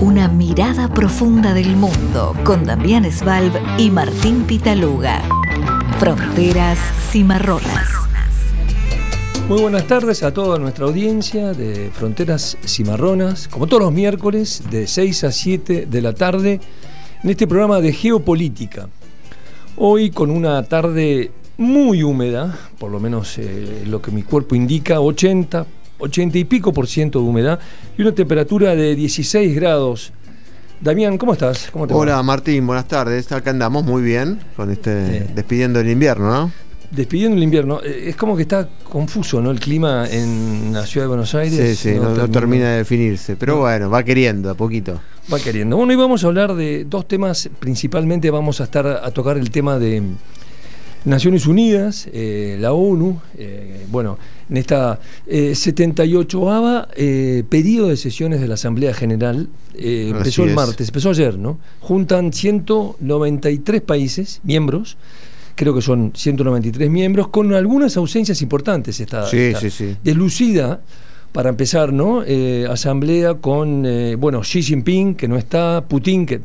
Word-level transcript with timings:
Una 0.00 0.28
mirada 0.28 0.86
profunda 0.86 1.54
del 1.54 1.74
mundo 1.74 2.32
con 2.44 2.62
Damián 2.62 3.10
Svalb 3.10 3.52
y 3.78 3.90
Martín 3.90 4.44
Pitaluga. 4.44 5.20
Fronteras 5.98 6.78
cimarronas. 7.10 7.88
Muy 9.48 9.60
buenas 9.60 9.88
tardes 9.88 10.22
a 10.22 10.32
toda 10.32 10.56
nuestra 10.60 10.84
audiencia 10.84 11.52
de 11.52 11.90
Fronteras 11.90 12.56
Cimarronas, 12.64 13.48
como 13.48 13.66
todos 13.66 13.82
los 13.82 13.92
miércoles 13.92 14.62
de 14.70 14.86
6 14.86 15.24
a 15.24 15.32
7 15.32 15.86
de 15.86 16.00
la 16.00 16.12
tarde, 16.12 16.60
en 17.24 17.30
este 17.30 17.48
programa 17.48 17.80
de 17.80 17.92
geopolítica. 17.92 18.88
Hoy 19.76 20.10
con 20.10 20.30
una 20.30 20.62
tarde 20.62 21.32
muy 21.56 22.04
húmeda, 22.04 22.56
por 22.78 22.92
lo 22.92 23.00
menos 23.00 23.36
eh, 23.38 23.82
lo 23.84 24.00
que 24.00 24.12
mi 24.12 24.22
cuerpo 24.22 24.54
indica, 24.54 25.00
80, 25.00 25.66
80 25.98 26.38
y 26.38 26.44
pico 26.44 26.72
por 26.72 26.86
ciento 26.86 27.20
de 27.20 27.26
humedad 27.26 27.58
y 27.96 28.02
una 28.02 28.12
temperatura 28.12 28.74
de 28.74 28.94
16 28.94 29.54
grados. 29.54 30.12
Damián, 30.80 31.18
¿cómo 31.18 31.32
estás? 31.32 31.70
¿Cómo 31.72 31.86
te 31.86 31.94
Hola 31.94 32.22
Martín, 32.22 32.66
buenas 32.66 32.86
tardes. 32.86 33.30
Acá 33.32 33.50
andamos 33.50 33.84
muy 33.84 34.02
bien 34.02 34.38
con 34.56 34.70
este 34.70 35.26
despidiendo 35.34 35.80
el 35.80 35.88
invierno, 35.90 36.30
¿no? 36.30 36.52
Despidiendo 36.90 37.36
el 37.36 37.42
invierno. 37.42 37.80
Eh, 37.82 38.04
es 38.10 38.16
como 38.16 38.36
que 38.36 38.42
está 38.42 38.68
confuso, 38.84 39.40
¿no? 39.40 39.50
El 39.50 39.58
clima 39.58 40.06
en 40.08 40.72
la 40.72 40.86
ciudad 40.86 41.04
de 41.04 41.08
Buenos 41.08 41.34
Aires. 41.34 41.78
Sí, 41.78 41.90
sí, 41.90 41.98
no, 41.98 42.28
termina, 42.30 42.70
de 42.70 42.76
definirse. 42.78 43.36
Pero 43.36 43.58
bueno, 43.58 43.90
va 43.90 44.02
queriendo 44.04 44.50
a 44.50 44.54
poquito. 44.54 45.00
Va 45.30 45.38
queriendo. 45.40 45.76
Bueno, 45.76 45.90
hoy 45.90 45.96
vamos 45.96 46.22
a 46.24 46.28
hablar 46.28 46.54
de 46.54 46.84
dos 46.84 47.06
temas. 47.08 47.50
Principalmente 47.58 48.30
vamos 48.30 48.60
a 48.60 48.64
estar 48.64 48.86
a 48.86 49.10
tocar 49.10 49.36
el 49.36 49.50
tema 49.50 49.78
de 49.78 50.02
Naciones 51.04 51.46
Unidas, 51.46 52.08
eh, 52.12 52.56
la 52.60 52.72
ONU, 52.72 53.20
eh, 53.36 53.86
bueno, 53.90 54.18
en 54.50 54.56
esta 54.56 54.98
78ava 55.26 56.88
eh, 56.96 57.44
periodo 57.48 57.88
de 57.88 57.96
sesiones 57.96 58.40
de 58.40 58.48
la 58.48 58.54
Asamblea 58.54 58.94
General, 58.94 59.48
empezó 59.76 60.44
el 60.44 60.54
martes, 60.54 60.88
empezó 60.88 61.10
ayer, 61.10 61.38
¿no? 61.38 61.58
Juntan 61.80 62.32
193 62.32 63.80
países, 63.82 64.40
miembros, 64.42 64.96
creo 65.54 65.74
que 65.74 65.82
son 65.82 66.12
193 66.14 66.90
miembros, 66.90 67.28
con 67.28 67.54
algunas 67.54 67.96
ausencias 67.96 68.42
importantes 68.42 68.98
esta, 69.00 69.26
sí, 69.26 69.52
sí, 69.60 69.70
sí. 69.70 69.96
deslucida 70.02 70.80
para 71.32 71.50
empezar, 71.50 71.92
¿no? 71.92 72.22
Eh, 72.26 72.66
asamblea 72.70 73.34
con, 73.34 73.84
eh, 73.86 74.16
bueno, 74.16 74.40
Xi 74.40 74.62
Jinping, 74.62 75.14
que 75.14 75.28
no 75.28 75.36
está, 75.36 75.84
Putin, 75.86 76.26
que 76.26 76.40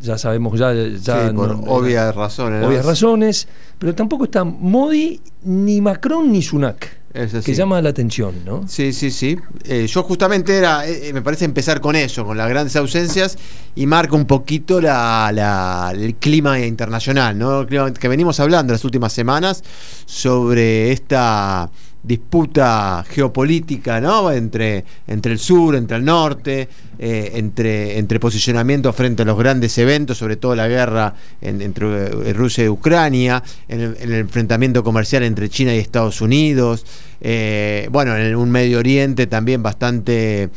ya 0.00 0.18
sabemos, 0.18 0.58
ya... 0.58 0.72
ya 0.74 1.32
por 1.32 1.58
obvias 1.66 2.14
razones. 2.14 2.64
Obvias 2.64 2.84
razones, 2.84 3.48
pero 3.78 3.94
tampoco 3.94 4.24
está 4.24 4.44
Modi, 4.44 5.20
ni 5.44 5.80
Macron, 5.80 6.30
ni 6.30 6.42
Sunak. 6.42 7.06
Que 7.42 7.54
llama 7.54 7.80
la 7.80 7.88
atención, 7.88 8.34
¿no? 8.44 8.68
Sí, 8.68 8.92
sí, 8.92 9.10
sí. 9.10 9.38
Eh, 9.64 9.86
yo 9.86 10.02
justamente 10.02 10.54
era, 10.54 10.82
me 11.14 11.22
parece 11.22 11.46
empezar 11.46 11.80
con 11.80 11.96
eso, 11.96 12.26
con 12.26 12.36
las 12.36 12.46
grandes 12.46 12.76
ausencias, 12.76 13.38
y 13.74 13.86
marca 13.86 14.14
un 14.14 14.26
poquito 14.26 14.82
la, 14.82 15.94
el 15.96 16.16
clima 16.16 16.60
internacional, 16.60 17.38
¿no? 17.38 17.62
El 17.62 17.66
clima 17.68 17.90
que 17.94 18.08
venimos 18.08 18.38
hablando 18.38 18.74
las 18.74 18.84
últimas 18.84 19.14
semanas 19.14 19.64
sobre 20.04 20.92
esta 20.92 21.70
disputa 22.06 23.04
geopolítica 23.08 24.00
¿no? 24.00 24.30
entre, 24.30 24.84
entre 25.08 25.32
el 25.32 25.38
sur, 25.38 25.74
entre 25.74 25.96
el 25.96 26.04
norte, 26.04 26.68
eh, 26.98 27.32
entre, 27.34 27.98
entre 27.98 28.20
posicionamiento 28.20 28.92
frente 28.92 29.22
a 29.22 29.24
los 29.24 29.36
grandes 29.36 29.76
eventos, 29.78 30.16
sobre 30.16 30.36
todo 30.36 30.54
la 30.54 30.68
guerra 30.68 31.14
entre 31.40 32.06
eh, 32.06 32.32
Rusia 32.32 32.64
y 32.64 32.68
Ucrania, 32.68 33.42
en 33.68 33.80
el, 33.80 34.12
enfrentamiento 34.12 34.84
comercial 34.84 35.24
entre 35.24 35.48
China 35.48 35.74
y 35.74 35.78
Estados 35.78 36.20
Unidos, 36.20 36.86
eh, 37.20 37.88
bueno, 37.90 38.16
en 38.16 38.36
un 38.36 38.50
Medio 38.50 38.78
Oriente 38.78 39.26
también 39.26 39.62
bastante 39.62 40.50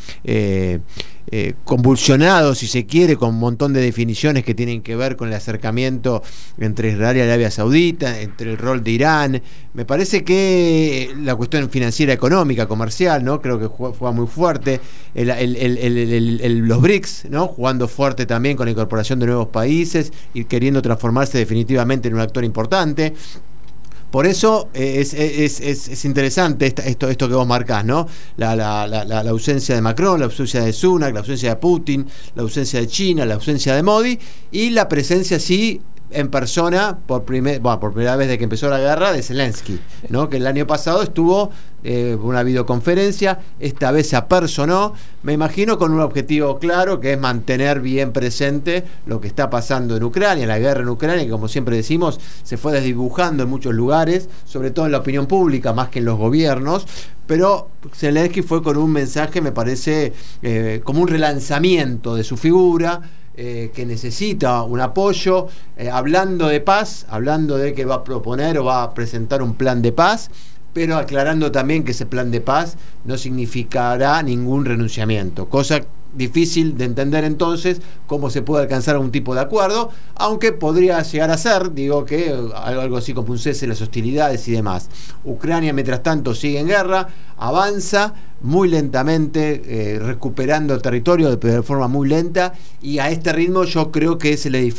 eh, 1.31 1.53
convulsionado, 1.63 2.55
si 2.55 2.65
se 2.65 2.87
quiere, 2.87 3.15
con 3.15 3.29
un 3.29 3.39
montón 3.39 3.71
de 3.71 3.81
definiciones 3.81 4.43
que 4.43 4.55
tienen 4.55 4.81
que 4.81 4.95
ver 4.95 5.15
con 5.15 5.27
el 5.27 5.35
acercamiento 5.35 6.23
entre 6.57 6.89
Israel 6.89 7.17
y 7.17 7.21
Arabia 7.21 7.51
Saudita, 7.51 8.19
entre 8.19 8.49
el 8.49 8.57
rol 8.57 8.83
de 8.83 8.91
Irán. 8.91 9.41
Me 9.75 9.85
parece 9.85 10.23
que 10.23 11.13
la 11.21 11.35
cuestión 11.35 11.69
financiera, 11.69 12.13
económica, 12.13 12.67
comercial, 12.67 13.23
¿no? 13.23 13.43
Creo 13.43 13.59
que 13.59 13.67
juega, 13.67 14.11
muy 14.11 14.25
fuerte. 14.25 14.81
los 15.13 16.81
BRICS, 16.81 17.25
¿no? 17.29 17.47
Jugando 17.47 17.87
fuerte 17.87 18.25
también 18.25 18.57
con 18.57 18.65
la 18.65 18.71
incorporación 18.71 19.19
de 19.19 19.27
nuevos 19.27 19.49
países 19.49 20.11
y 20.33 20.45
queriendo 20.45 20.81
transformarse 20.81 21.37
definitivamente 21.37 22.07
en 22.07 22.15
un 22.15 22.21
actor 22.21 22.43
importante. 22.43 23.13
Por 24.11 24.25
eso 24.25 24.69
eh, 24.73 24.99
es, 25.01 26.05
interesante 26.05 26.65
esto, 26.65 27.07
esto 27.07 27.27
que 27.27 27.35
vos 27.35 27.45
marcás, 27.45 27.85
¿no? 27.85 28.07
La, 28.37 29.21
ausencia 29.29 29.75
de 29.75 29.81
Macron, 29.81 30.19
la 30.19 30.25
ausencia 30.25 30.61
de 30.61 30.73
Sunak, 30.73 31.13
la 31.13 31.19
ausencia 31.19 31.49
de 31.49 31.55
Putin, 31.57 32.07
la 32.35 32.41
ausencia 32.41 32.79
de 32.79 32.87
China, 32.87 33.25
la 33.25 33.35
ausencia 33.35 33.75
de 33.75 33.83
Modi 33.83 34.17
y 34.51 34.71
la 34.71 34.87
presencia, 34.89 35.39
sí, 35.39 35.81
en 36.11 36.29
persona 36.29 36.97
por, 37.05 37.23
primer, 37.23 37.61
por 37.61 37.93
primera 37.93 38.15
vez 38.15 38.27
desde 38.27 38.37
que 38.37 38.43
empezó 38.45 38.69
la 38.69 38.79
guerra 38.79 39.11
de 39.11 39.21
Zelensky, 39.21 39.79
¿no? 40.09 40.29
que 40.29 40.37
el 40.37 40.47
año 40.47 40.65
pasado 40.65 41.03
estuvo 41.03 41.51
eh, 41.83 42.17
una 42.21 42.43
videoconferencia, 42.43 43.39
esta 43.59 43.91
vez 43.91 44.09
se 44.09 44.15
apersonó, 44.15 44.93
me 45.23 45.33
imagino 45.33 45.77
con 45.77 45.93
un 45.93 46.01
objetivo 46.01 46.59
claro 46.59 46.99
que 46.99 47.13
es 47.13 47.19
mantener 47.19 47.79
bien 47.79 48.11
presente 48.11 48.83
lo 49.05 49.21
que 49.21 49.27
está 49.27 49.49
pasando 49.49 49.95
en 49.95 50.03
Ucrania, 50.03 50.45
la 50.47 50.59
guerra 50.59 50.81
en 50.81 50.89
Ucrania, 50.89 51.23
que 51.23 51.31
como 51.31 51.47
siempre 51.47 51.75
decimos, 51.75 52.19
se 52.43 52.57
fue 52.57 52.73
desdibujando 52.73 53.43
en 53.43 53.49
muchos 53.49 53.73
lugares, 53.73 54.29
sobre 54.45 54.71
todo 54.71 54.87
en 54.87 54.91
la 54.91 54.97
opinión 54.97 55.27
pública, 55.27 55.73
más 55.73 55.89
que 55.89 55.99
en 55.99 56.05
los 56.05 56.17
gobiernos, 56.17 56.85
pero 57.27 57.69
Zelensky 57.93 58.41
fue 58.41 58.63
con 58.63 58.75
un 58.75 58.91
mensaje, 58.91 59.39
me 59.39 59.51
parece, 59.51 60.13
eh, 60.41 60.81
como 60.83 61.01
un 61.01 61.07
relanzamiento 61.07 62.15
de 62.15 62.23
su 62.23 62.37
figura, 62.37 63.01
eh, 63.41 63.71
que 63.73 63.85
necesita 63.85 64.63
un 64.63 64.81
apoyo, 64.81 65.47
eh, 65.77 65.89
hablando 65.89 66.49
de 66.49 66.59
paz, 66.59 67.05
hablando 67.07 67.55
de 67.55 67.73
que 67.73 67.85
va 67.85 67.95
a 67.95 68.03
proponer 68.03 68.57
o 68.57 68.65
va 68.65 68.83
a 68.83 68.93
presentar 68.93 69.41
un 69.41 69.53
plan 69.53 69.81
de 69.81 69.93
paz, 69.93 70.29
pero 70.73 70.97
aclarando 70.97 71.49
también 71.49 71.85
que 71.85 71.91
ese 71.91 72.05
plan 72.05 72.31
de 72.31 72.41
paz 72.41 72.75
no 73.05 73.17
significará 73.17 74.21
ningún 74.23 74.65
renunciamiento, 74.65 75.47
cosa 75.47 75.85
difícil 76.13 76.77
de 76.77 76.85
entender 76.85 77.23
entonces 77.23 77.81
cómo 78.07 78.29
se 78.29 78.41
puede 78.41 78.63
alcanzar 78.63 78.95
algún 78.95 79.11
tipo 79.11 79.35
de 79.35 79.41
acuerdo, 79.41 79.91
aunque 80.15 80.51
podría 80.51 81.01
llegar 81.03 81.31
a 81.31 81.37
ser, 81.37 81.73
digo 81.73 82.05
que 82.05 82.33
algo 82.55 82.97
así 82.97 83.13
como 83.13 83.31
un 83.31 83.39
cese 83.39 83.67
las 83.67 83.81
hostilidades 83.81 84.47
y 84.47 84.51
demás. 84.51 84.89
Ucrania, 85.23 85.73
mientras 85.73 86.03
tanto, 86.03 86.33
sigue 86.33 86.59
en 86.59 86.67
guerra, 86.67 87.07
avanza 87.37 88.13
muy 88.41 88.69
lentamente, 88.69 89.61
eh, 89.65 89.99
recuperando 89.99 90.73
territorio 90.81 91.35
de 91.35 91.61
forma 91.61 91.87
muy 91.87 92.07
lenta, 92.07 92.53
y 92.81 92.99
a 92.99 93.09
este 93.09 93.33
ritmo 93.33 93.63
yo 93.65 93.91
creo 93.91 94.17
que 94.17 94.37
se 94.37 94.49
le, 94.49 94.71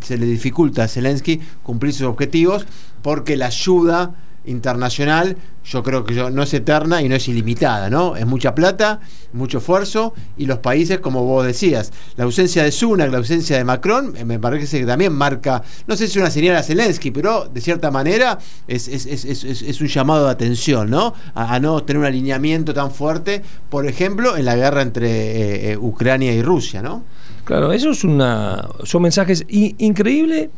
se 0.00 0.18
le 0.18 0.26
dificulta 0.26 0.84
a 0.84 0.88
Zelensky 0.88 1.40
cumplir 1.62 1.92
sus 1.92 2.06
objetivos, 2.06 2.66
porque 3.02 3.36
la 3.36 3.46
ayuda 3.46 4.14
internacional, 4.44 5.36
yo 5.64 5.82
creo 5.82 6.04
que 6.04 6.14
no 6.14 6.42
es 6.42 6.54
eterna 6.54 7.02
y 7.02 7.08
no 7.08 7.14
es 7.14 7.28
ilimitada, 7.28 7.88
¿no? 7.88 8.16
Es 8.16 8.26
mucha 8.26 8.54
plata, 8.54 9.00
mucho 9.32 9.58
esfuerzo 9.58 10.12
y 10.36 10.46
los 10.46 10.58
países, 10.58 10.98
como 10.98 11.24
vos 11.24 11.46
decías, 11.46 11.92
la 12.16 12.24
ausencia 12.24 12.64
de 12.64 12.72
Sunak, 12.72 13.10
la 13.10 13.18
ausencia 13.18 13.56
de 13.56 13.64
Macron, 13.64 14.14
eh, 14.16 14.24
me 14.24 14.38
parece 14.38 14.80
que 14.80 14.86
también 14.86 15.12
marca, 15.12 15.62
no 15.86 15.96
sé 15.96 16.08
si 16.08 16.18
una 16.18 16.30
señal 16.30 16.56
a 16.56 16.62
Zelensky, 16.62 17.10
pero 17.12 17.48
de 17.52 17.60
cierta 17.60 17.90
manera 17.90 18.38
es, 18.66 18.88
es, 18.88 19.80
un 19.80 19.86
llamado 19.86 20.26
de 20.26 20.32
atención, 20.32 20.90
¿no? 20.90 21.14
A, 21.34 21.60
no 21.60 21.82
tener 21.84 22.00
un 22.00 22.06
alineamiento 22.06 22.74
tan 22.74 22.90
fuerte, 22.90 23.42
por 23.70 23.86
ejemplo, 23.86 24.36
en 24.36 24.44
la 24.44 24.56
guerra 24.56 24.82
entre 24.82 25.08
eh, 25.08 25.72
eh, 25.72 25.76
Ucrania 25.76 26.32
y 26.32 26.42
Rusia, 26.42 26.82
¿no? 26.82 27.04
Claro, 27.44 27.72
eso 27.72 27.90
es 27.90 28.04
una, 28.04 28.68
son 28.84 29.02
mensajes 29.02 29.44
increíbles 29.48 30.48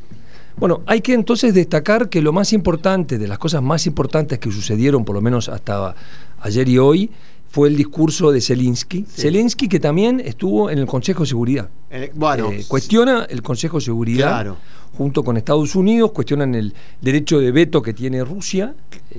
bueno, 0.57 0.83
hay 0.87 1.01
que 1.01 1.15
entonces 1.15 1.55
destacar 1.55 2.09
que 2.09 2.23
lo 2.23 2.33
más 2.33 2.53
importante, 2.53 3.19
de 3.19 3.29
las 3.29 3.39
cosas 3.39 3.63
más 3.63 3.87
importantes 3.87 4.39
que 4.39 4.51
sucedieron, 4.51 5.05
por 5.05 5.15
lo 5.15 5.21
menos 5.23 5.49
hasta 5.49 5.95
ayer 6.41 6.69
y 6.69 6.79
hoy, 6.79 7.11
fue 7.49 7.69
el 7.69 7.77
discurso 7.77 8.33
de 8.33 8.41
Zelensky. 8.41 9.05
Zelensky 9.09 9.69
que 9.69 9.79
también 9.79 10.21
estuvo 10.21 10.71
en 10.71 10.79
el 10.79 10.87
Consejo 10.87 11.23
de 11.23 11.29
Seguridad. 11.29 11.69
Eh, 11.91 12.11
bueno, 12.15 12.51
eh, 12.51 12.65
cuestiona 12.67 13.27
el 13.31 13.43
Consejo 13.43 13.79
de 13.79 13.85
Seguridad 13.85 14.57
junto 14.97 15.25
con 15.25 15.37
Estados 15.37 15.75
Unidos, 15.75 16.13
cuestionan 16.13 16.55
el 16.55 16.75
derecho 17.01 17.39
de 17.39 17.53
veto 17.53 17.83
que 17.83 17.93
tiene 17.93 18.25
Rusia, 18.25 18.75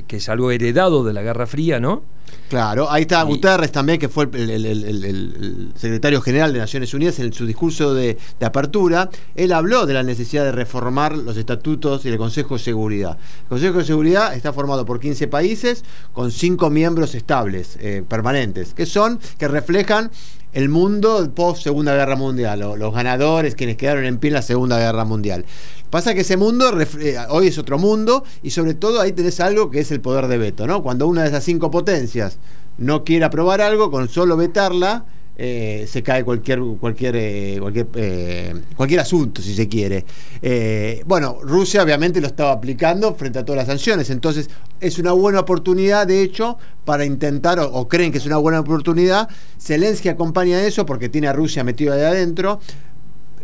que 0.08 0.18
es 0.18 0.30
algo 0.30 0.52
heredado 0.52 1.04
de 1.04 1.14
la 1.14 1.22
Guerra 1.22 1.48
Fría, 1.48 1.80
¿no? 1.80 2.04
Claro, 2.50 2.92
ahí 2.92 3.04
está 3.04 3.24
Guterres 3.24 3.72
también, 3.72 4.00
que 4.00 4.08
fue 4.08 4.30
el, 4.32 5.74
secretario 5.76 6.22
general 6.22 6.54
de 6.54 6.60
Naciones 6.60 6.94
Unidas 6.94 7.18
en 7.20 7.34
su 7.34 7.46
discurso 7.46 7.94
de, 7.94 8.18
apertura. 8.40 9.10
Él 9.34 9.52
habló 9.52 9.86
de 9.88 9.96
la 9.96 10.04
necesidad 10.04 10.44
de 10.44 10.52
reformar 10.52 11.18
los 11.18 11.38
estatutos 11.38 12.06
y 12.06 12.10
el 12.10 12.18
Consejo 12.18 12.56
de 12.56 12.64
Seguridad. 12.64 13.18
El 13.44 13.50
Consejo 13.50 13.80
de 13.80 13.86
Seguridad 13.86 14.36
está 14.36 14.54
formado 14.54 14.86
por 14.86 15.00
15 15.00 15.28
países 15.28 15.84
con 16.14 16.32
5 16.32 16.70
miembros 16.70 17.16
estables, 17.16 17.78
eh, 17.82 18.04
permanentes, 18.08 18.74
que 18.76 18.86
son, 18.86 19.20
que 19.40 19.48
reflejan 19.48 20.12
el 20.56 20.70
mundo 20.70 21.30
post 21.36 21.62
Segunda 21.62 21.94
Guerra 21.94 22.16
Mundial, 22.16 22.62
los 22.62 22.94
ganadores, 22.94 23.56
quienes 23.56 23.76
quedaron 23.76 24.06
en 24.06 24.20
pie 24.20 24.30
en 24.30 24.36
la 24.36 24.42
Segunda 24.42 24.80
Guerra 24.80 25.04
Mundial. 25.04 25.44
Pasa 25.90 26.14
que 26.14 26.22
ese 26.22 26.38
mundo 26.38 26.72
eh, 26.80 27.18
hoy 27.28 27.48
es 27.48 27.58
otro 27.58 27.78
mundo 27.78 28.24
y 28.42 28.52
sobre 28.52 28.74
todo 28.74 29.02
ahí 29.02 29.12
tenés 29.12 29.42
algo 29.42 29.70
que 29.70 29.82
es 29.82 29.92
el 29.92 30.00
poder 30.00 30.28
de 30.28 30.38
veto, 30.38 30.66
¿no? 30.66 30.82
Cuando 30.82 31.08
una 31.08 31.24
de 31.24 31.28
esas 31.28 31.44
cinco 31.44 31.72
potencias 31.72 32.38
no 32.78 33.04
quiere 33.04 33.26
aprobar 33.26 33.60
algo, 33.60 33.92
con 33.92 34.08
solo 34.08 34.38
vetarla, 34.38 35.04
eh, 35.38 35.86
se 35.90 36.02
cae 36.02 36.24
cualquier 36.24 36.62
cualquier 36.80 37.16
eh, 37.18 37.60
eh, 37.96 38.54
cualquier 38.76 39.00
asunto 39.02 39.42
si 39.42 39.54
se 39.54 39.68
quiere. 39.68 40.06
Bueno 41.06 41.40
Rusia 41.42 41.84
obviamente 41.84 42.22
lo 42.22 42.28
estaba 42.28 42.52
aplicando 42.52 43.16
frente 43.16 43.40
a 43.40 43.46
todas 43.46 43.58
las 43.58 43.68
sanciones. 43.68 44.10
Entonces 44.10 44.50
es 44.80 44.98
una 44.98 45.12
buena 45.12 45.42
oportunidad 45.42 46.08
de 46.08 46.22
hecho 46.22 46.58
para 46.86 47.04
intentar 47.04 47.60
o, 47.60 47.88
creen 47.88 48.12
que 48.12 48.20
es 48.20 48.26
una 48.26 48.38
buena 48.38 48.60
oportunidad. 48.62 49.28
Zelensky 49.60 50.10
acompaña 50.10 50.64
eso 50.64 50.86
porque 50.86 51.10
tiene 51.10 51.28
a 51.28 51.34
Rusia 51.34 51.64
metido 51.64 51.94
ahí 51.94 52.02
adentro 52.02 52.60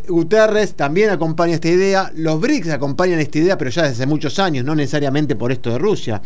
Guterres 0.07 0.75
también 0.75 1.09
acompaña 1.09 1.55
esta 1.55 1.69
idea, 1.69 2.11
los 2.15 2.39
BRICS 2.39 2.69
acompañan 2.69 3.19
esta 3.19 3.39
idea, 3.39 3.57
pero 3.57 3.69
ya 3.69 3.83
desde 3.83 3.95
hace 3.95 4.05
muchos 4.05 4.39
años, 4.39 4.65
no 4.65 4.75
necesariamente 4.75 5.35
por 5.35 5.51
esto 5.51 5.71
de 5.71 5.77
Rusia. 5.77 6.21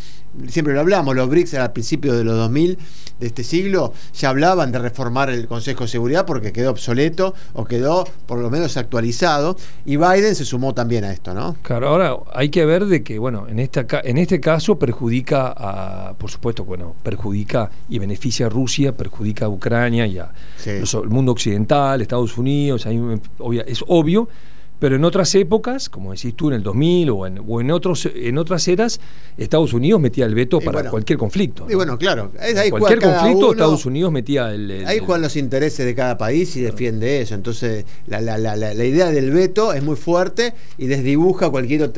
Siempre 0.48 0.74
lo 0.74 0.82
hablamos, 0.82 1.16
los 1.16 1.30
BRICS 1.30 1.56
al 1.56 1.74
principio 1.74 2.14
de 2.14 2.24
los 2.24 2.36
2000 2.36 2.78
de 3.20 3.28
este 3.28 3.44
siglo 3.44 3.94
ya 4.14 4.30
hablaban 4.30 4.72
de 4.72 4.80
reformar 4.80 5.30
el 5.30 5.48
Consejo 5.48 5.86
de 5.86 5.88
Seguridad 5.88 6.26
porque 6.26 6.52
quedó 6.52 6.72
obsoleto 6.72 7.34
o 7.54 7.64
quedó 7.64 8.06
por 8.26 8.40
lo 8.40 8.50
menos 8.50 8.76
actualizado 8.76 9.56
y 9.86 9.96
Biden 9.96 10.36
se 10.36 10.44
sumó 10.44 10.74
también 10.74 11.06
a 11.06 11.14
esto, 11.14 11.34
¿no? 11.34 11.56
Claro, 11.62 11.90
ahora 11.90 12.18
hay 12.34 12.50
que 12.50 12.66
ver 12.66 12.86
de 12.86 13.04
que, 13.04 13.18
bueno, 13.18 13.48
en, 13.48 13.60
esta, 13.60 13.86
en 14.04 14.18
este 14.18 14.40
caso 14.40 14.78
perjudica 14.78 15.54
a, 15.56 16.14
por 16.18 16.30
supuesto, 16.30 16.66
bueno, 16.66 16.96
perjudica 17.04 17.70
y 17.88 18.00
beneficia 18.00 18.48
a 18.48 18.50
Rusia, 18.50 18.92
perjudica 18.96 19.46
a 19.46 19.50
Ucrania 19.50 20.06
y 20.08 20.18
a 20.18 20.32
el 20.66 21.10
mundo 21.10 21.32
occidental, 21.32 22.02
Estados 22.02 22.38
Unidos, 22.38 22.86
hay, 22.86 22.98
es 23.68 23.84
obvio, 23.88 24.28
pero 24.80 24.98
en 24.98 25.06
otras 25.06 25.34
épocas, 25.36 25.90
como 25.90 26.12
decís 26.12 26.36
tú, 26.36 26.50
en 26.50 26.56
el 26.56 26.64
2000 26.64 27.10
o 27.10 27.28
en, 27.28 27.42
o 27.48 27.62
en, 27.62 27.72
otros, 27.72 28.10
en 28.14 28.38
otras 28.38 28.68
eras, 28.68 29.00
Estados 29.38 29.74
Unidos 29.74 30.02
metía 30.02 30.26
el 30.26 30.36
veto 30.36 30.60
para 30.60 30.90
cualquier 30.90 31.18
conflicto. 31.18 31.66
Y 31.70 31.76
bueno, 31.76 31.98
claro. 31.98 32.32
Ahí 32.40 32.70
cualquier 32.70 33.00
conflicto, 33.00 33.54
Estados 33.54 33.86
Unidos 33.86 34.12
metía 34.12 34.52
el, 34.54 34.86
Ahí 34.86 35.00
juegan 35.00 35.22
los 35.22 35.38
intereses 35.38 35.86
de 35.86 35.96
cada 35.96 36.18
país 36.18 36.56
y 36.58 36.62
defiende 36.62 37.22
eso. 37.22 37.36
Entonces, 37.36 37.86
la, 38.08 38.20
la, 38.20 38.38
la, 38.38 38.56
la, 38.56 38.86
idea 38.86 39.12
del 39.12 39.32
veto 39.32 39.72
es 39.72 39.82
muy 39.82 39.96
fuerte 39.96 40.54
y 40.78 40.88
desdibuja 40.88 41.50
cualquier, 41.50 41.92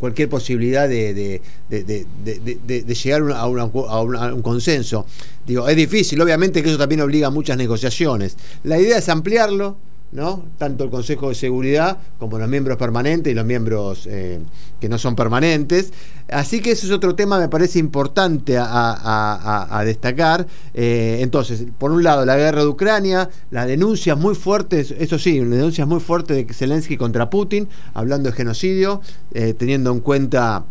cualquier 0.00 0.28
posibilidad 0.28 0.88
de, 0.88 1.14
de, 1.14 1.40
de, 1.68 2.82
de 2.82 2.94
llegar 2.94 3.22
a, 3.32 3.42
a 3.42 4.02
un 4.02 4.42
consenso. 4.42 5.06
Digo, 5.46 5.68
es 5.68 5.76
difícil, 5.76 6.20
obviamente 6.20 6.62
que 6.62 6.68
eso 6.68 6.78
también 6.78 7.00
obliga 7.00 7.28
a 7.28 7.30
muchas 7.30 7.56
negociaciones. 7.56 8.36
La 8.64 8.78
idea 8.78 8.98
es 8.98 9.08
ampliarlo 9.08 9.76
¿no? 10.14 10.44
tanto 10.58 10.84
el 10.84 10.90
Consejo 10.90 11.28
de 11.28 11.34
Seguridad 11.34 11.98
como 12.18 12.38
los 12.38 12.48
miembros 12.48 12.78
permanentes 12.78 13.32
y 13.32 13.34
los 13.34 13.44
miembros 13.44 14.06
eh, 14.10 14.40
que 14.80 14.88
no 14.88 14.96
son 14.96 15.16
permanentes. 15.16 15.92
Así 16.30 16.60
que 16.60 16.70
ese 16.70 16.86
es 16.86 16.92
otro 16.92 17.14
tema, 17.14 17.38
me 17.38 17.48
parece 17.48 17.80
importante 17.80 18.56
a, 18.58 19.82
destacar. 19.84 20.46
Eh, 20.72 21.18
entonces, 21.20 21.66
por 21.76 21.90
un 21.90 22.02
lado, 22.02 22.24
la 22.24 22.36
guerra 22.36 22.60
de 22.62 22.68
Ucrania, 22.68 23.28
las 23.50 23.66
denuncias 23.66 24.16
muy 24.16 24.34
fuertes, 24.34 24.94
eso 24.96 25.18
sí, 25.18 25.40
denuncias 25.40 25.86
muy 25.86 26.00
fuertes 26.00 26.36
de 26.36 26.54
Zelensky 26.54 26.96
contra 26.96 27.28
Putin, 27.28 27.68
hablando 27.92 28.30
de 28.30 28.36
genocidio, 28.36 29.02
eh, 29.32 29.52
teniendo 29.52 29.90
en 29.90 30.00
cuenta 30.00 30.64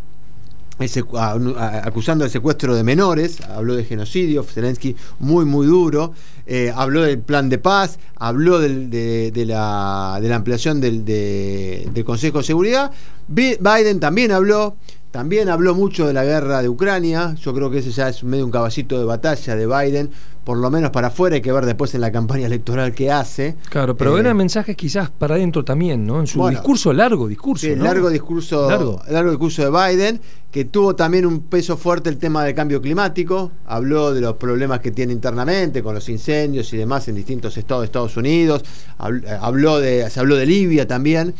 acusando 1.20 2.26
el 2.26 2.32
secuestro 2.32 2.76
de 2.76 2.84
menores, 2.84 3.42
habló 3.42 3.76
de 3.76 3.84
genocidio, 3.86 4.44
Zelensky 4.44 4.96
muy, 5.20 5.46
muy 5.46 5.68
duro, 5.68 6.14
eh, 6.46 6.72
habló 6.76 7.04
del 7.04 7.20
plan 7.20 7.50
de 7.50 7.58
paz, 7.58 8.00
habló 8.16 8.60
de, 8.60 9.32
la, 9.46 10.16
ampliación 10.16 10.82
del, 10.82 11.06
del 11.06 12.04
Consejo 12.06 12.40
de 12.40 12.44
Seguridad, 12.44 12.92
Biden 13.28 14.00
también 14.00 14.32
habló, 14.32 14.76
también 15.14 15.48
habló 15.48 15.76
mucho 15.76 16.08
de 16.08 16.14
la 16.14 16.26
guerra 16.26 16.64
de 16.64 16.70
Ucrania, 16.70 17.36
yo 17.40 17.54
creo 17.54 17.70
que 17.70 17.78
ese 17.78 17.92
ya 17.92 18.10
es 18.10 18.24
medio 18.24 18.46
un 18.46 18.50
caballito 18.50 18.98
de 18.98 19.06
batalla 19.06 19.56
de 19.56 19.68
Biden, 19.68 20.10
por 20.44 20.58
lo 20.58 20.72
menos 20.72 20.90
para 20.90 21.10
afuera, 21.10 21.36
hay 21.36 21.42
que 21.44 21.52
ver 21.52 21.68
después 21.68 21.94
en 21.94 22.02
la 22.02 22.12
campaña 22.12 22.48
electoral 22.48 22.96
que 22.96 23.12
hace. 23.12 23.56
Claro, 23.70 23.96
pero 23.96 24.18
eh, 24.18 24.22
eran 24.22 24.36
mensajes 24.36 24.76
quizás 24.76 25.12
para 25.12 25.36
adentro 25.36 25.64
también, 25.64 26.04
¿no? 26.04 26.20
En 26.20 26.26
su 26.26 26.50
discurso, 26.50 26.92
largo 26.94 27.28
discurso. 27.28 27.68
Sí, 27.68 27.76
largo 27.76 28.10
discurso, 28.10 28.68
largo. 28.68 29.04
largo 29.08 29.30
discurso 29.30 29.62
de 29.62 29.70
Biden, 29.70 30.20
que 30.50 30.66
tuvo 30.66 30.96
también 30.96 31.28
un 31.28 31.42
peso 31.42 31.78
fuerte 31.78 32.10
el 32.10 32.18
tema 32.18 32.44
del 32.44 32.56
cambio 32.56 32.82
climático, 32.82 33.52
habló 33.68 34.16
de 34.16 34.22
los 34.22 34.34
problemas 34.38 34.80
que 34.80 34.90
tiene 34.90 35.14
internamente 35.14 35.84
con 35.84 35.94
los 35.94 36.10
incendios 36.10 36.74
y 36.74 36.78
demás 36.78 37.08
en 37.08 37.14
distintos 37.14 37.56
estados 37.56 37.84
de 37.84 37.86
Estados 37.86 38.18
Unidos, 38.18 38.64
habló 38.98 39.80
de, 39.80 40.10
se 40.10 40.20
habló 40.20 40.38
de 40.38 40.48
Libia 40.48 40.88
también, 40.88 41.36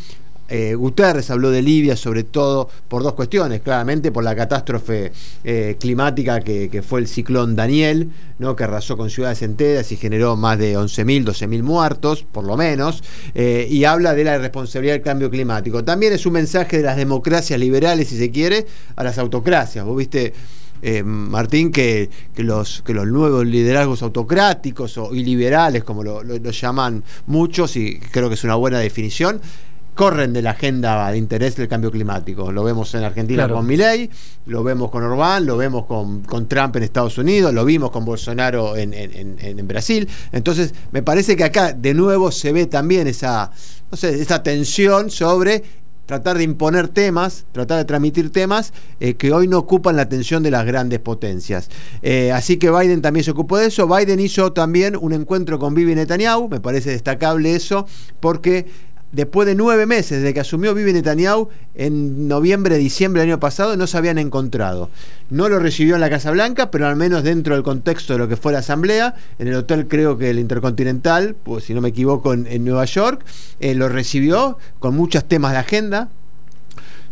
eh, 0.48 0.74
Guterres 0.74 1.30
habló 1.30 1.50
de 1.50 1.62
Libia 1.62 1.96
sobre 1.96 2.22
todo 2.22 2.68
por 2.88 3.02
dos 3.02 3.14
cuestiones, 3.14 3.62
claramente 3.62 4.12
por 4.12 4.24
la 4.24 4.36
catástrofe 4.36 5.10
eh, 5.42 5.76
climática 5.80 6.40
que, 6.40 6.82
fue 6.86 7.00
el 7.00 7.08
ciclón 7.08 7.56
Daniel, 7.56 8.10
¿no? 8.38 8.54
que 8.54 8.64
arrasó 8.64 8.96
con 8.96 9.08
ciudades 9.08 9.40
enteras 9.42 9.90
y 9.92 9.96
generó 9.96 10.36
más 10.36 10.58
de 10.58 10.76
11.000, 10.76 11.24
12.000 11.24 11.62
muertos, 11.62 12.26
por 12.30 12.44
lo 12.44 12.56
menos, 12.56 13.02
eh, 13.34 13.66
y 13.70 13.84
habla 13.84 14.14
de 14.14 14.24
la 14.24 14.38
responsabilidad 14.38 14.94
del 14.94 15.02
cambio 15.02 15.30
climático. 15.30 15.82
También 15.82 16.12
es 16.12 16.26
un 16.26 16.34
mensaje 16.34 16.78
de 16.78 16.82
las 16.82 16.96
democracias 16.96 17.58
liberales, 17.58 18.08
si 18.08 18.18
se 18.18 18.30
quiere, 18.30 18.66
a 18.96 19.04
las 19.04 19.18
autocracias. 19.18 19.84
Vos 19.84 19.96
viste... 19.96 20.32
Martín, 21.02 21.72
que, 21.72 22.10
los, 22.36 22.82
que 22.82 22.92
los 22.92 23.06
nuevos 23.06 23.46
liderazgos 23.46 24.02
autocráticos 24.02 24.98
o, 24.98 25.14
y 25.14 25.24
como 25.82 26.04
lo, 26.04 26.22
llaman 26.22 27.02
muchos, 27.26 27.76
y 27.76 27.98
creo 27.98 28.28
que 28.28 28.34
es 28.34 28.44
una 28.44 28.56
buena 28.56 28.80
definición, 28.80 29.40
corren 29.94 30.32
de 30.32 30.42
la 30.42 30.50
agenda 30.50 31.10
de 31.10 31.18
interés 31.18 31.56
del 31.56 31.68
cambio 31.68 31.90
climático. 31.90 32.50
Lo 32.52 32.64
vemos 32.64 32.94
en 32.94 33.04
Argentina 33.04 33.48
con 33.48 33.66
Milei, 33.66 34.10
lo 34.46 34.62
vemos 34.62 34.90
con 34.90 35.02
Orbán, 35.02 35.46
lo 35.46 35.56
vemos 35.56 35.86
con, 35.86 36.48
Trump 36.48 36.76
en 36.76 36.82
Estados 36.82 37.16
Unidos, 37.18 37.54
lo 37.54 37.64
vimos 37.64 37.90
con 37.90 38.04
Bolsonaro 38.04 38.76
en, 38.76 38.92
en, 38.92 39.68
Brasil. 39.68 40.08
Entonces, 40.32 40.74
me 40.92 41.02
parece 41.02 41.36
que 41.36 41.44
acá 41.44 41.72
de 41.72 41.94
nuevo 41.94 42.30
se 42.30 42.52
ve 42.52 42.66
también 42.66 43.06
esa, 43.06 43.50
no 43.90 43.96
sé, 43.96 44.20
esa 44.20 44.42
tensión 44.42 45.10
sobre 45.10 45.62
tratar 46.06 46.36
de 46.36 46.44
imponer 46.44 46.88
temas, 46.88 47.46
tratar 47.52 47.78
de 47.78 47.84
transmitir 47.84 48.30
temas 48.30 48.72
eh, 49.00 49.14
que 49.14 49.32
hoy 49.32 49.48
no 49.48 49.58
ocupan 49.58 49.96
la 49.96 50.02
atención 50.02 50.42
de 50.42 50.50
las 50.50 50.66
grandes 50.66 51.00
potencias. 51.00 51.70
Eh, 52.02 52.30
así 52.32 52.58
que 52.58 52.70
Biden 52.70 53.00
también 53.00 53.24
se 53.24 53.30
ocupó 53.30 53.58
de 53.58 53.66
eso. 53.66 53.88
Biden 53.88 54.20
hizo 54.20 54.52
también 54.52 54.96
un 54.96 55.12
encuentro 55.12 55.58
con 55.58 55.74
Bibi 55.74 55.94
Netanyahu, 55.94 56.48
me 56.48 56.60
parece 56.60 56.90
destacable 56.90 57.54
eso, 57.54 57.86
porque 58.20 58.66
después 59.14 59.46
de 59.46 59.54
nueve 59.54 59.86
meses 59.86 60.20
desde 60.20 60.34
que 60.34 60.40
asumió 60.40 60.74
Bibi 60.74 60.92
Netanyahu, 60.92 61.48
en 61.74 62.28
noviembre, 62.28 62.76
diciembre 62.76 63.22
del 63.22 63.30
año 63.30 63.40
pasado, 63.40 63.76
no 63.76 63.86
se 63.86 63.96
habían 63.96 64.18
encontrado. 64.18 64.90
No 65.30 65.48
lo 65.48 65.58
recibió 65.58 65.94
en 65.94 66.00
la 66.00 66.10
Casa 66.10 66.30
Blanca, 66.30 66.70
pero 66.70 66.86
al 66.86 66.96
menos 66.96 67.22
dentro 67.22 67.54
del 67.54 67.62
contexto 67.62 68.12
de 68.12 68.18
lo 68.18 68.28
que 68.28 68.36
fue 68.36 68.52
la 68.52 68.58
asamblea, 68.58 69.14
en 69.38 69.48
el 69.48 69.54
hotel 69.54 69.88
creo 69.88 70.18
que 70.18 70.30
el 70.30 70.38
Intercontinental, 70.38 71.36
pues 71.42 71.64
si 71.64 71.74
no 71.74 71.80
me 71.80 71.88
equivoco, 71.88 72.32
en, 72.32 72.64
Nueva 72.64 72.84
York, 72.84 73.24
eh, 73.60 73.74
lo 73.74 73.88
recibió 73.88 74.58
con 74.78 74.96
muchos 74.96 75.24
temas 75.24 75.52
de 75.52 75.58
agenda, 75.58 76.08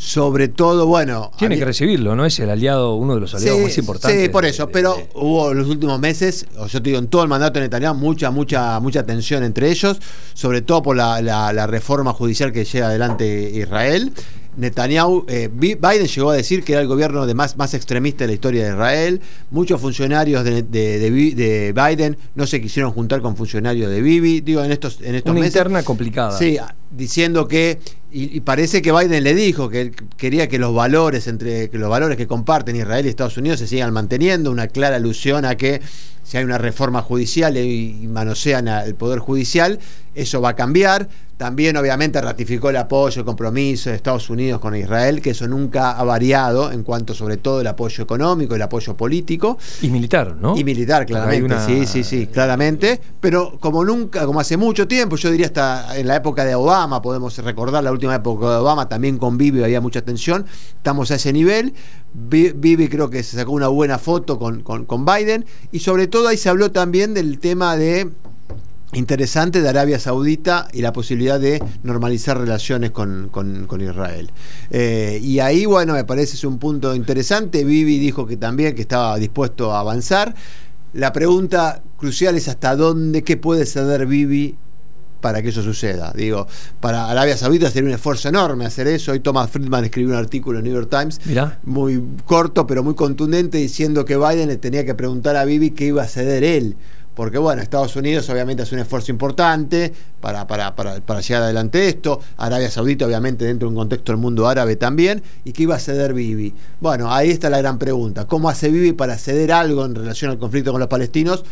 sobre 0.03 0.49
todo, 0.49 0.87
bueno. 0.87 1.31
Tiene 1.39 1.57
que 1.57 1.65
recibirlo, 1.65 2.17
¿no? 2.17 2.27
Es 2.27 2.37
el 2.41 2.51
aliado, 2.51 2.97
uno 2.97 3.15
de 3.15 3.21
los 3.21 3.35
aliados 3.37 3.61
más 3.61 3.79
importantes. 3.79 4.21
Sí, 4.21 4.29
por 4.31 4.45
eso, 4.45 4.69
pero 4.69 4.97
hubo 5.15 5.55
los 5.55 5.69
últimos 5.69 6.01
meses, 6.01 6.45
o 6.59 6.67
yo 6.67 6.83
te 6.83 6.91
digo, 6.91 6.99
en 6.99 7.07
todo 7.07 7.23
el 7.23 7.29
mandato 7.29 7.61
de 7.61 7.67
Netanyahu, 7.67 7.95
mucha, 7.95 8.33
mucha, 8.33 8.81
mucha 8.81 9.07
tensión 9.07 9.45
entre 9.45 9.71
ellos, 9.71 9.99
sobre 10.35 10.61
todo 10.61 10.83
por 10.83 10.97
la, 10.97 11.23
la 11.23 11.67
reforma 11.69 12.13
judicial 12.13 12.51
que 12.51 12.65
lleva 12.65 12.89
adelante 12.89 13.53
Israel. 13.55 14.13
Netanyahu, 14.57 15.25
eh, 15.29 15.49
Biden 15.53 16.07
llegó 16.07 16.31
a 16.31 16.37
decir 16.37 16.63
que 16.63 16.73
era 16.73 16.83
el 16.83 16.89
gobierno 16.89 17.27
de 17.27 17.35
más, 17.35 17.57
más 17.57 17.75
extremista 17.75 18.25
de 18.25 18.29
la 18.29 18.35
historia 18.35 18.65
de 18.65 18.71
Israel. 18.71 19.21
Muchos 19.51 19.81
funcionarios 19.81 20.45
de, 20.45 21.73
Biden 21.75 22.17
no 22.35 22.47
se 22.47 22.61
quisieron 22.61 22.93
juntar 22.93 23.23
con 23.23 23.37
funcionarios 23.37 23.91
de 23.91 24.01
Bibi. 24.01 24.41
Digo, 24.41 24.63
en 24.63 24.73
estos, 24.73 25.01
en 25.01 25.15
estos 25.15 25.35
Una 25.35 25.47
interna 25.47 25.83
complicada. 25.83 26.37
Sí, 26.39 26.59
diciendo 26.91 27.49
que 27.49 27.79
y, 28.15 28.41
parece 28.41 28.83
que 28.83 28.93
Biden 28.93 29.25
le 29.25 29.35
dijo 29.35 29.71
que 29.71 29.81
él 29.81 29.97
quería 30.19 30.47
que 30.47 30.59
los 30.59 30.75
valores 30.75 31.27
entre 31.29 31.71
que 31.71 31.79
los 31.79 31.89
valores 31.89 32.19
que 32.19 32.27
comparten 32.27 32.77
Israel 32.77 33.07
y 33.07 33.09
Estados 33.09 33.39
Unidos 33.39 33.59
se 33.59 33.67
sigan 33.67 33.91
manteniendo, 33.95 34.51
una 34.51 34.69
clara 34.69 34.97
alusión 34.97 35.47
a 35.47 35.57
que 35.57 35.81
si 36.23 36.37
hay 36.37 36.45
una 36.45 36.59
reforma 36.59 37.01
judicial 37.01 37.57
y 37.57 38.07
manosean 38.09 38.69
al 38.69 38.95
poder 38.95 39.19
judicial, 39.19 39.79
eso 40.15 40.41
va 40.41 40.51
a 40.51 40.57
cambiar. 40.57 41.09
También 41.43 41.77
obviamente 41.77 42.21
ratificó 42.21 42.71
el 42.71 42.77
apoyo, 42.77 43.19
el 43.19 43.27
compromiso 43.27 43.91
de 43.91 43.97
Estados 43.97 44.31
Unidos 44.31 44.61
con 44.61 44.77
Israel, 44.77 45.21
que 45.21 45.31
eso 45.31 45.49
nunca 45.49 45.91
ha 45.91 46.05
variado 46.05 46.71
en 46.71 46.85
cuanto 46.85 47.15
sobre 47.15 47.37
todo 47.37 47.61
el 47.61 47.67
apoyo 47.67 48.05
económico, 48.05 48.55
el 48.55 48.63
apoyo 48.63 48.97
político. 48.97 49.59
Y 49.81 49.91
militar, 49.91 50.37
¿no? 50.37 50.57
Y 50.57 50.63
militar, 50.63 51.05
claramente. 51.05 51.57
Sí, 51.67 51.85
sí, 51.89 52.05
sí, 52.05 52.29
claramente. 52.29 53.01
Pero 53.19 53.59
como 53.59 53.85
nunca, 53.85 54.25
como 54.25 54.39
hace 54.39 54.57
mucho 54.57 54.87
tiempo, 54.87 55.17
yo 55.17 55.33
diría 55.33 55.47
hasta 55.47 55.99
en 55.99 56.07
la 56.07 56.15
época 56.15 56.45
de 56.45 56.55
Obama, 56.55 57.03
podemos 57.03 57.37
recordar 57.39 57.83
la 57.83 57.91
última 57.91 58.15
época 58.15 58.49
de 58.49 58.57
Obama, 58.59 58.89
también 58.89 59.19
con 59.19 59.37
Bibi 59.37 59.65
había 59.65 59.81
mucha 59.81 60.03
tensión. 60.03 60.47
Estamos 60.77 61.11
a 61.11 61.17
ese 61.17 61.33
nivel. 61.33 61.75
Bibi 62.15 62.87
creo 62.87 63.11
que 63.11 63.25
se 63.25 63.37
sacó 63.37 63.51
una 63.51 63.67
buena 63.67 63.99
foto 63.99 64.39
con, 64.39 64.63
con 64.63 65.05
Biden. 65.05 65.45
Y 65.73 65.81
sobre 65.81 66.07
todo 66.07 66.29
ahí 66.29 66.37
se 66.37 66.51
habló 66.51 66.71
también 66.71 67.15
del 67.15 67.41
tema 67.41 67.77
de 67.77 68.13
interesante 68.93 69.63
de 69.63 69.69
Arabia 69.69 69.99
Saudita 69.99 70.69
y 70.73 70.83
la 70.83 70.93
posibilidad 70.93 71.41
de 71.41 71.63
normalizar 71.83 72.39
relaciones 72.39 72.91
con, 72.91 73.31
Israel. 73.81 74.31
Eh, 74.71 75.19
y 75.23 75.41
ahí, 75.41 75.65
bueno, 75.67 75.95
me 75.95 76.05
parece 76.05 76.37
es 76.37 76.45
un 76.45 76.59
punto 76.59 76.95
interesante. 76.95 77.65
Bibi 77.65 77.99
dijo 77.99 78.27
que 78.27 78.37
también 78.37 78.75
que 78.75 78.83
estaba 78.83 79.17
dispuesto 79.19 79.73
a 79.73 79.81
avanzar. 79.81 80.35
La 80.93 81.13
pregunta 81.13 81.83
crucial 81.97 82.37
es 82.37 82.49
hasta 82.49 82.77
dónde, 82.77 83.23
qué 83.23 83.37
puede 83.39 83.65
ceder 83.65 84.07
Bibi 84.07 84.57
para 85.23 85.41
que 85.41 85.49
eso 85.49 85.63
suceda. 85.63 86.13
Digo, 86.15 86.47
para 86.81 87.09
Arabia 87.09 87.37
Saudita 87.39 87.71
sería 87.71 87.89
un 87.89 87.95
esfuerzo 87.95 88.29
enorme 88.29 88.67
hacer 88.67 88.89
eso. 88.89 89.13
Hoy 89.13 89.21
Thomas 89.21 89.49
Friedman 89.49 89.85
escribió 89.85 90.11
un 90.11 90.17
artículo 90.17 90.59
en 90.59 90.65
New 90.65 90.75
York 90.75 90.91
Times, 90.91 91.21
muy 91.63 92.03
corto 92.27 92.67
pero 92.67 92.83
muy 92.83 92.95
contundente, 92.95 93.57
diciendo 93.57 94.05
que 94.05 94.19
Biden 94.19 94.49
le 94.49 94.59
tenía 94.59 94.85
que 94.85 94.95
preguntar 94.95 95.37
a 95.37 95.47
Bibi 95.47 95.71
qué 95.71 95.87
iba 95.87 96.03
a 96.03 96.09
ceder 96.09 96.45
él. 96.45 96.77
Porque 97.15 97.39
bueno, 97.39 97.61
Estados 97.63 97.95
Unidos 97.97 98.29
obviamente 98.31 98.63
hace 98.63 98.75
un 98.75 98.81
esfuerzo 98.81 99.11
importante 99.11 99.93
para, 100.21 100.47
para, 100.47 100.75
para, 100.75 101.01
para 101.01 101.21
llegar 101.21 101.43
adelante 101.43 101.89
esto, 101.89 102.21
Arabia 102.37 102.71
Saudita 102.71 103.07
obviamente 103.07 103.45
dentro 103.45 103.69
de 103.69 103.71
un 103.75 103.77
contexto 103.77 104.13
del 104.13 104.21
mundo 104.21 104.49
árabe 104.49 104.77
también, 104.77 105.23
y 105.45 105.53
qué 105.53 105.65
iba 105.65 105.75
a 105.75 105.79
ceder 105.79 106.15
Bibi. 106.15 106.55
Bueno, 106.81 107.13
ahí 107.13 107.31
está 107.31 107.51
la 107.51 107.59
gran 107.59 107.79
pregunta, 107.79 108.27
¿cómo 108.27 108.49
hace 108.49 108.71
Bibi 108.71 108.93
para 108.93 109.19
ceder 109.19 109.53
algo 109.53 109.85
en 109.85 109.95
relación 109.95 110.31
al 110.31 110.39
conflicto 110.39 110.73
con 110.73 110.81
los 110.81 110.89
palestinos? 110.89 111.45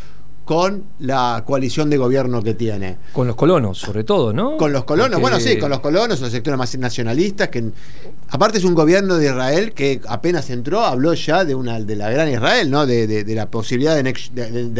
Con 0.50 0.83
la 0.99 1.45
coalición 1.47 1.88
de 1.90 1.97
gobierno 1.97 2.42
que 2.42 2.54
tiene. 2.54 2.97
Con 3.12 3.28
los 3.28 3.37
colonos, 3.37 3.78
sobre 3.78 4.02
todo, 4.02 4.33
¿no? 4.33 4.57
Con 4.57 4.73
los 4.73 4.83
colonos, 4.83 5.21
bueno, 5.21 5.38
sí, 5.38 5.57
con 5.61 5.71
los 5.71 5.78
colonos, 5.78 6.21
los 6.21 6.33
sectores 6.33 6.59
más 6.59 6.76
nacionalistas, 6.76 7.50
que 7.50 7.71
aparte 8.30 8.59
es 8.59 8.64
un 8.64 8.75
gobierno 8.75 9.16
de 9.16 9.26
Israel 9.26 9.73
que 9.73 10.00
apenas 10.09 10.50
entró, 10.50 10.80
habló 10.80 11.14
ya 11.14 11.45
de 11.45 11.54
una 11.54 11.78
de 11.78 11.95
la 11.95 12.11
gran 12.11 12.28
Israel, 12.28 12.69
¿no? 12.69 12.85
De, 12.85 13.25
la 13.28 13.49
posibilidad 13.49 13.95
de, 13.95 14.00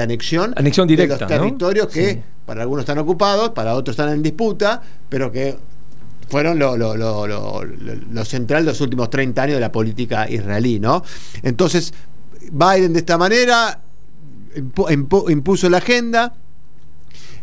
anexión, 0.03 0.55
anexión 0.57 0.89
directa, 0.89 1.15
de 1.15 1.21
los 1.21 1.29
territorios 1.29 1.87
que 1.87 2.21
para 2.45 2.63
algunos 2.63 2.83
están 2.83 2.99
ocupados, 2.99 3.51
para 3.51 3.77
otros 3.77 3.93
están 3.93 4.13
en 4.13 4.25
disputa, 4.25 4.83
pero 5.09 5.31
que 5.31 5.57
fueron 6.29 6.59
lo, 6.59 6.77
lo, 6.77 6.97
lo, 6.97 7.29
lo, 7.29 8.25
central 8.25 8.65
de 8.65 8.73
los 8.73 8.81
últimos 8.81 9.09
30 9.09 9.41
años 9.41 9.55
de 9.55 9.61
la 9.61 9.71
política 9.71 10.29
israelí, 10.29 10.81
¿no? 10.81 11.05
Entonces, 11.45 11.95
Biden 12.51 12.93
de 12.93 12.99
esta 12.99 13.17
manera 13.17 13.83
impuso 14.57 15.69
la 15.69 15.79
agenda. 15.79 16.35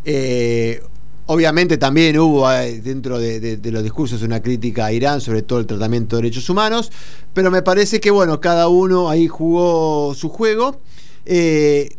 Eh, 0.05 0.81
obviamente 1.25 1.77
también 1.77 2.17
hubo 2.17 2.49
eh, 2.51 2.79
dentro 2.81 3.19
de, 3.19 3.59
los 3.63 3.83
discursos 3.83 4.21
una 4.21 4.41
crítica 4.41 4.85
a 4.85 4.93
Irán 4.93 5.19
sobre 5.19 5.41
todo 5.41 5.59
el 5.59 5.65
tratamiento 5.65 6.15
de 6.15 6.23
derechos 6.23 6.49
humanos, 6.49 6.91
pero 7.33 7.51
me 7.51 7.61
parece 7.61 7.99
que 7.99 8.11
bueno, 8.11 8.39
cada 8.39 8.67
uno 8.69 9.09
ahí 9.09 9.27
jugó 9.27 10.13
su 10.15 10.29
juego. 10.29 10.79
Eh, 11.25 11.89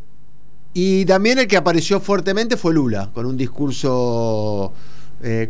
y 0.72 1.04
también 1.04 1.38
el 1.38 1.46
que 1.46 1.56
apareció 1.56 2.00
fuertemente 2.00 2.56
fue 2.56 2.72
Lula, 2.72 3.10
con 3.12 3.26
un 3.26 3.36
discurso 3.36 4.72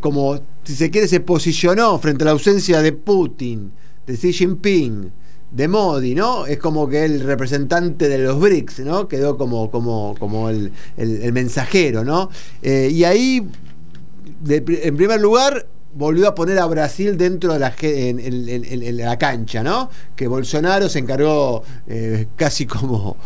como, 0.01 0.41
si 0.65 0.75
se 0.75 0.91
quiere, 0.91 1.07
se 1.07 1.21
posicionó 1.21 1.99
frente 1.99 2.25
a 2.25 2.27
la 2.27 2.31
ausencia 2.31 2.81
de 2.81 2.93
Putin, 2.93 3.71
de 4.07 4.17
Xi 4.17 4.33
Jinping, 4.33 5.13
de 5.51 5.69
Modi, 5.69 6.15
¿no? 6.15 6.47
Es 6.47 6.59
como 6.59 6.89
que 6.89 7.05
el 7.05 7.21
representante 7.21 8.09
de 8.09 8.19
los 8.19 8.39
BRICS, 8.39 8.81
¿no? 8.81 9.09
Quedó 9.09 9.37
como, 9.39 9.71
como, 9.71 10.15
como 10.19 10.51
el, 10.51 10.73
mensajero, 11.33 12.05
¿no? 12.05 12.31
Eh, 12.63 12.91
y 12.93 13.05
ahí, 13.05 13.49
en 14.49 14.97
primer 14.97 15.21
lugar, 15.21 15.67
volvió 15.95 16.29
a 16.29 16.35
poner 16.35 16.59
a 16.59 16.67
Brasil 16.67 17.17
dentro 17.17 17.55
de 17.55 17.59
la, 17.59 17.75
en, 17.81 18.97
la 18.97 19.19
cancha, 19.19 19.63
¿no? 19.63 19.91
Que 20.15 20.29
Bolsonaro 20.29 20.89
se 20.89 20.99
encargó 20.99 21.63
eh, 21.87 22.29
casi 22.37 22.67
como 22.67 23.17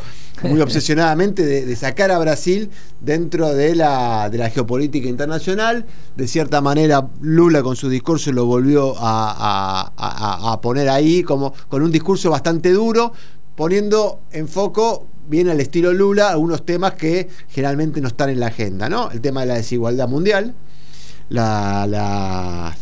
muy 0.42 0.60
obsesionadamente 0.62 1.44
de, 1.44 1.76
sacar 1.76 2.10
a 2.10 2.18
Brasil 2.18 2.70
dentro 3.00 3.52
de 3.54 3.74
la, 3.74 4.28
de 4.30 4.38
la 4.38 4.50
geopolítica 4.50 5.08
internacional. 5.08 5.84
De 6.16 6.26
cierta 6.26 6.60
manera, 6.60 7.08
Lula 7.20 7.62
con 7.62 7.76
su 7.76 7.88
discurso 7.88 8.32
lo 8.32 8.46
volvió 8.46 8.94
a, 8.98 10.58
poner 10.62 10.88
ahí 10.88 11.22
como 11.22 11.52
con 11.68 11.82
un 11.82 11.90
discurso 11.90 12.30
bastante 12.30 12.70
duro, 12.72 13.12
poniendo 13.56 14.20
en 14.30 14.48
foco 14.48 15.06
bien 15.28 15.48
al 15.48 15.60
estilo 15.60 15.92
Lula 15.92 16.30
algunos 16.30 16.64
temas 16.64 16.94
que 16.94 17.28
generalmente 17.48 18.00
no 18.00 18.08
están 18.08 18.30
en 18.30 18.40
la 18.40 18.48
agenda, 18.48 18.88
¿no? 18.88 19.10
El 19.10 19.20
tema 19.20 19.42
de 19.42 19.46
la 19.46 19.54
desigualdad 19.54 20.08
mundial, 20.08 20.54
la, 21.32 21.86
la 21.86 22.74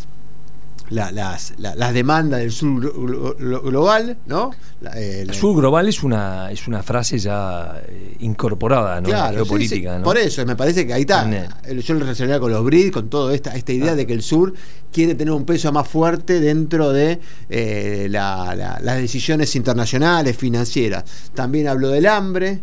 las, 0.90 1.54
las, 1.58 1.94
demandas 1.94 2.40
del 2.40 2.50
sur 2.50 2.92
global, 3.38 4.16
¿no? 4.26 4.50
Eh, 4.94 5.20
el 5.22 5.32
sur 5.34 5.56
global 5.56 5.88
es 5.88 6.02
una, 6.02 6.50
es 6.50 6.66
una 6.66 6.82
frase 6.82 7.18
ya 7.18 7.80
eh, 7.86 8.16
incorporada, 8.20 9.00
¿no? 9.00 9.08
Claro, 9.08 9.36
geopolítica, 9.36 10.02
Por 10.02 10.18
eso, 10.18 10.44
me 10.44 10.56
parece 10.56 10.86
que 10.86 10.92
ahí 10.92 11.02
está. 11.02 11.28
Yo 11.70 11.94
lo 11.94 12.00
relacionaría 12.00 12.40
con 12.40 12.50
los 12.50 12.64
BRICS, 12.64 12.92
con 12.92 13.08
toda 13.08 13.34
esta, 13.34 13.54
esta 13.56 13.72
idea 13.72 13.92
ah. 13.92 13.96
de 13.96 14.06
que 14.06 14.12
el 14.12 14.22
sur 14.22 14.52
quiere 14.92 15.14
tener 15.14 15.32
un 15.32 15.44
peso 15.44 15.70
más 15.72 15.86
fuerte 15.86 16.40
dentro 16.40 16.92
de 16.92 17.20
eh, 17.48 18.08
las 18.10 18.96
decisiones 18.96 19.54
internacionales, 19.54 20.36
financieras. 20.36 21.04
También 21.34 21.68
habló 21.68 21.90
del 21.90 22.06
hambre, 22.06 22.62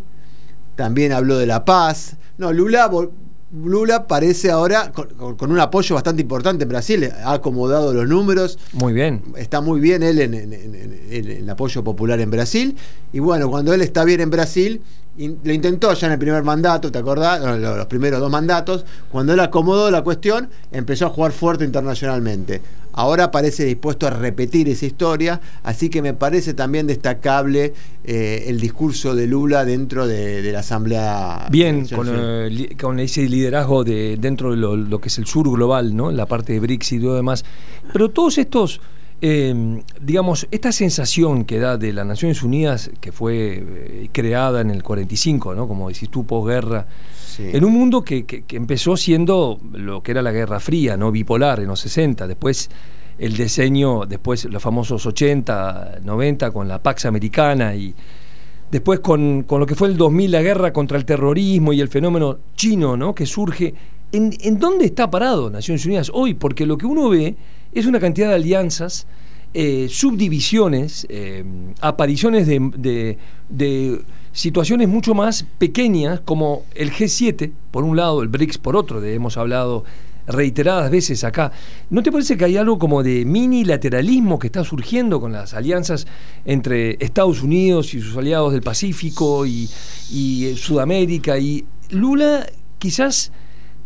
también 0.76 1.12
habló 1.12 1.38
de 1.38 1.46
la 1.46 1.64
paz. 1.64 2.16
No, 2.36 2.52
Lula 2.52 2.90
Lula 3.50 4.06
parece 4.06 4.50
ahora 4.50 4.92
con, 4.92 5.50
un 5.50 5.58
apoyo 5.58 5.94
bastante 5.94 6.20
importante 6.20 6.64
en 6.64 6.68
Brasil, 6.68 7.10
ha 7.24 7.32
acomodado 7.32 7.94
los 7.94 8.06
números. 8.06 8.58
Muy 8.72 8.92
bien. 8.92 9.22
Está 9.36 9.60
muy 9.60 9.80
bien 9.80 10.02
él 10.02 10.18
en, 10.18 10.34
el 11.10 11.48
apoyo 11.48 11.82
popular 11.82 12.20
en 12.20 12.30
Brasil. 12.30 12.76
Y 13.12 13.20
bueno, 13.20 13.48
cuando 13.50 13.72
él 13.72 13.80
está 13.80 14.04
bien 14.04 14.20
en 14.20 14.30
Brasil, 14.30 14.82
lo 15.16 15.52
intentó 15.52 15.92
ya 15.94 16.06
en 16.06 16.12
el 16.12 16.18
primer 16.18 16.42
mandato, 16.44 16.92
¿te 16.92 16.98
acordás? 16.98 17.40
Los 17.58 17.86
primeros 17.86 18.20
dos 18.20 18.30
mandatos. 18.30 18.84
Cuando 19.10 19.32
él 19.32 19.40
acomodó 19.40 19.90
la 19.90 20.04
cuestión, 20.04 20.50
empezó 20.70 21.06
a 21.06 21.08
jugar 21.08 21.32
fuerte 21.32 21.64
internacionalmente. 21.64 22.60
Ahora 22.98 23.30
parece 23.30 23.64
dispuesto 23.64 24.08
a 24.08 24.10
repetir 24.10 24.68
esa 24.68 24.84
historia, 24.84 25.40
así 25.62 25.88
que 25.88 26.02
me 26.02 26.14
parece 26.14 26.52
también 26.52 26.88
destacable 26.88 27.72
eh, 28.02 28.46
el 28.48 28.58
discurso 28.58 29.14
de 29.14 29.28
Lula 29.28 29.64
dentro 29.64 30.08
de, 30.08 30.42
la 30.50 30.58
Asamblea. 30.58 31.46
Bien, 31.48 31.86
con, 31.86 32.98
ese 32.98 33.28
liderazgo 33.28 33.84
de, 33.84 34.16
dentro 34.20 34.50
de 34.50 34.56
lo, 34.56 35.00
que 35.00 35.10
es 35.10 35.18
el 35.18 35.26
sur 35.26 35.48
global, 35.48 35.94
¿no? 35.94 36.10
la 36.10 36.26
parte 36.26 36.54
de 36.54 36.58
BRICS 36.58 36.92
y 36.94 37.00
todo 37.00 37.14
demás. 37.14 37.44
Pero 37.92 38.08
todos 38.10 38.36
estos, 38.36 38.80
eh, 39.20 39.82
digamos, 40.00 40.46
esta 40.50 40.70
sensación 40.70 41.44
que 41.44 41.58
da 41.58 41.76
de 41.76 41.92
las 41.92 42.06
Naciones 42.06 42.42
Unidas, 42.42 42.90
que 43.00 43.10
fue 43.10 43.64
eh, 43.66 44.08
creada 44.12 44.60
en 44.60 44.70
el 44.70 44.82
45, 44.82 45.54
¿no? 45.54 45.66
como 45.66 45.88
decís 45.88 46.08
tú, 46.08 46.24
posguerra, 46.24 46.86
en 47.38 47.64
un 47.64 47.72
mundo 47.72 48.02
que, 48.02 48.44
empezó 48.50 48.96
siendo 48.96 49.60
lo 49.72 50.02
que 50.02 50.10
era 50.10 50.22
la 50.22 50.32
Guerra 50.32 50.58
Fría, 50.58 50.96
no 50.96 51.12
bipolar 51.12 51.60
en 51.60 51.66
los 51.66 51.80
60, 51.80 52.26
después 52.26 52.68
el 53.18 53.36
diseño, 53.36 54.06
después 54.06 54.44
los 54.44 54.62
famosos 54.62 55.04
80, 55.06 56.00
90 56.02 56.50
con 56.50 56.66
la 56.68 56.82
Pax 56.82 57.06
Americana 57.06 57.74
y 57.74 57.94
después 58.70 59.00
con, 59.00 59.46
lo 59.48 59.66
que 59.66 59.74
fue 59.74 59.88
el 59.88 59.96
2000, 59.96 60.30
la 60.30 60.42
guerra 60.42 60.72
contra 60.72 60.98
el 60.98 61.04
terrorismo 61.04 61.72
y 61.72 61.80
el 61.80 61.88
fenómeno 61.88 62.38
chino 62.54 62.96
¿no? 62.96 63.14
que 63.14 63.26
surge. 63.26 63.74
¿En, 64.12 64.58
dónde 64.58 64.86
está 64.86 65.10
parado 65.10 65.50
Naciones 65.50 65.84
Unidas 65.84 66.10
hoy? 66.12 66.34
Porque 66.34 66.66
lo 66.66 66.78
que 66.78 66.86
uno 66.86 67.08
ve 67.08 67.36
es 67.72 67.86
una 67.86 68.00
cantidad 68.00 68.28
de 68.28 68.34
alianzas, 68.36 69.06
eh, 69.54 69.88
subdivisiones, 69.90 71.06
eh, 71.10 71.44
apariciones 71.80 72.46
de 72.46 73.18
situaciones 74.38 74.88
mucho 74.88 75.14
más 75.14 75.44
pequeñas 75.58 76.20
como 76.20 76.62
el 76.74 76.92
G7, 76.92 77.50
por 77.70 77.82
un 77.82 77.96
lado, 77.96 78.22
el 78.22 78.28
BRICS 78.28 78.58
por 78.58 78.76
otro, 78.76 79.00
de 79.00 79.14
hemos 79.14 79.36
hablado 79.36 79.84
reiteradas 80.28 80.90
veces 80.92 81.24
acá. 81.24 81.50
¿No 81.90 82.04
te 82.04 82.12
parece 82.12 82.36
que 82.36 82.44
hay 82.44 82.56
algo 82.56 82.78
como 82.78 83.02
de 83.02 83.24
minilateralismo 83.24 84.38
que 84.38 84.46
está 84.46 84.62
surgiendo 84.62 85.20
con 85.20 85.32
las 85.32 85.54
alianzas 85.54 86.06
entre 86.44 86.96
Estados 87.00 87.42
Unidos 87.42 87.94
y 87.94 88.00
sus 88.00 88.16
aliados 88.16 88.52
del 88.52 88.62
Pacífico 88.62 89.44
y, 89.44 89.68
y 90.12 90.54
Sudamérica? 90.56 91.36
Y 91.38 91.64
Lula 91.90 92.46
quizás 92.78 93.32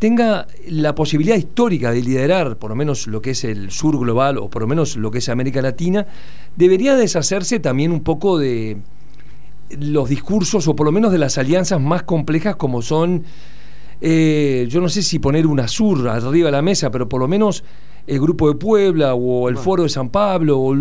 tenga 0.03 0.49
la 0.67 0.97
posibilidad 0.97 1.37
histórica 1.37 1.93
de 1.93 2.03
liderar 2.03 2.57
por 2.57 2.71
lo 2.71 2.75
menos 2.75 3.07
lo 3.07 3.23
que 3.23 3.31
es 3.31 3.45
el 3.45 3.71
sur 3.71 3.97
global 3.97 4.37
o 4.37 4.51
por 4.51 4.63
lo 4.63 4.67
menos 4.67 4.97
lo 4.97 5.13
que 5.13 5.19
es 5.19 5.29
América 5.29 5.63
Latina, 5.63 6.09
debería 6.57 6.97
deshacerse 6.97 7.61
también 7.61 7.93
un 7.93 8.03
poco 8.03 8.37
de 8.37 8.79
los 9.79 10.09
discursos, 10.09 10.67
o 10.67 10.75
por 10.75 10.87
lo 10.87 10.91
menos 10.91 11.13
de 11.13 11.19
las 11.19 11.39
alianzas 11.39 11.81
más 11.81 12.03
complejas 12.03 12.57
como 12.57 12.83
son, 12.83 13.23
eh, 14.01 14.67
yo 14.69 14.81
no 14.81 14.89
sé 14.89 15.05
si 15.05 15.21
poner 15.21 15.47
una 15.47 15.69
sur 15.69 16.09
arriba 16.09 16.47
de 16.47 16.53
la 16.53 16.63
mesa, 16.63 16.91
pero 16.91 17.09
por 17.09 17.21
lo 17.21 17.29
menos 17.29 17.63
el 18.07 18.21
Grupo 18.21 18.49
de 18.49 18.55
Puebla 18.55 19.15
o 19.15 19.49
el 19.49 19.57
Foro 19.57 19.85
de 19.85 19.89
San 19.89 20.11
Pablo, 20.11 20.59
o, 20.59 20.75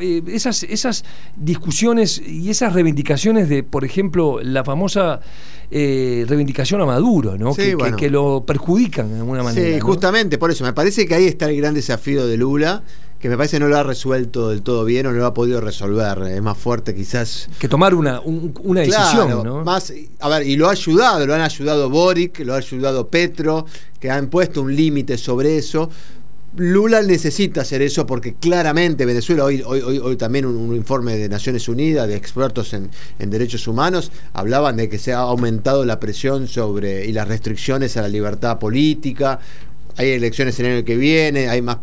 eh, 0.00 0.22
esas, 0.28 0.62
esas 0.64 1.04
discusiones 1.36 2.20
y 2.26 2.50
esas 2.50 2.72
reivindicaciones 2.72 3.48
de, 3.48 3.62
por 3.62 3.84
ejemplo, 3.84 4.40
la 4.42 4.64
famosa 4.64 5.20
eh, 5.70 6.24
reivindicación 6.28 6.80
a 6.80 6.86
Maduro, 6.86 7.38
¿no? 7.38 7.54
que, 7.54 7.76
que, 7.96 8.10
lo 8.10 8.44
perjudican 8.46 9.10
de 9.10 9.18
alguna 9.18 9.42
manera. 9.42 9.74
Sí, 9.74 9.80
justamente, 9.80 10.38
por 10.38 10.50
eso, 10.50 10.64
me 10.64 10.72
parece 10.72 11.06
que 11.06 11.14
ahí 11.14 11.26
está 11.26 11.48
el 11.48 11.56
gran 11.56 11.74
desafío 11.74 12.26
de 12.26 12.36
Lula 12.36 12.82
que 13.24 13.30
me 13.30 13.38
parece 13.38 13.58
no 13.58 13.68
lo 13.68 13.78
ha 13.78 13.82
resuelto 13.82 14.50
del 14.50 14.60
todo 14.60 14.84
bien 14.84 15.06
o 15.06 15.10
no 15.10 15.16
lo 15.16 15.24
ha 15.24 15.32
podido 15.32 15.58
resolver. 15.58 16.30
Es 16.30 16.42
más 16.42 16.58
fuerte 16.58 16.94
quizás. 16.94 17.48
Que 17.58 17.70
tomar 17.70 17.94
una, 17.94 18.20
una 18.20 18.82
decisión, 18.82 19.42
¿no? 19.42 19.64
Más, 19.64 19.94
a 20.20 20.28
ver, 20.28 20.46
y 20.46 20.56
lo 20.56 20.68
ha 20.68 20.72
ayudado, 20.72 21.26
lo 21.26 21.34
han 21.34 21.40
ayudado 21.40 21.88
Boric, 21.88 22.40
lo 22.40 22.52
ha 22.52 22.58
ayudado 22.58 23.08
Petro, 23.08 23.64
que 23.98 24.10
han 24.10 24.26
puesto 24.26 24.60
un 24.60 24.76
límite 24.76 25.16
sobre 25.16 25.56
eso. 25.56 25.88
Lula 26.56 27.02
necesita 27.02 27.62
hacer 27.62 27.82
eso 27.82 28.06
porque 28.06 28.34
claramente 28.34 29.04
Venezuela, 29.04 29.44
hoy, 29.44 29.62
hoy, 29.66 29.80
hoy, 29.80 30.16
también 30.16 30.46
un, 30.46 30.74
informe 30.74 31.16
de 31.16 31.28
Naciones 31.28 31.68
Unidas, 31.68 32.06
de 32.06 32.14
expertos 32.14 32.74
en, 32.74 32.90
derechos 33.18 33.66
humanos, 33.66 34.12
hablaban 34.32 34.76
de 34.76 34.88
que 34.88 34.98
se 34.98 35.12
ha 35.12 35.18
aumentado 35.18 35.84
la 35.84 35.98
presión 35.98 36.46
sobre 36.46 37.06
y 37.06 37.12
las 37.12 37.26
restricciones 37.26 37.96
a 37.96 38.02
la 38.02 38.08
libertad 38.08 38.60
política. 38.60 39.40
Hay 39.96 40.10
elecciones 40.10 40.58
el 40.60 40.66
año 40.66 40.84
que 40.84 40.96
viene, 40.96 41.48
hay 41.48 41.60
más, 41.60 41.78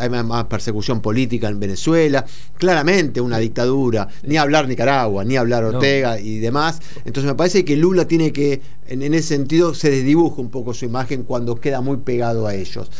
hay 0.00 0.08
más 0.08 0.44
persecución 0.44 1.00
política 1.00 1.48
en 1.48 1.60
Venezuela, 1.60 2.24
claramente 2.58 3.20
una 3.20 3.38
dictadura, 3.38 4.08
ni 4.24 4.36
hablar 4.36 4.66
Nicaragua, 4.68 5.24
ni 5.24 5.36
hablar 5.36 5.64
Ortega 5.64 6.18
y 6.18 6.38
demás. 6.38 6.80
Entonces 7.04 7.24
me 7.30 7.36
parece 7.36 7.64
que 7.64 7.76
Lula 7.76 8.06
tiene 8.06 8.32
que, 8.32 8.60
en, 8.88 9.02
en 9.02 9.14
ese 9.14 9.28
sentido, 9.28 9.74
se 9.74 9.90
desdibuja 9.90 10.40
un 10.40 10.50
poco 10.50 10.74
su 10.74 10.84
imagen 10.84 11.22
cuando 11.22 11.56
queda 11.56 11.80
muy 11.80 11.98
pegado 11.98 12.46
a 12.46 12.54
ellos. 12.54 12.90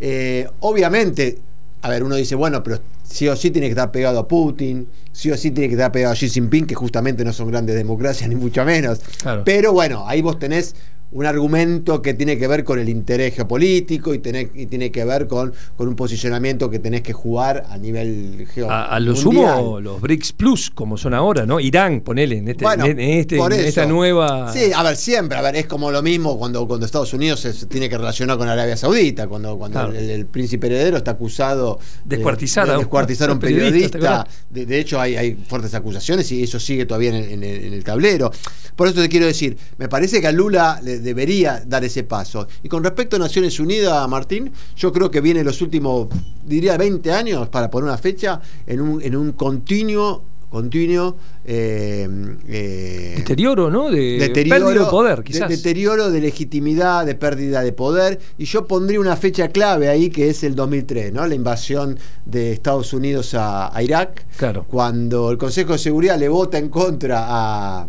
Eh, 0.00 0.48
obviamente, 0.60 1.38
a 1.82 1.88
ver, 1.88 2.02
uno 2.02 2.14
dice, 2.16 2.34
bueno, 2.34 2.62
pero 2.62 2.80
sí 3.02 3.28
o 3.28 3.36
sí 3.36 3.50
tiene 3.50 3.68
que 3.68 3.72
estar 3.72 3.90
pegado 3.92 4.18
a 4.18 4.28
Putin, 4.28 4.88
sí 5.12 5.30
o 5.30 5.36
sí 5.36 5.50
tiene 5.50 5.68
que 5.68 5.74
estar 5.74 5.92
pegado 5.92 6.12
a 6.12 6.16
Xi 6.16 6.28
Jinping, 6.28 6.66
que 6.66 6.74
justamente 6.74 7.24
no 7.24 7.32
son 7.32 7.50
grandes 7.50 7.76
democracias, 7.76 8.28
ni 8.30 8.36
mucho 8.36 8.64
menos. 8.64 9.00
Pero 9.44 9.72
bueno, 9.72 10.04
ahí 10.06 10.22
vos 10.22 10.38
tenés 10.38 10.74
un 11.12 11.26
argumento 11.26 12.02
que 12.02 12.14
tiene 12.14 12.38
que 12.38 12.48
ver 12.48 12.64
con 12.64 12.78
el 12.78 12.88
interés 12.88 13.34
geopolítico 13.36 14.14
y, 14.14 14.22
y 14.54 14.66
tiene 14.66 14.90
que 14.90 15.04
ver 15.04 15.28
con, 15.28 15.52
con, 15.76 15.88
un 15.88 15.94
posicionamiento 15.94 16.68
que 16.70 16.80
tenés 16.80 17.02
que 17.02 17.12
jugar 17.12 17.64
a 17.70 17.78
nivel 17.78 18.46
geopolítico. 18.52 18.70
A, 18.70 18.98
lo 18.98 19.14
sumo 19.14 19.80
los 19.80 20.00
BRICS 20.00 20.32
Plus, 20.32 20.70
como 20.70 20.96
son 20.98 21.14
ahora, 21.14 21.46
¿no? 21.46 21.60
Irán, 21.60 22.00
ponele, 22.00 22.38
en, 22.38 22.48
este, 22.48 22.64
en, 22.64 23.00
este, 23.00 23.68
esta 23.68 23.86
nueva... 23.86 24.52
Sí, 24.52 24.72
a 24.74 24.82
ver, 24.82 24.96
siempre, 24.96 25.38
a 25.38 25.42
ver, 25.42 25.56
es 25.56 25.66
como 25.66 25.90
lo 25.90 26.02
mismo 26.02 26.38
cuando, 26.38 26.66
cuando 26.66 26.86
Estados 26.86 27.12
Unidos 27.12 27.40
se, 27.40 27.52
tiene 27.66 27.88
que 27.88 27.96
relacionar 27.96 28.36
con 28.36 28.48
Arabia 28.48 28.76
Saudita, 28.76 29.28
cuando, 29.28 29.56
cuando 29.56 29.92
el, 29.92 30.26
príncipe 30.26 30.66
heredero 30.66 30.96
está 30.96 31.12
acusado 31.12 31.78
de 32.04 32.16
descuartizar, 32.16 32.68
de, 32.68 32.76
descuartizar 32.78 33.30
a 33.30 33.34
un 33.34 33.38
periodista. 33.40 34.26
de, 34.50 34.78
hecho, 34.78 35.00
hay, 35.00 35.16
hay, 35.16 35.34
fuertes 35.46 35.74
acusaciones 35.74 36.30
y 36.32 36.42
eso 36.42 36.58
sigue 36.58 36.86
todavía 36.86 37.16
en, 37.16 37.44
el, 37.44 37.84
tablero. 37.84 38.32
Por 38.74 38.88
eso 38.88 39.00
te 39.00 39.08
quiero 39.08 39.26
decir, 39.26 39.56
me 39.78 39.88
parece 39.88 40.20
que 40.20 40.26
a 40.26 40.32
Lula 40.32 40.80
debería 40.98 41.62
dar 41.66 41.84
ese 41.84 42.04
paso. 42.04 42.46
Y 42.62 42.68
con 42.68 42.82
respecto 42.82 43.16
a 43.16 43.18
Naciones 43.18 43.58
Unidas, 43.60 44.08
Martín, 44.08 44.52
yo 44.76 44.92
creo 44.92 45.10
que 45.10 45.20
viene 45.20 45.44
los 45.44 45.60
últimos, 45.62 46.08
diría 46.44 46.76
20 46.76 47.12
años, 47.12 47.48
para 47.48 47.70
poner 47.70 47.88
una 47.88 47.98
fecha, 47.98 48.40
en 48.66 48.80
un, 48.80 49.02
en 49.02 49.16
un 49.16 49.32
continuo 49.32 50.34
continuo 50.54 51.16
eh, 51.44 52.08
eh, 52.46 53.14
deterioro, 53.16 53.72
¿no? 53.72 53.90
De 53.90 54.18
deterioro, 54.20 54.66
pérdida 54.66 54.84
de 54.84 54.90
poder, 54.90 55.24
quizás. 55.24 55.48
deterioro 55.48 56.10
de 56.12 56.20
legitimidad, 56.20 57.04
de 57.04 57.16
pérdida 57.16 57.60
de 57.60 57.72
poder. 57.72 58.20
Y 58.38 58.44
yo 58.44 58.64
pondría 58.64 59.00
una 59.00 59.16
fecha 59.16 59.48
clave 59.48 59.88
ahí 59.88 60.10
que 60.10 60.28
es 60.30 60.44
el 60.44 60.54
2003, 60.54 61.12
¿no? 61.12 61.26
La 61.26 61.34
invasión 61.34 61.98
de 62.24 62.52
Estados 62.52 62.92
Unidos 62.92 63.34
a, 63.34 63.76
a 63.76 63.82
Irak. 63.82 64.26
Claro. 64.36 64.64
Cuando 64.68 65.32
el 65.32 65.38
Consejo 65.38 65.72
de 65.72 65.78
Seguridad 65.80 66.20
le 66.20 66.28
vota 66.28 66.56
en 66.56 66.68
contra 66.68 67.24
a 67.26 67.88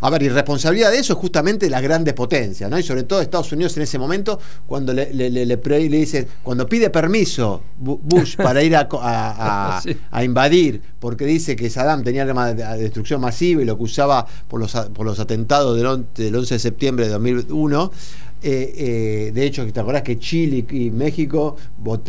a 0.00 0.10
ver, 0.10 0.22
y 0.22 0.28
responsabilidad 0.28 0.90
de 0.90 0.98
eso 0.98 1.12
es 1.14 1.18
justamente 1.18 1.68
las 1.68 1.82
grandes 1.82 2.14
potencias, 2.14 2.70
¿no? 2.70 2.78
Y 2.78 2.82
sobre 2.82 3.02
todo 3.04 3.20
Estados 3.20 3.50
Unidos 3.52 3.76
en 3.76 3.82
ese 3.82 3.98
momento, 3.98 4.38
cuando 4.66 4.92
le, 4.92 5.12
le, 5.12 5.30
le, 5.30 5.46
le 5.46 5.78
dice, 5.88 6.26
cuando 6.42 6.68
pide 6.68 6.90
permiso 6.90 7.62
Bush 7.78 8.36
para 8.36 8.62
ir 8.62 8.76
a, 8.76 9.80
invadir, 10.22 10.82
porque 10.98 11.24
dice 11.24 11.56
que 11.56 11.70
Saddam 11.70 12.02
tenía 12.02 12.22
arma 12.22 12.52
de 12.52 12.82
destrucción 12.82 13.20
masiva 13.20 13.62
y 13.62 13.64
lo 13.64 13.76
que 13.76 13.84
usaba 13.84 14.26
por 14.48 14.60
los, 14.60 14.72
por 14.72 15.06
los 15.06 15.18
atentados 15.20 15.76
del, 15.76 16.06
del 16.14 16.34
11 16.34 16.54
de 16.54 16.58
septiembre 16.58 17.06
de 17.06 17.12
2001, 17.12 17.92
eh, 18.40 18.72
eh, 18.76 19.32
de 19.34 19.46
hecho, 19.46 19.70
te 19.72 19.80
acordás 19.80 20.02
que 20.02 20.18
Chile 20.18 20.64
y 20.70 20.90
México 20.90 21.56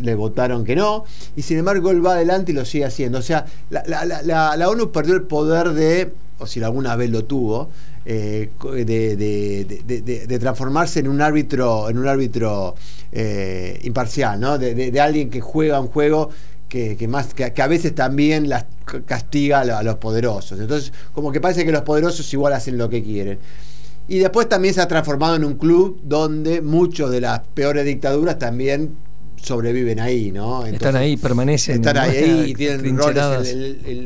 le 0.01 0.13
votaron 0.13 0.63
que 0.63 0.75
no, 0.75 1.05
y 1.35 1.41
sin 1.41 1.57
embargo 1.57 1.89
él 1.89 2.05
va 2.05 2.13
adelante 2.13 2.51
y 2.51 2.55
lo 2.55 2.65
sigue 2.65 2.85
haciendo. 2.85 3.17
O 3.17 3.23
sea, 3.23 3.45
la, 3.69 3.83
la 4.55 4.69
ONU 4.69 4.91
perdió 4.91 5.15
el 5.15 5.23
poder 5.23 5.69
de 5.73 6.13
o 6.39 6.47
si 6.47 6.63
alguna 6.63 6.95
vez 6.95 7.09
lo 7.09 7.25
tuvo, 7.25 7.69
eh, 8.05 8.49
de, 8.85 10.39
transformarse 10.39 10.99
en 10.99 11.07
un 11.07 11.21
árbitro, 11.21 11.89
en 11.89 11.97
un 11.97 12.07
árbitro 12.07 12.75
eh, 13.11 13.79
imparcial, 13.83 14.39
¿no? 14.39 14.57
De, 14.57 14.99
alguien 14.99 15.29
que 15.29 15.41
juega 15.41 15.79
un 15.79 15.87
juego 15.87 16.29
que, 16.67 17.07
más, 17.07 17.33
que, 17.33 17.53
a 17.61 17.67
veces 17.67 17.93
también 17.95 18.49
las 18.49 18.65
castiga 19.05 19.61
a 19.61 19.83
los 19.83 19.95
poderosos. 19.95 20.59
Entonces, 20.59 20.93
como 21.13 21.31
que 21.31 21.41
parece 21.41 21.65
que 21.65 21.71
los 21.71 21.81
poderosos 21.81 22.31
igual 22.33 22.53
hacen 22.53 22.77
lo 22.77 22.89
que 22.89 23.03
quieren. 23.03 23.39
Y 24.07 24.17
después 24.17 24.49
también 24.49 24.73
se 24.73 24.81
ha 24.81 24.87
transformado 24.87 25.35
en 25.35 25.43
un 25.43 25.53
club 25.53 25.99
donde 26.03 26.61
muchos 26.61 27.11
de 27.11 27.21
las 27.21 27.41
peores 27.53 27.85
dictaduras 27.85 28.39
también 28.39 28.95
sobreviven 29.41 29.99
ahí, 29.99 30.31
¿no? 30.31 30.65
están 30.65 30.95
ahí, 30.95 31.17
permanecen. 31.17 31.75
Están 31.75 31.97
ahí 31.97 32.45
y 32.47 32.53
tienen 32.53 32.97
roles, 32.97 33.55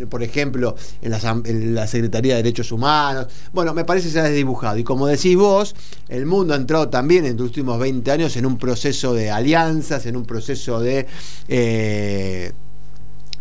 por 0.09 0.23
ejemplo, 0.23 0.75
en 1.01 1.75
la, 1.75 1.87
Secretaría 1.87 2.35
de 2.35 2.43
Derechos 2.43 2.71
Humanos. 2.71 3.27
Bueno, 3.51 3.73
me 3.73 3.85
parece 3.85 4.07
que 4.07 4.13
se 4.13 4.19
ha 4.19 4.23
desdibujado. 4.23 4.77
Y 4.77 4.83
como 4.83 5.07
decís 5.07 5.35
vos, 5.35 5.75
el 6.09 6.25
mundo 6.25 6.53
ha 6.53 6.57
entrado 6.57 6.89
también 6.89 7.25
en 7.25 7.37
los 7.37 7.47
últimos 7.47 7.79
20 7.79 8.11
años 8.11 8.35
en 8.37 8.45
un 8.45 8.57
proceso 8.57 9.13
de 9.13 9.31
alianzas, 9.31 10.05
en 10.05 10.15
un 10.15 10.25
proceso 10.25 10.79
de... 10.79 11.05
Eh, 11.47 12.51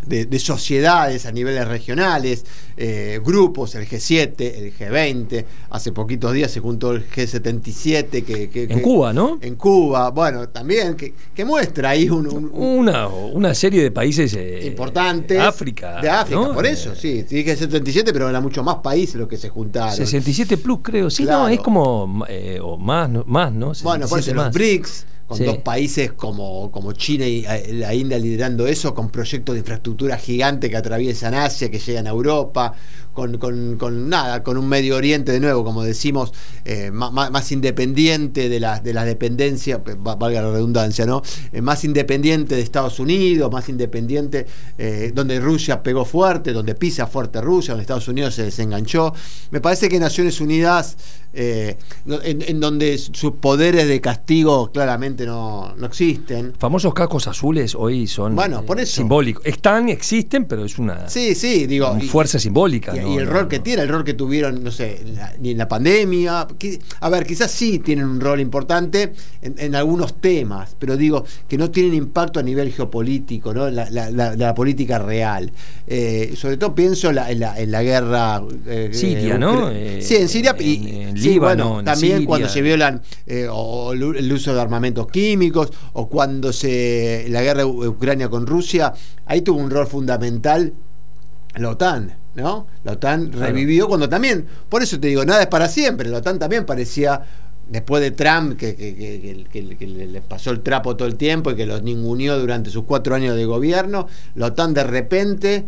de, 0.05 0.39
sociedades 0.39 1.25
a 1.25 1.31
niveles 1.31 1.67
regionales, 1.67 2.45
eh, 2.77 3.19
grupos, 3.23 3.75
el 3.75 3.87
G7, 3.87 4.33
el 4.39 4.77
G20, 4.77 5.45
hace 5.69 5.91
poquitos 5.91 6.33
días 6.33 6.51
se 6.51 6.59
juntó 6.59 6.91
el 6.91 7.09
G77 7.09 8.23
que, 8.23 8.67
en 8.69 8.81
Cuba, 8.81 9.13
¿no? 9.13 9.37
En 9.41 9.55
Cuba, 9.55 10.09
bueno, 10.11 10.49
también 10.49 10.95
que, 10.95 11.45
muestra 11.45 11.89
ahí 11.89 12.09
una, 12.09 13.07
una 13.07 13.53
serie 13.53 13.83
de 13.83 13.91
países 13.91 14.33
eh, 14.33 14.61
importantes. 14.65 15.39
África. 15.39 16.01
De 16.01 16.09
África, 16.09 16.53
por 16.53 16.65
eso, 16.65 16.95
sí, 16.95 17.23
dije 17.23 17.57
G77, 17.57 18.11
pero 18.13 18.29
eran 18.29 18.41
mucho 18.41 18.63
más 18.63 18.77
países 18.77 19.15
los 19.15 19.27
que 19.27 19.37
se 19.37 19.49
juntaron. 19.49 19.95
67 19.95 20.57
plus, 20.57 20.79
creo, 20.81 21.09
sí, 21.09 21.25
no, 21.25 21.47
es 21.47 21.59
como, 21.59 22.25
eh, 22.27 22.59
o 22.61 22.77
más, 22.77 23.09
más, 23.25 23.51
¿no? 23.51 23.73
bueno, 23.83 24.07
por 24.07 24.19
eso 24.19 24.33
los 24.33 24.51
BRICS 24.51 25.05
con 25.27 25.43
dos 25.43 25.57
países 25.59 26.11
como, 26.11 26.71
como 26.71 26.93
China 26.93 27.25
y 27.25 27.45
eh, 27.47 27.73
la 27.73 27.93
India 27.93 28.17
liderando 28.19 28.67
eso, 28.67 28.93
con 28.93 29.09
proyectos 29.09 29.55
de 29.55 29.59
infraestructura 29.59 30.17
gigante 30.17 30.69
que 30.69 30.77
atraviesan 30.77 31.33
Asia, 31.33 31.71
que 31.71 31.79
llegan 31.79 32.07
a 32.07 32.11
Europa, 32.11 32.73
con, 33.13 33.37
con, 33.77 34.09
nada, 34.09 34.43
con 34.43 34.57
un 34.57 34.67
Medio 34.67 34.95
Oriente 34.95 35.31
de 35.31 35.39
nuevo, 35.39 35.63
como 35.63 35.83
decimos, 35.83 36.33
eh, 36.65 36.91
más, 36.91 37.51
independiente 37.51 38.49
de 38.49 38.59
las 38.59 38.83
de 38.83 38.93
la 38.93 39.05
dependencias, 39.05 39.79
valga 39.97 40.41
la 40.41 40.51
redundancia, 40.51 41.05
¿no? 41.05 41.21
Eh, 41.51 41.61
más 41.61 41.83
independiente 41.83 42.55
de 42.55 42.61
Estados 42.61 42.99
Unidos, 42.99 43.51
más 43.51 43.69
independiente, 43.69 44.45
donde 45.13 45.39
Rusia 45.39 45.81
pegó 45.81 46.05
fuerte, 46.05 46.51
donde 46.51 46.75
pisa 46.75 47.07
fuerte 47.07 47.41
Rusia, 47.41 47.73
donde 47.73 47.83
Estados 47.83 48.07
Unidos 48.07 48.35
se 48.35 48.43
desenganchó. 48.43 49.13
Me 49.51 49.61
parece 49.61 49.87
que 49.89 49.99
Naciones 49.99 50.41
Unidas, 50.41 50.97
en 51.33 52.59
donde 52.59 52.97
sus 52.97 53.33
poderes 53.33 53.87
de 53.87 54.01
castigo 54.01 54.71
claramente 54.71 55.25
no, 55.25 55.73
no 55.75 55.85
existen. 55.85 56.53
Famosos 56.57 56.93
cascos 56.93 57.27
azules 57.27 57.75
hoy 57.75 58.07
son 58.07 58.35
bueno, 58.35 58.63
por 58.63 58.79
eso. 58.79 58.95
simbólicos. 58.95 59.45
Están, 59.45 59.89
existen, 59.89 60.45
pero 60.45 60.65
es 60.65 60.77
una 60.77 61.09
sí, 61.09 61.35
sí, 61.35 61.67
digo, 61.67 61.97
fuerza 62.01 62.39
simbólica. 62.39 62.95
Y, 62.95 62.99
el 63.03 63.27
rol 63.27 63.47
que 63.47 63.59
tiene, 63.59 63.83
el 63.83 63.89
rol 63.89 64.03
que 64.03 64.13
tuvieron, 64.13 64.63
no 64.63 64.71
sé, 64.71 65.03
ni 65.39 65.51
en 65.51 65.57
la 65.57 65.67
pandemia. 65.67 66.47
a 66.99 67.09
ver, 67.09 67.25
quizás 67.25 67.51
sí 67.51 67.79
tienen 67.79 68.05
un 68.05 68.19
rol 68.19 68.39
importante 68.39 69.13
en, 69.41 69.75
algunos 69.75 70.21
temas, 70.21 70.75
pero 70.77 70.97
digo 70.97 71.25
que 71.47 71.57
no 71.57 71.71
tienen 71.71 71.93
impacto 71.93 72.39
a 72.39 72.43
nivel 72.43 72.71
geopolítico, 72.71 73.53
¿no? 73.53 73.69
La, 73.69 73.89
la, 73.89 74.53
política 74.53 74.99
real. 74.99 75.51
Eh, 75.87 76.33
sobre 76.35 76.57
todo 76.57 76.75
pienso 76.75 77.09
en 77.09 77.15
la, 77.15 77.57
en 77.59 77.71
la, 77.71 77.83
guerra. 77.83 78.41
Eh, 78.67 78.89
Siria, 78.93 79.37
¿no? 79.37 79.69
sí, 79.99 80.15
en 80.15 80.29
Siria. 80.29 80.55
y, 80.59 81.01
en 81.01 81.19
Líbano, 81.19 81.83
también 81.83 82.25
cuando 82.25 82.47
se 82.47 82.61
violan 82.61 83.01
eh, 83.25 83.47
o 83.49 83.93
el 83.93 84.31
uso 84.31 84.53
de 84.53 84.61
armamentos 84.61 85.07
químicos, 85.07 85.71
o 85.93 86.07
cuando 86.07 86.53
se 86.53 87.25
la 87.29 87.41
guerra 87.41 87.59
de 87.59 87.65
Ucrania 87.65 88.29
con 88.29 88.45
Rusia, 88.45 88.93
ahí 89.25 89.41
tuvo 89.41 89.59
un 89.59 89.69
rol 89.69 89.87
fundamental 89.87 90.73
la 91.55 91.69
OTAN, 91.69 92.15
¿no? 92.35 92.67
La 92.83 92.93
OTAN 92.93 93.31
revivió 93.31 93.87
cuando 93.87 94.09
también, 94.09 94.45
por 94.69 94.83
eso 94.83 94.99
te 94.99 95.07
digo, 95.07 95.25
nada 95.25 95.41
es 95.41 95.47
para 95.47 95.67
siempre, 95.67 96.09
la 96.09 96.17
OTAN 96.17 96.39
también 96.39 96.65
parecía 96.65 97.21
después 97.69 98.01
de 98.01 98.11
Trump, 98.11 98.57
que, 98.57 98.75
que, 98.75 99.87
le 99.87 100.21
pasó 100.21 100.51
el 100.51 100.61
trapo 100.61 100.95
todo 100.95 101.07
el 101.07 101.15
tiempo 101.15 101.51
y 101.51 101.55
que 101.55 101.65
los 101.65 101.81
ninguneó 101.81 102.37
durante 102.37 102.69
sus 102.69 102.83
cuatro 102.83 103.15
años 103.15 103.35
de 103.35 103.45
gobierno, 103.45 104.07
la 104.35 104.47
OTAN 104.47 104.73
de 104.73 104.83
repente 104.83 105.65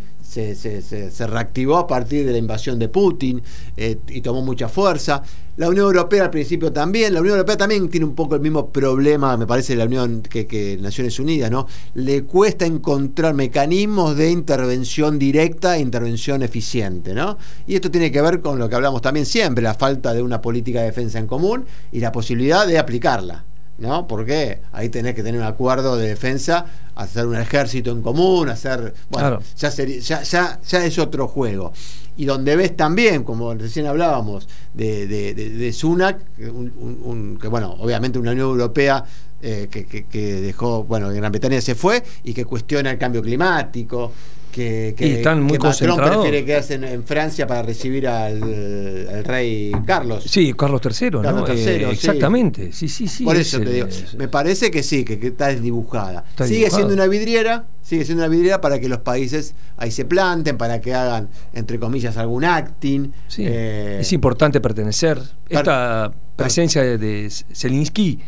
se, 0.54 0.82
se, 0.82 1.26
reactivó 1.26 1.78
a 1.78 1.86
partir 1.86 2.26
de 2.26 2.32
la 2.32 2.38
invasión 2.38 2.78
de 2.78 2.88
Putin 2.88 3.42
eh, 3.76 3.98
y 4.08 4.20
tomó 4.20 4.42
mucha 4.42 4.68
fuerza. 4.68 5.22
La 5.56 5.70
Unión 5.70 5.86
Europea 5.86 6.24
al 6.24 6.30
principio 6.30 6.70
también, 6.70 7.14
la 7.14 7.20
Unión 7.20 7.36
Europea 7.36 7.56
también 7.56 7.88
tiene 7.88 8.04
un 8.04 8.14
poco 8.14 8.34
el 8.34 8.42
mismo 8.42 8.68
problema, 8.68 9.36
me 9.38 9.46
parece, 9.46 9.74
la 9.74 9.86
Unión 9.86 10.20
que, 10.20 10.46
que 10.46 10.76
Naciones 10.78 11.18
Unidas, 11.18 11.50
¿no? 11.50 11.66
Le 11.94 12.24
cuesta 12.24 12.66
encontrar 12.66 13.32
mecanismos 13.32 14.16
de 14.16 14.30
intervención 14.30 15.18
directa 15.18 15.76
e 15.76 15.80
intervención 15.80 16.42
eficiente, 16.42 17.14
¿no? 17.14 17.38
Y 17.66 17.74
esto 17.74 17.90
tiene 17.90 18.12
que 18.12 18.20
ver 18.20 18.42
con 18.42 18.58
lo 18.58 18.68
que 18.68 18.74
hablamos 18.74 19.00
también 19.00 19.24
siempre, 19.24 19.62
la 19.62 19.74
falta 19.74 20.12
de 20.12 20.22
una 20.22 20.42
política 20.42 20.80
de 20.80 20.86
defensa 20.86 21.18
en 21.18 21.26
común 21.26 21.64
y 21.90 22.00
la 22.00 22.12
posibilidad 22.12 22.66
de 22.66 22.78
aplicarla. 22.78 23.44
¿No? 23.78 24.06
Porque 24.06 24.60
ahí 24.72 24.88
tenés 24.88 25.14
que 25.14 25.22
tener 25.22 25.40
un 25.40 25.46
acuerdo 25.46 25.96
de 25.96 26.08
defensa, 26.08 26.66
hacer 26.94 27.26
un 27.26 27.36
ejército 27.36 27.90
en 27.90 28.02
común, 28.02 28.48
hacer. 28.48 28.94
Bueno, 29.10 29.40
ya, 29.56 29.70
ya, 29.70 30.22
ya, 30.22 30.60
ya 30.60 30.84
es 30.84 30.98
otro 30.98 31.28
juego. 31.28 31.72
Y 32.16 32.24
donde 32.24 32.56
ves 32.56 32.76
también, 32.76 33.24
como 33.24 33.52
recién 33.54 33.86
hablábamos, 33.86 34.48
de, 34.72 35.06
de, 35.06 35.34
de, 35.34 35.72
Sunak, 35.72 36.18
un, 36.38 37.38
que 37.40 37.48
bueno, 37.48 37.76
obviamente 37.78 38.18
una 38.18 38.30
Unión 38.30 38.48
Europea 38.48 39.04
eh, 39.42 39.68
que, 39.70 39.84
que, 39.84 40.40
dejó, 40.40 40.84
bueno, 40.84 41.10
Gran 41.10 41.30
Bretaña 41.30 41.60
se 41.60 41.74
fue 41.74 42.02
y 42.24 42.32
que 42.32 42.46
cuestiona 42.46 42.90
el 42.90 42.98
cambio 42.98 43.20
climático, 43.20 44.12
que, 44.56 44.94
que, 44.96 45.16
están 45.16 45.42
muy 45.42 45.58
concentrados. 45.58 46.22
prefiere 46.24 46.42
quedarse 46.46 46.74
en, 46.76 47.04
Francia 47.04 47.46
para 47.46 47.62
recibir 47.62 48.08
al, 48.08 49.22
rey 49.22 49.70
Carlos. 49.84 50.24
Sí, 50.24 50.54
Carlos 50.54 50.80
III, 50.82 51.10
Carlos 51.20 51.50
III, 51.50 51.60
eh, 51.60 51.90
exactamente, 51.90 52.72
sí, 52.72 52.88
sí, 52.88 53.06
sí. 53.06 53.24
Por 53.24 53.36
eso 53.36 53.60
te 53.60 53.70
digo, 53.70 53.86
me 54.16 54.28
parece 54.28 54.70
que 54.70 54.82
sí, 54.82 55.04
que, 55.04 55.14
está 55.26 55.48
desdibujada. 55.48 56.24
sigue 56.46 56.70
siendo 56.70 56.94
una 56.94 57.06
vidriera, 57.06 57.66
sigue 57.82 58.06
siendo 58.06 58.24
una 58.24 58.30
vidriera 58.30 58.62
para 58.62 58.80
que 58.80 58.88
los 58.88 59.00
países 59.00 59.54
ahí 59.76 59.90
se 59.90 60.06
planten, 60.06 60.56
para 60.56 60.80
que 60.80 60.94
hagan, 60.94 61.28
entre 61.52 61.78
comillas, 61.78 62.16
algún 62.16 62.44
acting. 62.44 63.12
Eh, 63.36 63.98
es 64.00 64.12
importante 64.14 64.62
pertenecer. 64.62 65.20
Esta 65.50 66.10
presencia 66.34 66.80
de, 66.82 66.96
de 66.96 67.30
Zelinsky 67.30 68.20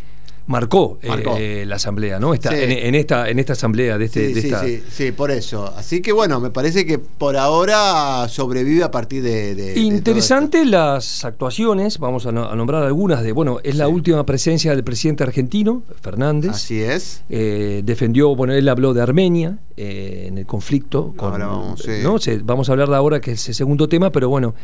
marcó, 0.48 0.98
eh, 1.02 1.64
la 1.66 1.76
asamblea, 1.76 2.18
¿no? 2.18 2.32
Está, 2.32 2.58
en, 2.58 2.94
esta, 2.94 3.28
en 3.28 3.38
esta 3.38 3.52
asamblea 3.52 3.98
de 3.98 4.06
este. 4.06 4.34
Sí, 4.34 4.50
sí, 4.50 4.82
sí, 4.90 5.12
por 5.12 5.30
eso. 5.30 5.72
Así 5.76 6.00
que 6.00 6.10
bueno, 6.10 6.40
me 6.40 6.50
parece 6.50 6.86
que 6.86 6.98
por 6.98 7.36
ahora 7.36 8.26
sobrevive 8.28 8.82
a 8.82 8.90
partir 8.90 9.22
de. 9.22 9.74
Interesante 9.76 10.64
las 10.64 11.24
actuaciones, 11.24 11.98
vamos 11.98 12.26
a, 12.26 12.32
nombrar 12.32 12.82
algunas 12.82 13.22
de. 13.22 13.32
Bueno, 13.32 13.60
es 13.62 13.76
la 13.76 13.88
última 13.88 14.24
presencia 14.24 14.74
del 14.74 14.84
presidente 14.84 15.22
argentino, 15.22 15.82
Fernández. 16.00 16.52
Así 16.52 16.80
es. 16.80 17.22
Eh, 17.28 17.82
defendió, 17.84 18.34
bueno, 18.34 18.54
él 18.54 18.68
habló 18.68 18.94
de 18.94 19.02
Armenia 19.02 19.58
eh, 19.76 20.24
en 20.28 20.38
el 20.38 20.46
conflicto. 20.46 21.12
Con, 21.14 21.32
vamos, 21.32 21.86
¿no? 22.02 22.16
vamos 22.44 22.68
a 22.70 22.72
hablar 22.72 22.88
de 22.88 22.96
ahora, 22.96 23.20
que 23.20 23.32
es 23.32 23.48
el 23.48 23.54
segundo 23.54 23.86
tema, 23.86 24.10
pero 24.10 24.30
bueno, 24.30 24.54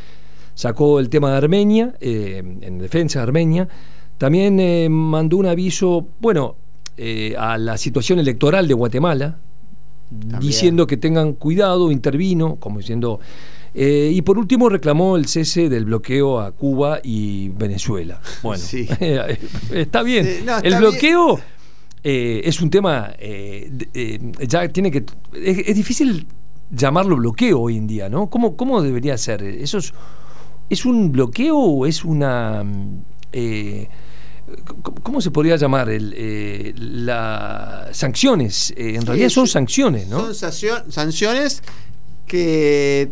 sacó 0.55 0.99
el 0.99 1.11
tema 1.11 1.31
de 1.31 1.37
Armenia, 1.37 1.95
en 2.01 2.79
defensa 2.79 3.19
de 3.19 3.23
Armenia. 3.25 3.69
También 4.25 4.59
eh, 4.59 4.89
mandó 4.89 5.37
un 5.37 5.45
aviso, 5.45 6.09
bueno, 6.19 6.57
eh, 6.97 7.35
a 7.39 7.59
la 7.59 7.77
situación 7.77 8.19
electoral 8.19 8.67
de 8.67 8.73
Guatemala, 8.73 9.37
diciendo 10.41 10.87
que 10.87 10.97
tengan 10.97 11.35
cuidado, 11.35 11.93
intervino, 11.93 12.57
como 12.57 12.79
diciendo... 12.79 13.21
Eh, 13.75 14.11
y 14.15 14.23
por 14.23 14.39
último 14.39 14.71
reclamó 14.71 15.19
el 15.19 15.27
cese 15.27 15.69
del 15.69 15.85
bloqueo 15.85 16.41
a 16.41 16.53
Cuba 16.53 17.01
y 17.05 17.51
Venezuela. 17.51 18.19
Bueno, 18.43 18.65
está 19.75 20.03
bien. 20.03 20.27
el 20.63 20.77
bloqueo 20.77 21.39
es 22.03 22.63
un 22.63 22.71
tema, 22.71 23.13
ya 24.49 24.69
tiene 24.69 24.91
que... 24.91 25.05
Es, 25.35 25.77
difícil 25.77 26.27
llamarlo 26.71 27.17
bloqueo 27.17 27.61
hoy 27.61 27.77
en 27.77 27.87
día, 27.87 28.09
¿no? 28.09 28.31
¿Cómo, 28.31 28.57
cómo 28.57 28.81
debería 28.81 29.19
ser? 29.19 29.43
¿Eso 29.43 29.77
es, 29.77 29.93
es 30.71 30.87
un 30.87 31.13
bloqueo 31.13 31.59
o 31.59 31.85
es 31.85 32.07
una... 32.07 32.65
¿Cómo 35.03 35.21
se 35.21 35.31
podría 35.31 35.57
llamar? 35.57 35.89
El, 35.89 36.13
eh, 36.17 36.75
las 36.77 37.97
sanciones. 37.97 38.73
Eh, 38.77 38.95
en 38.97 39.07
realidad 39.07 39.29
son 39.29 39.47
sanciones, 39.47 40.09
¿no? 40.09 40.33
Son 40.35 40.93
sanciones 40.93 41.63
que 42.27 43.11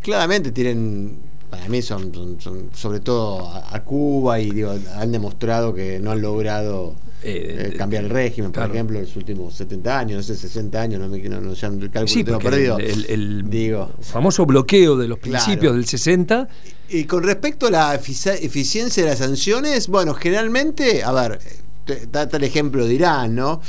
claramente 0.00 0.52
tienen, 0.52 1.18
para 1.50 1.68
mí 1.68 1.82
son, 1.82 2.38
sobre 2.72 3.00
todo 3.00 3.48
a, 3.48 3.80
Cuba 3.84 4.40
y 4.40 4.50
digo, 4.50 4.74
han 4.96 5.12
demostrado 5.12 5.74
que 5.74 6.00
no 6.00 6.12
han 6.12 6.22
logrado 6.22 6.94
eh, 7.22 7.74
cambiar 7.76 8.04
el 8.04 8.10
régimen, 8.10 8.52
por 8.52 8.70
ejemplo, 8.70 8.98
en 8.98 9.04
los 9.04 9.16
últimos 9.16 9.54
70 9.54 9.98
años, 9.98 10.16
no 10.18 10.22
sé, 10.22 10.40
60 10.40 10.80
años, 10.80 11.00
no 11.00 11.08
me 11.08 11.18
no, 11.28 11.40
no, 11.40 11.52
el 11.52 11.90
cálculo 11.90 12.06
sí, 12.06 12.24
perdido. 12.24 12.78
El, 12.78 13.48
digo, 13.50 13.90
famoso 14.00 14.46
bloqueo 14.46 14.96
de 14.96 15.08
los 15.08 15.18
principios 15.18 15.74
del 15.74 15.86
60 15.86 16.48
y 16.90 17.04
con 17.04 17.22
respecto 17.22 17.66
a 17.66 17.70
la 17.70 17.94
eficiencia 17.94 19.02
de 19.02 19.10
las 19.10 19.18
sanciones, 19.18 19.88
bueno, 19.88 20.14
generalmente, 20.14 21.02
a 21.02 21.12
ver, 21.12 21.38
data 22.10 22.38
el 22.38 22.44
ejemplo 22.44 22.86
de 22.86 22.94
Irán, 22.94 23.34
¿no? 23.34 23.60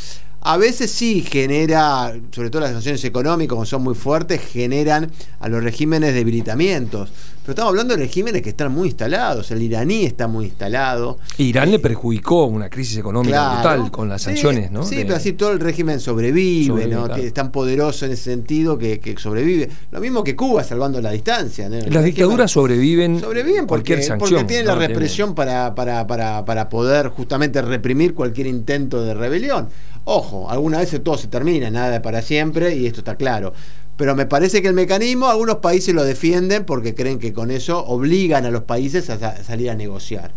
A 0.42 0.56
veces 0.56 0.90
sí 0.92 1.26
genera, 1.30 2.14
sobre 2.32 2.50
todo 2.50 2.62
las 2.62 2.72
sanciones 2.72 3.04
económicas, 3.04 3.50
como 3.50 3.66
son 3.66 3.84
muy 3.84 3.94
fuertes, 3.94 4.42
generan 4.42 5.12
a 5.40 5.50
los 5.50 5.62
regímenes 5.62 6.14
debilitamientos. 6.14 7.10
Pero 7.50 7.62
estamos 7.62 7.72
hablando 7.72 7.96
de 7.96 8.02
regímenes 8.04 8.44
que 8.44 8.50
están 8.50 8.72
muy 8.72 8.90
instalados. 8.90 9.50
El 9.50 9.64
iraní 9.64 10.06
está 10.06 10.28
muy 10.28 10.46
instalado. 10.46 11.18
Irán 11.40 11.72
le 11.72 11.80
perjudicó 11.80 12.46
una 12.46 12.70
crisis 12.70 13.00
económica 13.00 13.56
brutal 13.56 13.90
con 13.90 14.08
las 14.08 14.22
sanciones, 14.22 14.70
¿no? 14.70 14.84
Sí, 14.84 14.98
pero 14.98 15.16
así 15.16 15.34
todo 15.34 15.52
el 15.52 15.60
régimen 15.60 16.00
sobrevive, 16.00 16.86
¿no? 16.86 17.08
Es 17.16 17.34
tan 17.34 17.52
poderoso 17.52 18.06
en 18.06 18.12
ese 18.12 18.26
sentido 18.26 18.78
que, 18.78 19.16
sobrevive. 19.18 19.68
Lo 19.90 20.00
mismo 20.00 20.24
que 20.24 20.36
Cuba, 20.36 20.64
salvando 20.64 21.02
la 21.02 21.10
distancia. 21.10 21.68
Las 21.70 22.04
dictaduras 22.04 22.52
sobreviven, 22.52 23.20
sobreviven 23.20 23.66
porque, 23.66 23.96
cualquier 23.96 24.04
sanción. 24.04 24.30
Porque 24.30 24.44
tienen 24.44 24.68
la 24.68 24.76
represión 24.76 25.34
para, 25.34 25.74
para, 25.74 26.06
para, 26.06 26.46
para 26.46 26.70
poder 26.70 27.08
justamente 27.08 27.64
reprimir 27.64 28.14
cualquier 28.14 28.46
intento 28.46 29.02
de 29.02 29.16
rebelión. 29.16 29.70
Ojo, 30.12 30.50
alguna 30.50 30.80
vez 30.80 31.00
todo 31.04 31.18
se 31.18 31.28
termina, 31.28 31.70
nada 31.70 32.02
para 32.02 32.22
siempre, 32.22 32.76
y 32.76 32.88
esto 32.88 33.00
está 33.00 33.16
claro 33.16 33.54
pero 34.00 34.16
me 34.16 34.26
parece 34.26 34.62
que 34.62 34.70
el 34.70 34.74
mecanismo 34.74 35.28
algunos 35.28 35.58
países 35.58 35.94
lo 35.94 36.06
defienden 36.06 36.64
porque 36.64 36.96
creen 36.96 37.20
que 37.20 37.34
con 37.34 37.52
eso 37.52 37.86
obligan 37.86 38.46
a 38.46 38.50
los 38.50 38.64
países 38.64 39.10
a, 39.10 39.44
salir 39.44 39.70
a 39.70 39.76
negociar. 39.76 40.32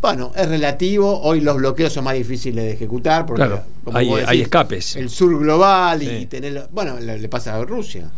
Bueno, 0.00 0.30
es 0.36 0.48
relativo, 0.48 1.20
hoy 1.20 1.40
los 1.40 1.56
bloqueos 1.56 1.92
son 1.92 2.04
más 2.04 2.14
difíciles 2.14 2.64
de 2.64 2.70
ejecutar 2.70 3.26
porque 3.26 3.58
hay, 3.92 4.40
escapes. 4.40 4.94
El 4.94 5.10
sur 5.10 5.36
global 5.36 6.00
y 6.00 6.26
tener... 6.26 6.68
Bueno, 6.70 7.00
le, 7.00 7.28
pasa 7.28 7.56
a 7.56 7.64
Rusia. 7.64 8.08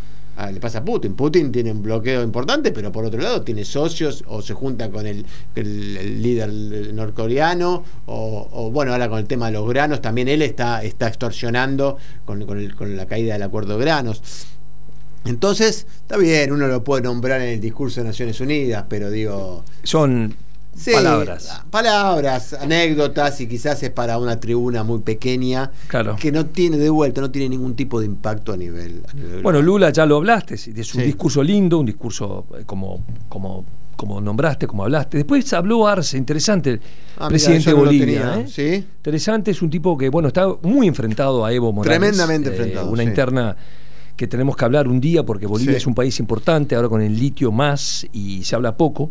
Le 0.52 0.60
pasa 0.60 0.78
a 0.78 0.84
Putin. 0.84 1.14
Putin 1.14 1.50
tiene 1.50 1.72
un 1.72 1.82
bloqueo 1.82 2.22
importante, 2.22 2.70
pero 2.72 2.92
por 2.92 3.04
otro 3.04 3.20
lado 3.20 3.42
tiene 3.42 3.64
socios 3.64 4.24
o 4.26 4.40
se 4.40 4.54
junta 4.54 4.90
con 4.90 5.06
el, 5.06 5.24
líder 5.54 6.52
norcoreano 6.94 7.84
o, 8.06 8.70
bueno, 8.72 8.92
ahora 8.92 9.08
con 9.08 9.18
el 9.18 9.26
tema 9.26 9.46
de 9.46 9.52
los 9.52 9.68
granos, 9.68 10.00
también 10.00 10.28
él 10.28 10.42
está, 10.42 10.82
está 10.82 11.08
extorsionando 11.08 11.98
con, 12.24 12.44
con 12.46 12.96
la 12.96 13.06
caída 13.06 13.34
del 13.34 13.42
acuerdo 13.42 13.76
de 13.76 13.84
granos. 13.84 14.22
Entonces, 15.24 15.86
está 16.00 16.16
bien, 16.16 16.52
uno 16.52 16.68
lo 16.68 16.84
puede 16.84 17.02
nombrar 17.02 17.40
en 17.42 17.48
el 17.48 17.60
discurso 17.60 18.00
de 18.00 18.06
Naciones 18.06 18.40
Unidas, 18.40 18.84
pero 18.88 19.10
digo... 19.10 19.64
Son 19.82 20.34
palabras. 20.92 21.62
Palabras, 21.70 22.52
anécdotas 22.54 23.40
y 23.40 23.46
quizás 23.46 23.82
es 23.82 23.90
para 23.90 24.18
una 24.18 24.38
tribuna 24.38 24.82
muy 24.84 25.00
pequeña 25.00 25.70
que 26.20 26.32
no 26.32 26.46
tiene 26.46 26.76
de 26.78 26.90
vuelta, 26.90 27.20
no 27.20 27.30
tiene 27.30 27.50
ningún 27.50 27.74
tipo 27.74 28.00
de 28.00 28.06
impacto 28.06 28.52
a 28.52 28.56
nivel. 28.56 29.02
bueno, 29.42 29.62
Lula 29.62 29.90
ya 29.90 30.06
lo 30.06 30.16
hablaste, 30.16 30.54
es 30.54 30.94
un 30.94 31.02
discurso 31.02 31.42
lindo, 31.42 31.78
un 31.78 31.86
discurso 31.86 32.46
eh, 32.58 32.62
como, 32.64 33.04
como, 33.28 33.64
como 33.96 34.20
nombraste, 34.20 34.66
como 34.66 34.84
hablaste. 34.84 35.18
Después 35.18 35.52
habló 35.52 35.86
Arce, 35.86 36.16
interesante, 36.16 36.70
el 36.70 36.80
ah, 37.18 37.28
presidente 37.28 37.70
de 37.70 37.74
Bolivia. 37.74 38.44
¿eh? 38.56 38.84
Interesante, 38.96 39.50
es 39.50 39.62
un 39.62 39.70
tipo 39.70 39.96
que, 39.96 40.08
bueno, 40.08 40.28
está 40.28 40.46
muy 40.62 40.86
enfrentado 40.86 41.44
a 41.44 41.52
Evo 41.52 41.72
Morales. 41.72 41.98
Tremendamente 41.98 42.48
eh, 42.50 42.52
enfrentado. 42.52 42.90
Una 42.90 43.02
interna 43.02 43.56
que 44.18 44.26
tenemos 44.26 44.56
que 44.56 44.64
hablar 44.64 44.88
un 44.88 45.00
día 45.00 45.24
porque 45.24 45.46
Bolivia 45.46 45.76
es 45.76 45.86
un 45.86 45.94
país 45.94 46.18
importante, 46.18 46.74
ahora 46.74 46.88
con 46.88 47.00
el 47.00 47.16
litio 47.16 47.52
más 47.52 48.04
y 48.12 48.42
se 48.42 48.56
habla 48.56 48.76
poco. 48.76 49.10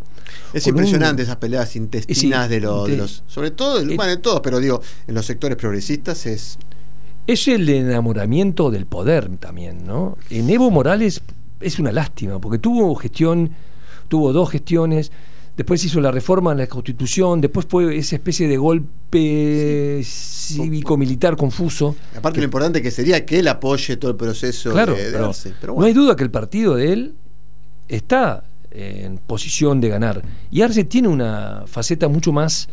Es 0.53 0.67
impresionante 0.67 1.23
esas 1.23 1.37
peleas 1.37 1.77
intestinas 1.77 2.49
de, 2.49 2.59
los, 2.59 3.23
sobre 3.25 3.51
todo, 3.51 3.83
bueno, 3.83 4.05
de 4.05 4.17
todos, 4.17 4.41
pero 4.41 4.59
digo, 4.59 4.81
en 5.07 5.15
los 5.15 5.25
sectores 5.25 5.57
progresistas 5.57 6.25
es... 6.25 6.59
Es 7.25 7.47
el 7.47 7.67
enamoramiento 7.69 8.69
del 8.69 8.85
poder 8.85 9.29
también, 9.37 9.87
¿no? 9.87 10.17
En 10.29 10.49
Evo 10.49 10.69
Morales 10.71 11.21
es 11.61 11.79
una 11.79 11.93
lástima, 11.93 12.39
porque 12.39 12.59
tuvo 12.59 12.93
gestión, 12.95 13.51
tuvo 14.09 14.33
dos 14.33 14.49
gestiones, 14.49 15.13
después 15.57 15.83
hizo 15.83 15.99
la 15.99 16.11
reforma 16.11 16.51
en 16.51 16.59
la 16.59 16.67
Constitución, 16.67 17.41
después 17.41 17.65
fue 17.67 17.97
esa 17.97 18.15
especie 18.15 18.47
de 18.47 18.57
golpe 18.57 20.01
cívico-militar 20.03 21.35
confuso. 21.35 21.95
Aparte 22.15 22.39
lo 22.39 22.45
importante 22.45 22.81
que 22.81 22.91
sería 22.91 23.25
que 23.25 23.39
él 23.39 23.47
apoye 23.47 23.97
todo 23.97 24.11
el 24.11 24.17
proceso 24.17 24.71
claro, 24.71 24.95
de, 24.95 25.11
pero, 25.59 25.75
No 25.75 25.83
hay 25.83 25.93
duda 25.93 26.15
que 26.15 26.23
el 26.23 26.29
partido 26.29 26.75
de 26.75 26.93
él 26.93 27.15
está 27.87 28.43
en 28.69 29.17
posición 29.17 29.81
de 29.81 29.89
ganar. 29.89 30.21
Y 30.51 30.61
Arce 30.61 30.83
tiene 30.83 31.07
una 31.07 31.63
faceta 31.65 32.07
mucho 32.07 32.31
más... 32.31 32.69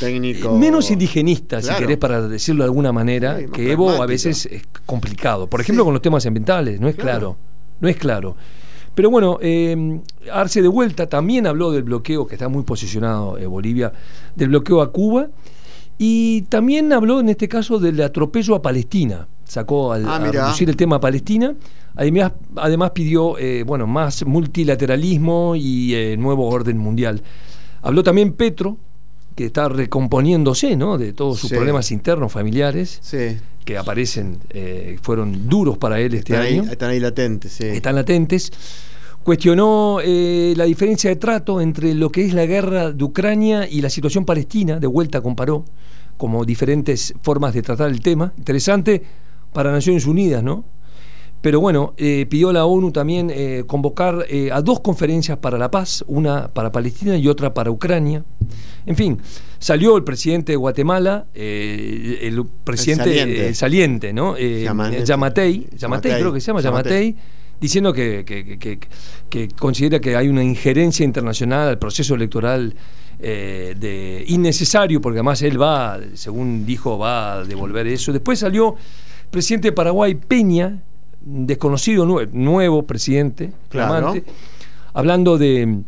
Técnico. 0.00 0.56
Menos 0.58 0.90
indigenista, 0.90 1.62
si 1.62 1.72
querés, 1.74 1.98
para 1.98 2.26
decirlo 2.26 2.64
de 2.64 2.68
alguna 2.68 2.90
manera, 2.90 3.38
que 3.46 3.70
Evo 3.70 4.02
a 4.02 4.06
veces 4.06 4.46
es 4.46 4.62
complicado. 4.86 5.46
Por 5.46 5.60
ejemplo, 5.60 5.84
con 5.84 5.92
los 5.92 6.02
temas 6.02 6.26
ambientales, 6.26 6.80
no 6.80 6.88
es 6.88 6.96
claro. 6.96 7.36
No 7.80 7.88
es 7.88 7.96
claro. 7.96 8.34
Pero 8.94 9.10
bueno, 9.10 9.38
eh, 9.40 10.00
Arce 10.32 10.62
de 10.62 10.68
vuelta 10.68 11.08
también 11.08 11.46
habló 11.46 11.72
del 11.72 11.82
bloqueo, 11.82 12.26
que 12.26 12.34
está 12.34 12.48
muy 12.48 12.62
posicionado 12.62 13.36
eh, 13.38 13.46
Bolivia, 13.46 13.92
del 14.36 14.48
bloqueo 14.48 14.80
a 14.80 14.92
Cuba, 14.92 15.28
y 15.98 16.42
también 16.42 16.92
habló 16.92 17.20
en 17.20 17.28
este 17.28 17.48
caso 17.48 17.78
del 17.78 18.00
atropello 18.02 18.54
a 18.54 18.62
Palestina. 18.62 19.28
Sacó 19.44 19.92
al, 19.92 20.06
ah, 20.06 20.16
a 20.16 20.18
reducir 20.30 20.68
el 20.68 20.76
tema 20.76 20.96
a 20.96 21.00
Palestina. 21.00 21.54
Además, 21.96 22.32
además 22.56 22.90
pidió 22.90 23.38
eh, 23.38 23.62
bueno, 23.62 23.86
más 23.86 24.24
multilateralismo 24.24 25.54
y 25.54 26.16
nuevo 26.18 26.48
orden 26.48 26.78
mundial. 26.78 27.22
Habló 27.82 28.02
también 28.02 28.32
Petro, 28.32 28.78
que 29.34 29.46
está 29.46 29.68
recomponiéndose, 29.68 30.76
¿no? 30.76 30.96
De 30.98 31.12
todos 31.12 31.38
sus 31.40 31.50
Sí. 31.50 31.56
problemas 31.56 31.90
internos, 31.90 32.30
familiares, 32.32 32.98
Sí. 33.02 33.36
que 33.64 33.76
aparecen, 33.78 34.38
eh, 34.50 34.96
fueron 35.02 35.48
duros 35.48 35.78
para 35.78 35.98
él 36.00 36.14
este 36.14 36.34
Están 36.34 36.46
ahí, 36.46 36.58
año, 36.58 36.70
están 36.70 36.90
ahí 36.90 37.00
latentes, 37.00 37.52
sí. 37.52 37.64
están 37.64 37.94
latentes. 37.94 38.52
Cuestionó 39.22 39.98
eh, 40.04 40.52
la 40.56 40.64
diferencia 40.64 41.08
de 41.08 41.16
trato 41.16 41.60
entre 41.60 41.94
lo 41.94 42.10
que 42.10 42.26
es 42.26 42.34
la 42.34 42.44
guerra 42.44 42.92
de 42.92 43.04
Ucrania 43.04 43.66
y 43.68 43.80
la 43.80 43.88
situación 43.88 44.24
palestina, 44.26 44.78
de 44.78 44.86
vuelta 44.86 45.22
comparó 45.22 45.64
como 46.18 46.44
diferentes 46.44 47.14
formas 47.22 47.54
de 47.54 47.62
tratar 47.62 47.90
el 47.90 48.00
tema. 48.00 48.34
Interesante 48.36 49.02
para 49.52 49.72
Naciones 49.72 50.06
Unidas, 50.06 50.42
¿no? 50.42 50.64
Pero 51.44 51.60
bueno, 51.60 51.92
eh, 51.98 52.24
pidió 52.26 52.48
a 52.48 52.52
la 52.54 52.64
ONU 52.64 52.90
también 52.90 53.30
eh, 53.30 53.64
convocar 53.66 54.24
eh, 54.30 54.48
a 54.50 54.62
dos 54.62 54.80
conferencias 54.80 55.36
para 55.36 55.58
la 55.58 55.70
paz, 55.70 56.02
una 56.06 56.48
para 56.48 56.72
Palestina 56.72 57.18
y 57.18 57.28
otra 57.28 57.52
para 57.52 57.70
Ucrania. 57.70 58.24
En 58.86 58.96
fin, 58.96 59.20
salió 59.58 59.94
el 59.98 60.04
presidente 60.04 60.52
de 60.52 60.56
Guatemala, 60.56 61.26
el 61.34 62.42
presidente 62.64 63.04
saliente. 63.18 63.54
saliente, 63.54 64.12
¿no? 64.14 64.38
Yamatei. 65.04 65.66
Yamatei, 65.76 66.12
creo 66.20 66.32
que 66.32 66.40
se 66.40 66.46
llama 66.46 66.62
Yamatei. 66.62 67.08
Yamatei, 67.10 67.16
diciendo 67.60 67.92
que, 67.92 68.24
que- 68.26 68.42
que- 68.46 68.58
que- 68.58 68.78
que 69.28 69.48
considera 69.48 70.00
que 70.00 70.16
hay 70.16 70.28
una 70.28 70.42
injerencia 70.42 71.04
internacional 71.04 71.68
al 71.68 71.78
proceso 71.78 72.14
electoral 72.14 72.74
eh, 73.20 73.74
de 73.78 74.24
innecesario, 74.28 74.98
porque 75.02 75.18
además 75.18 75.42
él 75.42 75.60
va, 75.60 76.00
según 76.14 76.64
dijo, 76.64 76.96
va 76.98 77.34
a 77.40 77.44
devolver 77.44 77.86
eso. 77.86 78.12
Después 78.14 78.38
salió 78.38 78.76
presidente 79.30 79.68
de 79.68 79.72
Paraguay, 79.72 80.14
Peña, 80.14 80.82
desconocido 81.24 82.06
nue- 82.06 82.28
nuevo 82.32 82.82
presidente, 82.82 83.52
Claro. 83.70 84.14
hablando 84.92 85.38
de 85.38 85.80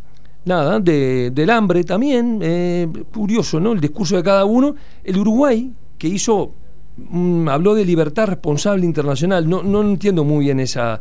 nada, 0.45 0.79
de, 0.79 1.31
del 1.31 1.49
hambre 1.49 1.83
también, 1.83 2.39
eh, 2.41 2.87
curioso, 3.13 3.59
¿no? 3.59 3.73
El 3.73 3.81
discurso 3.81 4.15
de 4.15 4.23
cada 4.23 4.45
uno. 4.45 4.75
El 5.03 5.17
Uruguay, 5.17 5.71
que 5.97 6.07
hizo, 6.07 6.53
mm, 6.97 7.49
habló 7.49 7.75
de 7.75 7.85
libertad 7.85 8.27
responsable 8.27 8.85
internacional, 8.85 9.47
no, 9.49 9.61
no 9.63 9.81
entiendo 9.81 10.23
muy 10.23 10.45
bien 10.45 10.59
esa, 10.59 10.99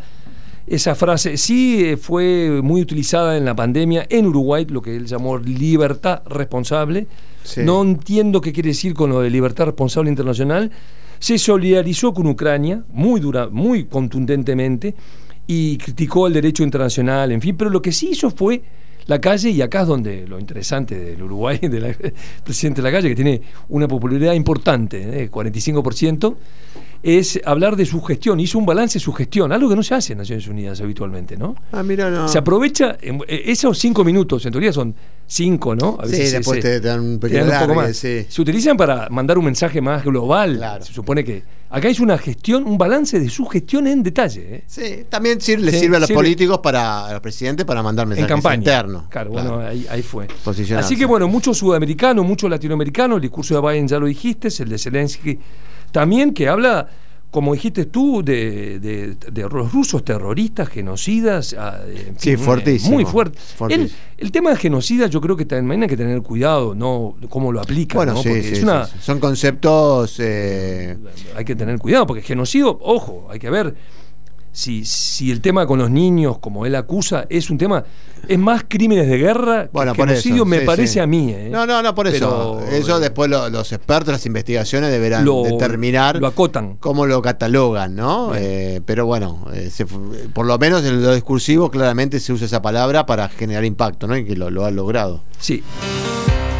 esa 0.67 0.95
frase. 0.97 1.37
Sí 1.37 1.85
eh, 1.85 1.97
fue 1.97 2.61
muy 2.63 2.81
utilizada 2.83 3.37
en 3.37 3.45
la 3.45 3.55
pandemia 3.55 4.05
en 4.11 4.27
Uruguay, 4.27 4.67
lo 4.69 4.83
que 4.83 4.97
él 4.97 5.07
llamó 5.07 5.39
libertad 5.39 6.23
responsable. 6.27 7.07
Sí. 7.45 7.61
No 7.65 7.83
entiendo 7.83 8.41
qué 8.41 8.53
quiere 8.53 8.71
decir 8.71 8.95
con 8.95 9.11
lo 9.11 9.21
de 9.21 9.31
libertad 9.31 9.67
responsable 9.67 10.11
internacional. 10.11 10.73
Se 11.19 11.39
solidarizó 11.39 12.13
con 12.13 12.27
Ucrania, 12.27 12.85
muy 12.93 13.21
dura, 13.21 13.49
muy 13.49 13.85
contundentemente, 13.85 14.95
y 15.47 15.79
criticó 15.79 16.27
el 16.27 16.33
derecho 16.33 16.63
internacional, 16.63 17.33
en 17.33 17.41
fin, 17.41 17.57
pero 17.57 17.71
lo 17.71 17.81
que 17.81 17.93
sí 17.93 18.11
hizo 18.11 18.31
fue 18.31 18.63
la 19.07 19.21
calle, 19.21 19.51
y 19.51 19.63
acá 19.63 19.83
es 19.83 19.87
donde 19.87 20.27
lo 20.27 20.39
interesante 20.39 20.99
del 20.99 21.23
Uruguay, 21.23 21.59
del 21.59 21.95
presidente 22.45 22.83
de 22.83 22.89
la 22.91 22.93
calle, 22.93 23.09
que 23.09 23.15
tiene 23.15 23.41
una 23.69 23.87
popularidad 23.87 24.35
importante, 24.35 25.23
eh, 25.23 25.31
45%, 25.31 26.37
es 27.09 27.41
hablar 27.45 27.77
de 27.77 27.87
su 27.87 28.03
gestión. 28.03 28.41
Hizo 28.41 28.59
un 28.59 28.67
balance 28.67 28.99
de 28.99 29.05
su 29.05 29.13
gestión, 29.13 29.53
algo 29.53 29.69
que 29.69 29.77
no 29.77 29.83
se 29.85 29.95
hace 29.95 30.13
en 30.15 30.19
Naciones 30.19 30.49
Unidas 30.49 30.81
habitualmente, 30.81 31.37
¿no? 31.37 31.55
Ah, 31.71 31.85
mira, 31.85 32.11
no. 32.11 32.27
Se 32.27 32.39
aprovecha, 32.39 32.97
eh, 33.01 33.17
esos 33.47 33.79
cinco 33.79 34.03
minutos, 34.03 34.45
en 34.45 34.51
teoría 34.53 34.73
son 34.73 34.93
cinco, 35.25 35.77
¿no? 35.77 35.99
A 36.01 36.07
Sí, 36.09 36.17
se- 36.17 36.39
después 36.39 36.63
se- 36.63 36.81
te 36.81 36.81
dan 36.81 37.01
un 37.01 37.19
pequeño 37.21 37.47
dan 37.47 37.63
un 37.63 37.69
poco 37.69 37.75
largue, 37.81 37.89
más. 37.91 37.97
sí. 37.97 38.27
Se 38.29 38.43
utilizan 38.43 38.77
para 38.77 39.09
mandar 39.11 39.39
un 39.39 39.45
mensaje 39.45 39.81
más 39.81 40.05
global. 40.05 40.57
Claro. 40.57 40.85
Se 40.85 40.93
supone 40.93 41.23
que 41.23 41.43
acá 41.71 41.89
es 41.89 42.01
una 42.01 42.19
gestión, 42.19 42.65
un 42.67 42.77
balance 42.77 43.21
de 43.21 43.29
su 43.29 43.45
gestión 43.47 43.87
en 43.87 44.03
detalle. 44.03 44.57
¿eh? 44.57 44.65
Sí, 44.67 45.05
también 45.09 45.41
sir- 45.41 45.61
le 45.61 45.71
Sí, 45.73 45.79
sirve 45.81 45.97
a 45.97 46.01
los 46.01 46.09
sirve. 46.09 46.19
políticos 46.19 46.59
para 46.61 47.07
a 47.07 47.13
los 47.13 47.21
presidentes 47.21 47.65
para 47.67 47.83
mandar 47.85 48.05
En 48.05 48.09
mensajes 48.11 48.29
campaña. 48.29 48.57
internos. 48.57 49.05
Claro, 49.11 49.31
bueno, 49.31 49.61
ahí, 49.61 49.87
ahí 49.91 50.03
fue. 50.03 50.27
Así 50.77 50.97
que 50.97 51.05
bueno, 51.05 51.29
mucho 51.29 51.55
sudamericano, 51.55 52.25
mucho 52.25 52.49
latinoamericano. 52.49 53.17
El 53.17 53.23
discurso 53.23 53.61
de 53.61 53.69
Biden 53.69 53.87
ya 53.89 53.99
lo 54.01 54.07
dijiste, 54.07 54.49
es 54.49 54.59
el 54.61 54.69
de 54.69 54.79
Zelensky 54.79 55.39
también, 56.01 56.35
que 56.35 56.47
habla, 56.47 56.89
como 57.31 57.55
dijiste 57.55 57.87
tú, 57.87 58.23
de, 58.23 58.79
de- 58.81 59.17
de 59.33 59.43
los 59.49 59.73
rusos 59.73 60.05
terroristas, 60.05 60.69
genocidas. 60.69 61.57
ah, 61.59 61.81
en 61.89 62.19
Sí, 62.19 62.37
fin, 62.37 62.39
fuertísimo, 62.39 62.95
Muy 62.97 63.05
fuerte. 63.07 63.39
El, 63.71 63.91
el 64.19 64.31
tema 64.31 64.51
de 64.51 64.57
genocida, 64.57 65.07
yo 65.07 65.23
creo 65.23 65.37
que 65.39 65.47
también 65.47 65.83
hay 65.83 65.89
que 65.89 65.97
tener 65.97 66.21
cuidado, 66.21 66.75
no 66.75 67.17
cómo 67.31 67.51
lo 67.51 67.61
aplican. 67.63 67.97
Bueno, 67.97 68.13
¿no? 68.13 68.23
sí, 68.23 68.43
sí, 68.43 68.53
es 68.57 68.63
una, 68.63 68.87
son 68.87 69.19
conceptos. 69.21 70.17
eh, 70.21 70.99
hay 71.35 71.45
que 71.47 71.57
tener 71.57 71.79
cuidado, 71.79 72.07
porque 72.07 72.21
genocidio, 72.23 72.79
ojo, 72.83 73.29
hay 73.31 73.39
que 73.39 73.49
ver 73.49 73.75
si, 74.57 74.87
si 74.87 75.31
el 75.31 75.43
tema 75.43 75.67
con 75.67 75.79
los 75.79 75.91
niños, 75.91 76.39
como 76.39 76.65
él 76.65 76.75
acusa, 76.77 77.27
es 77.29 77.51
un 77.51 77.59
tema, 77.59 77.85
es 78.27 78.39
más 78.39 78.65
crímenes 78.67 79.07
de 79.07 79.19
guerra 79.19 79.69
Bueno, 79.71 79.93
que 79.93 80.01
genocidio, 80.01 80.47
me 80.47 80.61
sí, 80.61 80.65
parece 80.65 80.93
sí. 80.95 80.99
a 80.99 81.07
mí. 81.07 81.31
¿eh? 81.31 81.51
No, 81.53 81.67
no, 81.67 81.83
no, 81.83 81.95
por 81.95 82.07
eso. 82.07 82.59
Pero, 82.65 82.75
eso 82.75 82.97
eh, 82.97 83.01
después 83.01 83.29
lo- 83.29 83.51
los 83.51 83.71
expertos, 83.73 84.13
las 84.13 84.25
investigaciones 84.25 84.91
deberán 84.91 85.27
Lo- 85.27 85.43
determinar 85.43 86.17
lo 86.19 86.27
acotan. 86.29 86.79
cómo 86.81 87.05
lo 87.05 87.21
catalogan, 87.21 87.95
¿no? 87.97 88.33
Eh, 88.35 88.81
pero 88.87 89.05
bueno, 89.05 89.45
eh, 89.53 89.69
se 89.71 89.85
por 89.85 90.47
lo 90.47 90.59
menos 90.59 90.83
en 90.87 91.03
lo 91.03 91.13
discursivo 91.15 91.71
claramente 91.71 92.19
se 92.19 92.33
usa 92.33 92.47
esa 92.47 92.63
palabra 92.63 93.05
para 93.05 93.29
generar 93.29 93.63
impacto, 93.67 94.07
¿no? 94.07 94.17
Y 94.17 94.25
que 94.25 94.37
lo, 94.37 94.49
lo 94.49 94.65
ha 94.65 94.71
logrado. 94.71 95.21
Sí, 95.39 95.63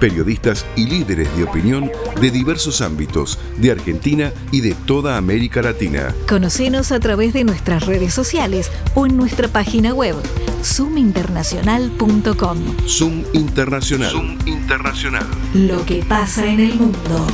periodistas 0.00 0.66
y 0.76 0.86
líderes 0.86 1.34
de 1.36 1.44
opinión 1.44 1.90
de 2.20 2.30
diversos 2.30 2.80
ámbitos 2.80 3.38
de 3.56 3.70
Argentina 3.70 4.32
y 4.52 4.60
de 4.60 4.74
toda 4.74 5.16
América 5.16 5.62
Latina. 5.62 6.14
Conocenos 6.28 6.92
a 6.92 7.00
través 7.00 7.32
de 7.32 7.44
nuestras 7.44 7.86
redes 7.86 8.12
sociales 8.14 8.70
o 8.94 9.06
en 9.06 9.16
nuestra 9.16 9.48
página 9.48 9.94
web 9.94 10.16
zoominternacional.com. 10.62 12.58
Zoom 12.86 13.24
Internacional. 13.32 14.10
Zoom 14.10 14.38
Internacional. 14.46 15.26
Lo 15.54 15.84
que 15.84 16.04
pasa 16.04 16.46
en 16.46 16.60
el 16.60 16.74
mundo. 16.74 17.26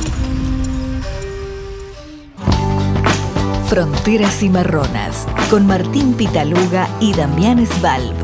Fronteras 3.71 4.35
Cimarronas, 4.35 5.25
con 5.49 5.65
Martín 5.65 6.13
Pitaluga 6.15 6.89
y 6.99 7.13
Damián 7.13 7.65
Svalb. 7.65 8.20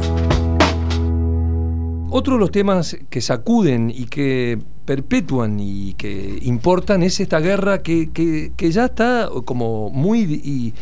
Otro 2.10 2.34
de 2.36 2.39
los 2.39 2.52
temas 2.52 2.98
que 3.10 3.22
sacuden 3.22 3.89
y 3.96 4.06
que 4.06 4.58
perpetúan 4.86 5.60
y 5.60 5.93
que 5.93 6.39
importan 6.43 7.04
es 7.04 7.20
esta 7.20 7.39
guerra 7.39 7.82
que, 7.84 8.10
que- 8.12 8.52
que 8.56 8.72
ya 8.72 8.86
está 8.86 9.30
como 9.46 9.89
muy 9.89 10.20
y 10.22 10.74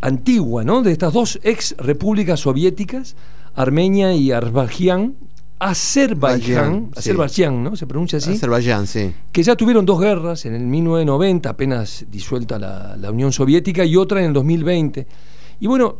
antigua, 0.00 0.64
¿no? 0.64 0.82
De 0.82 0.92
estas 0.92 1.12
dos 1.12 1.38
ex 1.42 1.74
repúblicas 1.78 2.40
soviéticas, 2.40 3.16
Armenia 3.54 4.14
y 4.14 4.32
Azerbaiyán, 4.32 5.14
Azerbaiyán, 5.58 6.90
sí. 6.94 6.98
Azerbaiyán, 7.00 7.62
¿no? 7.62 7.76
Se 7.76 7.86
pronuncia 7.86 8.16
así 8.18 8.32
Azerbaiyán, 8.32 8.86
sí. 8.86 9.12
que 9.30 9.42
ya 9.42 9.56
tuvieron 9.56 9.84
dos 9.84 10.00
guerras, 10.00 10.46
en 10.46 10.54
el 10.54 10.62
1990, 10.66 11.50
apenas 11.50 12.06
disuelta 12.10 12.58
la, 12.58 12.96
la 12.96 13.10
Unión 13.10 13.32
Soviética, 13.32 13.84
y 13.84 13.96
otra 13.96 14.20
en 14.20 14.26
el 14.28 14.32
2020. 14.32 15.06
Y 15.60 15.66
bueno, 15.66 15.98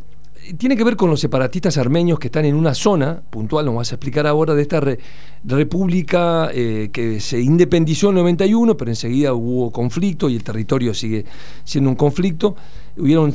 tiene 0.59 0.77
que 0.77 0.85
ver 0.85 0.97
con 0.97 1.11
los 1.11 1.21
separatistas 1.21 1.77
armenios 1.79 2.19
que 2.19 2.29
están 2.29 2.45
en 2.45 2.55
una 2.55 2.75
zona 2.75 3.23
puntual, 3.31 3.65
nos 3.67 3.75
vas 3.77 3.93
a 3.93 3.95
explicar 3.97 4.27
ahora, 4.27 4.55
de 4.55 4.63
esta 4.63 4.81
re- 4.81 4.99
república 5.45 6.51
eh, 6.53 6.91
que 6.93 7.21
se 7.21 7.41
independizó 7.41 8.09
en 8.11 8.17
el 8.19 8.23
91, 8.23 8.77
pero 8.77 8.91
enseguida 8.91 9.35
hubo 9.35 9.71
conflicto 9.71 10.29
y 10.29 10.37
el 10.37 10.43
territorio 10.45 10.95
sigue 10.95 11.25
siendo 11.65 11.91
un 11.91 11.97
conflicto. 11.97 12.57
Hubieron 12.97 13.35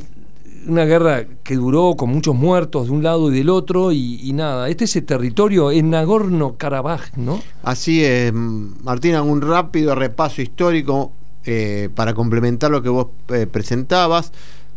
una 0.67 0.85
guerra 0.85 1.25
que 1.43 1.55
duró 1.55 1.95
con 1.95 2.09
muchos 2.09 2.33
muertos 2.35 2.87
de 2.87 2.91
un 2.93 3.03
lado 3.03 3.31
y 3.31 3.37
del 3.37 3.49
otro, 3.49 3.91
y, 3.91 4.31
nada, 4.33 4.67
este 4.69 4.85
es 4.85 4.95
el 4.95 5.05
territorio, 5.05 5.69
es 5.69 5.83
Nagorno-Karabaj, 5.83 7.17
¿no? 7.17 7.39
Así 7.61 8.03
es, 8.03 8.33
Martina, 8.33 9.21
un 9.21 9.41
rápido 9.41 9.93
repaso 9.93 10.41
histórico 10.41 11.11
eh, 11.45 11.89
para 11.93 12.15
complementar 12.15 12.71
lo 12.71 12.81
que 12.81 12.89
vos 12.89 13.07
eh, 13.29 13.45
presentabas. 13.45 14.31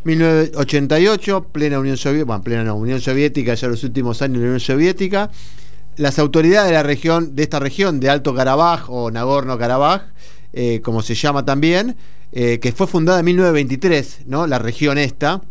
1988, 0.05 1.49
plena 1.53 1.79
Unión 1.79 1.97
Soviética, 1.97 2.41
plena 2.41 2.65
no, 2.65 2.77
Unión 2.77 3.01
Soviética, 3.01 3.55
ya 3.55 3.69
los 3.69 3.85
últimos 3.85 4.23
años 4.23 4.39
de 4.39 4.41
la 4.41 4.47
Unión 4.47 4.61
Soviética. 4.61 5.31
Las 5.97 6.19
autoridades 6.19 6.69
de 6.69 6.75
la 6.75 6.83
región, 6.83 7.35
de 7.35 7.43
esta 7.43 7.59
región, 7.59 7.99
de 7.99 8.09
Alto 8.09 8.35
Karabaj 8.35 8.89
o 8.89 9.11
Nagorno-Karabaj, 9.11 10.03
eh, 10.53 10.81
como 10.83 11.03
se 11.03 11.15
llama 11.15 11.45
también, 11.45 11.97
eh, 12.33 12.59
que 12.61 12.73
fue 12.73 12.87
fundada 12.87 13.19
en 13.19 13.25
1923, 13.27 14.21
¿no? 14.27 14.47
La 14.47 14.59
región 14.59 14.99
esta, 14.99 15.43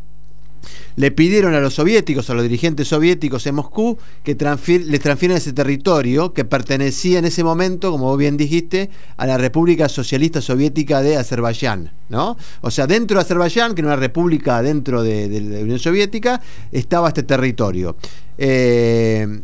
le 0.96 1.12
pidieron 1.12 1.54
a 1.54 1.60
los 1.60 1.76
soviéticos, 1.76 2.30
a 2.30 2.34
los 2.34 2.44
dirigentes 2.44 2.88
soviéticos 2.88 3.46
en 3.48 3.56
Moscú, 3.56 3.98
que 4.24 4.36
les 4.36 5.00
transfieran 5.02 5.38
ese 5.38 5.54
territorio 5.54 6.34
que 6.34 6.46
pertenecía 6.46 7.20
en 7.20 7.26
ese 7.26 7.44
momento, 7.44 7.92
como 7.92 8.06
vos 8.06 8.18
bien 8.18 8.38
dijiste, 8.38 8.90
a 9.18 9.26
la 9.26 9.38
República 9.38 9.90
Socialista 9.90 10.42
Soviética 10.42 11.02
de 11.02 11.18
Azerbaiyán. 11.18 11.92
¿no? 12.10 12.38
O 12.62 12.72
sea, 12.72 12.88
dentro 12.88 13.18
de 13.18 13.22
Azerbaiyán, 13.22 13.76
que 13.76 13.82
era 13.82 13.90
una 13.90 13.96
república 13.96 14.62
dentro 14.62 15.04
de, 15.04 15.42
la 15.42 15.60
Unión 15.60 15.80
Soviética, 15.80 16.42
estaba 16.72 17.10
este 17.10 17.24
territorio. 17.24 17.98
Eh, 18.38 19.42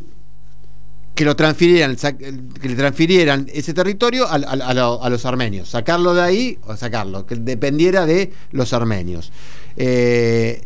que 1.14 1.26
lo 1.26 1.36
transfirieran, 1.36 1.96
que 1.96 2.70
le 2.70 2.76
transfirieran 2.76 3.48
ese 3.54 3.74
territorio 3.74 4.26
a, 4.28 5.10
los 5.10 5.26
armenios, 5.26 5.70
sacarlo 5.70 6.14
de 6.14 6.22
ahí 6.22 6.58
o 6.64 6.76
sacarlo, 6.76 7.26
que 7.26 7.36
dependiera 7.36 8.06
de 8.06 8.32
los 8.52 8.74
armenios. 8.74 9.32
Eh, 9.78 10.64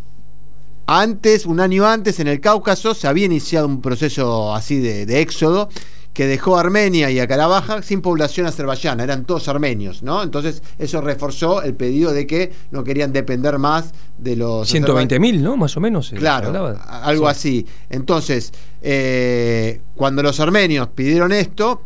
antes, 0.87 1.45
un 1.45 1.59
año 1.59 1.85
antes, 1.85 2.19
en 2.21 2.27
el 2.27 2.39
Cáucaso 2.39 2.93
se 2.93 3.07
había 3.07 3.25
iniciado 3.25 3.67
un 3.67 3.81
proceso 3.81 4.55
así 4.55 4.79
de, 4.79 5.21
éxodo 5.21 5.69
que 6.13 6.25
dejó 6.25 6.57
Armenia 6.57 7.11
y 7.11 7.19
a 7.19 7.27
Carabaja 7.27 7.83
sin 7.83 8.01
población 8.01 8.47
azerbaiyana, 8.47 9.03
eran 9.03 9.25
todos 9.25 9.47
armenios, 9.49 10.01
¿no? 10.01 10.23
Entonces 10.23 10.63
eso 10.79 10.99
reforzó 10.99 11.61
el 11.61 11.75
pedido 11.75 12.11
de 12.11 12.25
que 12.25 12.51
no 12.71 12.83
querían 12.83 13.13
depender 13.13 13.59
más 13.59 13.93
de 14.17 14.35
los... 14.35 14.73
120.000, 14.73 15.41
¿no? 15.41 15.57
Más 15.57 15.77
o 15.77 15.79
menos. 15.79 16.11
Claro, 16.17 16.75
algo 16.89 17.27
así. 17.27 17.67
Entonces, 17.89 18.51
eh, 18.81 19.81
cuando 19.95 20.23
los 20.23 20.39
armenios 20.39 20.87
pidieron 20.87 21.31
esto, 21.33 21.83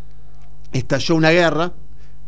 estalló 0.72 1.16
una 1.16 1.32
guerra 1.32 1.74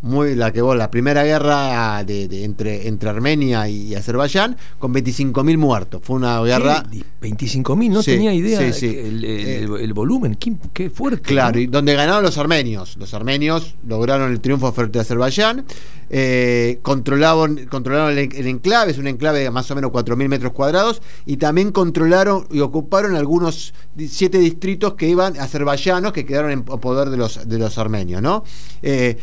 muy 0.03 0.35
la 0.35 0.51
que 0.51 0.61
vos, 0.61 0.75
la 0.75 0.91
primera 0.91 1.23
guerra 1.23 2.03
de, 2.03 2.43
entre, 2.43 2.89
entre 2.89 3.09
Armenia 3.09 3.69
y 3.69 3.95
Azerbaiyán, 3.95 4.57
con 4.77 4.93
25.000 4.93 5.57
muertos. 5.57 6.01
Fue 6.03 6.17
una 6.17 6.41
guerra. 6.41 6.83
25.000, 7.21 7.89
no 7.89 8.03
tenía 8.03 8.33
idea 8.33 8.59
eh, 8.61 9.65
El, 9.79 9.93
volumen, 9.93 10.35
qué, 10.35 10.89
fuerte. 10.89 11.21
Claro, 11.21 11.57
y 11.57 11.67
donde 11.67 11.95
ganaron 11.95 12.21
los 12.21 12.37
armenios. 12.37 12.97
Los 12.97 13.13
armenios 13.13 13.75
lograron 13.87 14.29
el 14.29 14.41
triunfo 14.41 14.73
frente 14.73 14.99
a 14.99 15.03
Azerbaiyán, 15.03 15.63
eh, 16.09 16.79
controlaron, 16.81 17.65
controlaron 17.67 18.17
el, 18.17 18.47
enclave, 18.47 18.91
es 18.91 18.97
un 18.97 19.07
enclave 19.07 19.39
de 19.39 19.51
más 19.51 19.71
o 19.71 19.75
menos 19.75 19.91
4.000 19.91 20.27
metros 20.27 20.51
cuadrados, 20.51 21.01
y 21.25 21.37
también 21.37 21.71
controlaron 21.71 22.45
y 22.51 22.59
ocuparon 22.59 23.15
algunos 23.15 23.73
siete 24.09 24.39
distritos 24.39 24.95
que 24.95 25.07
iban 25.07 25.39
azerbaiyanos 25.39 26.11
que 26.11 26.25
quedaron 26.25 26.51
en 26.51 26.63
poder 26.63 27.09
de 27.09 27.15
los, 27.15 27.47
de 27.47 27.57
los 27.57 27.77
armenios. 27.77 28.21
¿no? 28.21 28.43
Eh, 28.81 29.17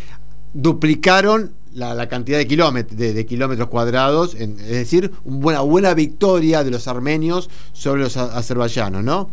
duplicaron 0.53 1.53
la, 1.73 2.09
cantidad 2.09 2.39
de 2.39 2.47
kilómetros, 2.47 2.99
de, 2.99 3.27
kilómetros 3.27 3.69
cuadrados, 3.69 4.35
es 4.35 4.57
decir, 4.57 5.13
una 5.25 5.61
buena 5.61 5.95
victoria 5.95 6.65
de 6.65 6.71
los 6.71 6.89
armenios 6.89 7.49
sobre 7.73 8.03
los 8.03 8.17
azerbaiyanos, 8.17 9.05
¿no? 9.05 9.31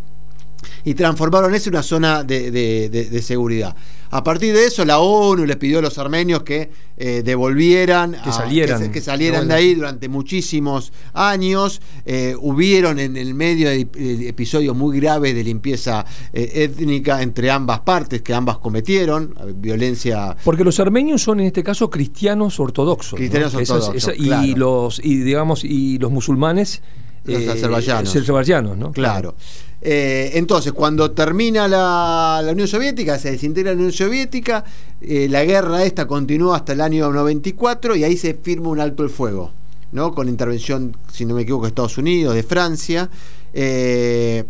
Y 0.84 0.94
transformaron 0.94 1.54
eso 1.54 1.70
en 1.70 1.76
una 1.76 1.84
zona 1.84 2.24
de 2.24 3.22
seguridad. 3.24 3.76
A 4.10 4.24
partir 4.24 4.54
de 4.54 4.66
eso, 4.66 4.86
la 4.86 5.00
ONU 5.00 5.46
les 5.46 5.58
pidió 5.58 5.80
a 5.80 5.82
los 5.82 5.98
armenios 5.98 6.44
que 6.44 6.70
eh, 6.96 7.24
devolvieran, 7.24 8.16
que 8.24 8.32
salieran, 8.32 8.92
que, 8.92 9.02
salieran 9.02 9.48
de 9.48 9.54
ahí 9.54 9.76
durante 9.76 10.08
muchísimos 10.08 10.94
años. 11.14 11.82
Eh, 12.06 12.36
hubieron 12.40 13.00
en 13.00 13.18
el 13.18 13.34
medio 13.34 13.70
de, 13.70 13.82
episodios 14.30 14.76
muy 14.76 15.00
graves 15.00 15.36
de 15.36 15.44
limpieza 15.44 16.06
eh, 16.32 16.52
étnica 16.56 17.22
entre 17.22 17.52
ambas 17.52 17.82
partes 17.82 18.22
que 18.22 18.34
ambas 18.34 18.60
cometieron, 18.60 19.36
violencia. 19.56 20.38
Porque 20.44 20.64
los 20.64 20.80
armenios 20.80 21.22
son 21.22 21.42
en 21.42 21.48
este 21.48 21.64
caso 21.64 21.90
cristianos 21.90 22.60
ortodoxos. 22.60 23.18
Cristianos 23.18 23.54
ortodoxos. 23.56 24.14
y 24.18 24.56
los 24.56 25.02
y 25.04 25.18
digamos 25.18 25.64
y 25.66 25.98
los 25.98 26.12
musulmanes 26.12 26.82
los 27.26 27.48
azerbaiyanos. 27.48 28.16
azerbaiyanos, 28.16 28.78
¿no? 28.78 28.92
Claro. 28.92 29.36
Eh, 29.82 30.32
entonces, 30.34 30.74
cuando 30.74 31.12
termina 31.12 31.68
la, 31.68 32.42
Unión 32.52 32.68
Soviética, 32.68 33.20
se 33.20 33.32
desintegra 33.32 33.72
la 33.72 33.78
Unión 33.78 33.92
Soviética, 33.92 34.64
eh, 35.02 35.28
la 35.30 35.46
guerra 35.46 35.84
esta 35.84 36.08
continúa 36.08 36.58
hasta 36.58 36.74
el 36.74 36.82
año 36.82 37.12
94 37.12 37.96
y 37.96 38.04
ahí 38.04 38.18
se 38.18 38.34
firma 38.34 38.70
un 38.70 38.80
alto 38.80 39.04
el 39.04 39.10
fuego, 39.10 39.52
¿no? 39.92 40.14
Con 40.14 40.30
intervención, 40.30 40.98
si 41.12 41.26
no 41.26 41.36
me 41.36 41.44
equivoco, 41.44 41.66
de 41.66 41.70
Estados 41.70 41.98
Unidos, 41.98 42.36
de 42.36 42.44
Francia. 42.44 43.10
Eh, 43.54 44.44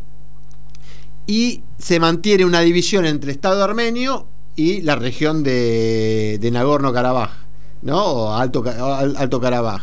y 1.26 1.62
se 1.78 2.00
mantiene 2.00 2.46
una 2.46 2.62
división 2.62 3.06
entre 3.06 3.32
Estado 3.34 3.64
armenio 3.64 4.28
y 4.56 4.82
la 4.82 4.96
región 4.96 5.44
de, 5.44 6.40
Nagorno-Karabaj, 6.42 7.32
¿no? 7.82 8.06
O 8.06 8.34
Alto, 8.34 8.64
Alto 8.66 9.42
Karabaj 9.42 9.82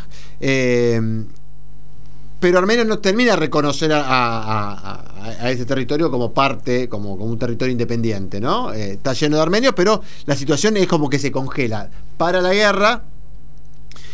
pero 2.45 2.59
Armenia 2.59 2.85
no 2.85 2.99
termina 2.99 3.31
de 3.31 3.37
reconocer 3.39 3.91
a, 3.95 5.03
ese 5.45 5.65
territorio 5.65 6.11
como 6.11 6.35
parte, 6.35 6.91
como, 6.91 7.17
como 7.17 7.31
un 7.31 7.39
territorio 7.39 7.73
independiente, 7.73 8.39
¿no? 8.39 8.71
Eh, 8.71 8.93
está 8.93 9.15
lleno 9.15 9.37
de 9.37 9.43
armenios, 9.43 9.73
pero 9.75 10.03
la 10.27 10.37
situación 10.37 10.77
es 10.77 10.87
como 10.87 11.09
que 11.09 11.19
se 11.19 11.33
congela. 11.33 11.89
Para 12.19 12.43
la 12.43 12.53
guerra, 12.53 13.05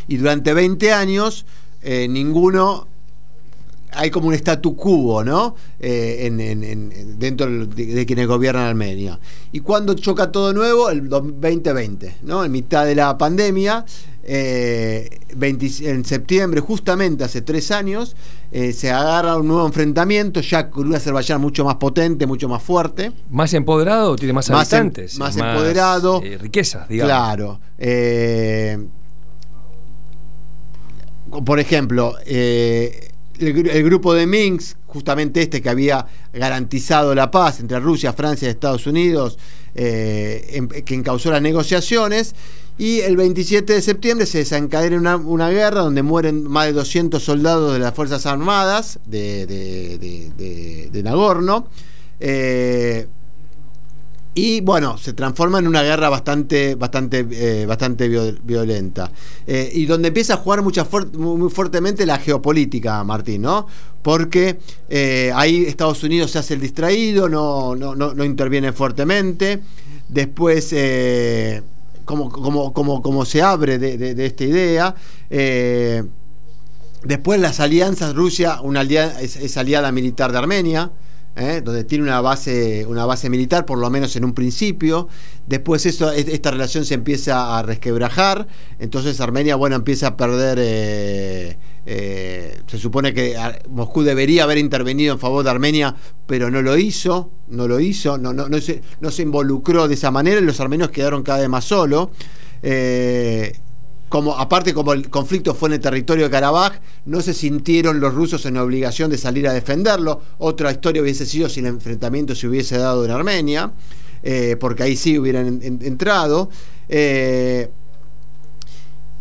y 0.06 0.16
durante 0.16 0.54
20 0.54 0.92
años, 0.92 1.44
eh, 1.82 2.06
ninguno 2.08 2.86
hay 3.92 4.11
como 4.11 4.29
un 4.29 4.35
statu 4.35 4.76
quo, 4.76 5.24
¿no? 5.24 5.55
Eh, 5.79 6.31
dentro 7.18 7.66
de, 7.66 8.07
quienes 8.07 8.26
gobiernan 8.26 8.64
Armenia. 8.66 9.18
Y 9.53 9.61
cuando 9.61 9.94
choca 9.94 10.31
todo 10.31 10.53
nuevo, 10.53 10.90
el 10.90 11.09
2020, 11.09 12.16
¿no? 12.22 12.44
En 12.44 12.53
mitad 12.53 12.87
de 12.87 12.94
la 12.94 13.16
pandemia, 13.18 13.85
eh, 14.22 15.18
en 15.40 16.05
septiembre, 16.05 16.61
justamente 16.61 17.24
hace 17.24 17.42
tres 17.42 17.70
años, 17.70 18.16
eh, 18.53 18.72
se 18.72 18.90
agarra 18.90 19.37
un 19.37 19.48
nuevo 19.48 19.66
enfrentamiento, 19.66 20.40
ya 20.40 20.70
con 20.70 20.87
un 20.87 20.94
Azerbaiyán 20.94 21.40
mucho 21.40 21.64
más 21.64 21.76
potente, 21.76 22.26
mucho 22.26 22.48
más 22.48 22.62
fuerte. 22.62 23.12
¿Más 23.31 23.53
empoderado? 23.55 24.16
¿Tiene 24.16 24.33
más, 24.33 24.50
más 24.50 24.72
em- 24.72 24.79
habitantes? 24.79 25.18
más, 25.18 25.37
empoderado. 25.37 26.22
Eh, 26.22 26.38
riqueza, 26.38 26.87
digamos. 26.88 27.11
Claro. 27.11 27.61
por 31.44 31.61
ejemplo, 31.61 32.16
el, 33.40 33.83
grupo 33.85 34.14
de 34.14 34.26
Minsk, 34.26 34.76
justamente 34.87 35.42
este 35.42 35.62
que 35.62 35.68
había 35.68 36.07
garantizado 36.33 37.14
la 37.14 37.31
paz 37.31 37.61
entre 37.61 37.81
Rusia, 37.81 38.12
Francia 38.12 38.48
y 38.48 38.50
Estados 38.50 38.87
Unidos, 38.87 39.38
em, 39.74 40.68
que 40.68 40.94
encausó 40.94 41.31
las 41.31 41.42
negociaciones, 41.42 42.35
y 42.79 43.00
el 43.00 43.16
27 43.16 43.74
de 43.74 43.83
septiembre 43.83 44.24
se 44.26 44.38
desencadena 44.38 45.16
una, 45.16 45.50
guerra 45.50 45.83
donde 45.83 46.03
mueren 46.03 46.44
más 46.44 46.66
de 46.66 46.72
200 46.72 47.22
soldados 47.22 47.74
de 47.74 47.79
las 47.79 47.94
Fuerzas 47.94 48.24
Armadas 48.24 48.98
de, 49.05 49.46
de, 49.46 51.03
Nagorno. 51.03 51.66
Eh, 52.20 53.07
y 54.34 54.60
bueno, 54.60 54.96
se 54.96 55.12
transforma 55.12 55.58
en 55.58 55.66
una 55.66 55.82
guerra 55.82 56.08
bastante, 56.08 56.74
bastante, 56.74 57.26
eh, 57.30 57.66
bastante 57.66 58.08
violenta. 58.08 59.10
Eh, 59.46 59.70
y 59.74 59.86
donde 59.86 60.08
empieza 60.08 60.34
a 60.34 60.36
jugar 60.36 60.62
mucha 60.62 60.86
muy 61.14 61.50
fuertemente 61.50 62.06
la 62.06 62.18
geopolítica, 62.18 63.02
Martín, 63.04 63.42
¿no? 63.42 63.66
Porque 64.02 64.58
ahí 65.34 65.64
Estados 65.64 66.02
Unidos 66.02 66.30
se 66.30 66.38
hace 66.38 66.54
el 66.54 66.60
distraído, 66.60 67.28
no, 67.28 67.74
no, 67.74 67.94
no, 67.94 68.14
no 68.14 68.24
interviene 68.24 68.72
fuertemente. 68.72 69.60
Después 70.08 70.72
como, 72.10 72.72
como, 72.72 73.02
como, 73.02 73.24
se 73.24 73.40
abre 73.42 73.78
de, 73.78 74.26
esta 74.26 74.44
idea. 74.44 74.94
Eh, 75.28 76.02
después 77.04 77.40
las 77.40 77.60
alianzas, 77.60 78.14
Rusia 78.14 78.60
una 78.62 78.82
es, 78.82 79.56
aliada 79.56 79.92
militar 79.92 80.32
de 80.32 80.38
Armenia. 80.38 80.90
Eh, 81.36 81.62
donde 81.64 81.84
tiene 81.84 82.02
una 82.04 82.20
base, 82.20 82.84
una 82.86 83.06
base 83.06 83.30
militar, 83.30 83.64
por 83.64 83.78
lo 83.78 83.88
menos 83.88 84.16
en 84.16 84.24
un 84.24 84.34
principio. 84.34 85.08
Después 85.46 85.86
eso, 85.86 86.10
esta 86.10 86.50
relación 86.50 86.84
se 86.84 86.94
empieza 86.94 87.56
a 87.56 87.62
resquebrajar. 87.62 88.48
Entonces 88.78 89.20
Armenia, 89.20 89.54
bueno, 89.54 89.76
empieza 89.76 90.08
a 90.08 90.16
perder 90.16 90.58
eh, 90.60 91.56
eh, 91.86 92.60
se 92.66 92.78
supone 92.78 93.14
que 93.14 93.36
Moscú 93.68 94.02
debería 94.02 94.42
haber 94.42 94.58
intervenido 94.58 95.14
en 95.14 95.20
favor 95.20 95.44
de 95.44 95.50
Armenia, 95.50 95.94
pero 96.26 96.50
no 96.50 96.62
lo 96.62 96.76
hizo, 96.76 97.30
no 97.48 97.66
lo 97.66 97.80
hizo, 97.80 98.18
no, 98.18 98.32
no, 98.32 98.48
no, 98.48 98.60
se, 98.60 98.82
no 99.00 99.10
se 99.10 99.22
involucró 99.22 99.88
de 99.88 99.94
esa 99.94 100.10
manera 100.10 100.40
y 100.40 100.44
los 100.44 100.60
armenios 100.60 100.90
quedaron 100.90 101.22
cada 101.22 101.40
vez 101.40 101.48
más 101.48 101.64
solos. 101.64 102.08
Eh, 104.10 104.16
como, 104.16 104.36
aparte, 104.36 104.74
como 104.74 104.92
el 104.92 105.08
conflicto 105.08 105.54
fue 105.54 105.68
en 105.68 105.74
el 105.74 105.80
territorio 105.80 106.24
de 106.24 106.30
Karabaj, 106.30 106.80
no 107.06 107.20
se 107.20 107.32
sintieron 107.32 108.00
los 108.00 108.12
rusos 108.12 108.44
en 108.44 108.56
obligación 108.56 109.10
de 109.10 109.16
salir 109.16 109.46
a 109.48 109.52
defenderlo. 109.52 110.20
Otra 110.38 110.72
historia 110.72 111.00
hubiese 111.00 111.24
sido 111.24 111.48
si 111.48 111.60
el 111.60 111.66
enfrentamiento 111.66 112.34
se 112.34 112.48
hubiese 112.48 112.76
dado 112.76 113.04
en 113.04 113.12
Armenia, 113.12 113.72
eh, 114.22 114.56
porque 114.58 114.82
ahí 114.82 114.96
sí 114.96 115.18
hubieran 115.18 115.60
entrado. 115.62 116.50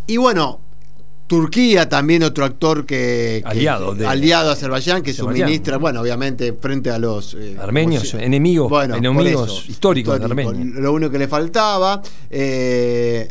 y 0.07 0.17
bueno, 0.17 0.59
Turquía 1.29 1.87
también 1.87 2.23
otro 2.23 2.43
actor 2.43 2.87
que, 2.87 3.43
aliado 3.45 3.93
de, 3.93 4.07
aliado 4.07 4.49
a 4.49 4.53
Azerbaiyán 4.53 5.03
que 5.03 5.13
suministra 5.13 5.77
bueno 5.77 6.01
obviamente 6.01 6.53
frente 6.53 6.89
a 6.89 6.97
los 6.97 7.35
eh, 7.35 7.55
armenios 7.61 8.15
enemigos 8.15 8.71
enemigos 8.83 9.69
históricos 9.69 10.17
de 10.17 10.25
Armenia 10.25 10.65
lo 10.81 10.91
único 10.91 11.11
que 11.11 11.19
le 11.19 11.27
faltaba 11.27 12.01
eh, 12.31 13.27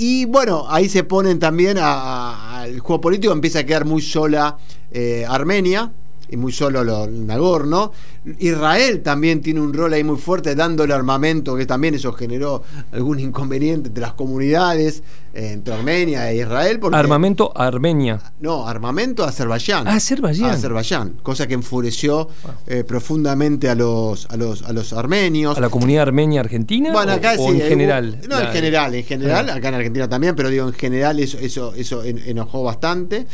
y 0.00 0.26
bueno, 0.26 0.64
ahí 0.68 0.88
se 0.88 1.02
ponen 1.02 1.40
también 1.40 1.76
al 1.76 2.78
juego 2.78 3.00
político, 3.00 3.32
empieza 3.32 3.58
a 3.58 3.64
quedar 3.64 3.84
muy 3.84 4.00
sola 4.00 4.56
eh, 4.92 5.26
Armenia 5.28 5.92
y 6.30 6.36
muy 6.36 6.52
solo 6.52 6.84
lo, 6.84 7.06
Nagorno. 7.06 7.92
Israel 8.38 9.02
también 9.02 9.40
tiene 9.40 9.60
un 9.60 9.72
rol 9.72 9.92
ahí 9.92 10.04
muy 10.04 10.16
fuerte 10.16 10.54
dándole 10.54 10.92
armamento, 10.92 11.56
que 11.56 11.66
también 11.66 11.94
eso 11.94 12.12
generó 12.12 12.62
algún 12.92 13.20
inconveniente 13.20 13.88
entre 13.88 14.02
las 14.02 14.12
comunidades, 14.12 15.02
eh, 15.32 15.52
entre 15.52 15.74
Armenia 15.74 16.30
e 16.30 16.36
Israel. 16.36 16.80
armamento 16.92 17.52
a 17.54 17.66
Armenia. 17.66 18.20
No, 18.40 18.66
armamento 18.66 19.24
a 19.24 19.28
Azerbaiyán. 19.28 19.88
A 19.88 19.94
Azerbaiyán. 19.94 20.50
Azerbaiyán, 20.50 21.14
cosa 21.22 21.46
que 21.46 21.54
enfureció 21.54 22.28
eh, 22.66 22.84
profundamente 22.84 23.68
a 23.68 23.74
los, 23.74 24.26
a, 24.30 24.36
los, 24.36 24.62
a 24.62 24.72
los 24.72 24.92
armenios. 24.92 25.56
¿A 25.56 25.60
la 25.60 25.70
comunidad 25.70 26.02
armenia 26.02 26.40
argentina? 26.40 26.92
Bueno, 26.92 27.12
acá 27.12 27.34
o, 27.38 27.52
en 27.52 27.60
general. 27.60 28.20
no, 28.28 28.38
en 28.38 28.48
general, 28.48 28.94
en 28.94 29.04
general, 29.04 29.50
acá 29.50 29.68
en 29.68 29.74
Argentina 29.74 30.08
también, 30.08 30.34
pero 30.34 30.50
digo, 30.50 30.66
en 30.66 30.74
general 30.74 31.18
eso, 31.20 31.38
eso, 31.38 31.72
eso 31.74 32.02
enojó 32.04 32.62
bastante. 32.62 33.26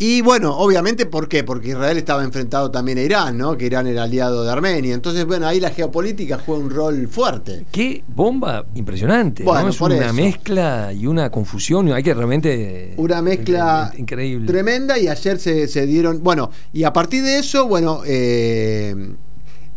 Y 0.00 0.20
bueno, 0.20 0.56
obviamente, 0.56 1.06
¿por 1.06 1.28
qué? 1.28 1.42
Porque 1.42 1.70
Israel 1.70 1.98
estaba 1.98 2.22
enfrentado 2.22 2.70
también 2.70 2.98
a 2.98 3.02
Irán, 3.02 3.36
¿no? 3.36 3.56
Que 3.56 3.66
Irán 3.66 3.88
era 3.88 4.04
aliado 4.04 4.44
de 4.44 4.50
Armenia. 4.50 4.94
Entonces, 4.94 5.26
bueno, 5.26 5.48
ahí 5.48 5.58
la 5.58 5.70
geopolítica 5.70 6.38
juega 6.38 6.62
un 6.62 6.70
rol 6.70 7.08
fuerte. 7.08 7.66
Qué 7.72 8.04
bomba 8.06 8.64
impresionante. 8.76 9.42
Bueno, 9.42 9.70
Es 9.70 9.80
una 9.80 10.12
mezcla 10.12 10.92
y 10.92 11.06
una 11.06 11.30
confusión. 11.30 11.90
Hay 11.92 12.04
que 12.04 12.14
realmente. 12.14 12.94
Una 12.96 13.20
mezcla 13.22 13.92
increíble. 13.96 14.46
Tremenda. 14.46 14.96
Y 14.98 15.08
ayer 15.08 15.38
se, 15.38 15.86
dieron. 15.86 16.22
Bueno, 16.22 16.50
y 16.72 16.84
a 16.84 16.92
partir 16.92 17.24
de 17.24 17.38
eso, 17.38 17.66
bueno. 17.66 18.02
Eh, 18.06 18.94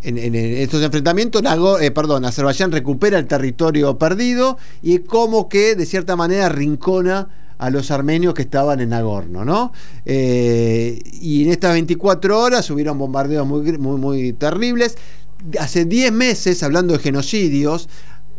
en, 0.03 0.35
estos 0.35 0.81
enfrentamientos, 0.81 1.43
eh, 1.79 1.91
perdón, 1.91 2.25
Azerbaiyán 2.25 2.71
recupera 2.71 3.19
el 3.19 3.27
territorio 3.27 3.99
perdido 3.99 4.57
y 4.81 4.99
como 4.99 5.47
que 5.47 5.75
de 5.75 5.85
cierta 5.85 6.15
manera 6.15 6.49
rincona 6.49 7.27
a 7.61 7.69
los 7.69 7.91
armenios 7.91 8.33
que 8.33 8.41
estaban 8.41 8.79
en 8.79 8.89
Nagorno, 8.89 9.45
¿no? 9.45 9.71
Eh, 10.03 10.99
y 11.21 11.43
en 11.43 11.51
estas 11.51 11.73
24 11.73 12.39
horas 12.39 12.67
hubieron 12.71 12.97
bombardeos 12.97 13.45
muy, 13.45 13.77
muy, 13.77 13.99
muy 13.99 14.33
terribles. 14.33 14.97
Hace 15.59 15.85
10 15.85 16.11
meses, 16.11 16.63
hablando 16.63 16.93
de 16.93 16.99
genocidios, 16.99 17.87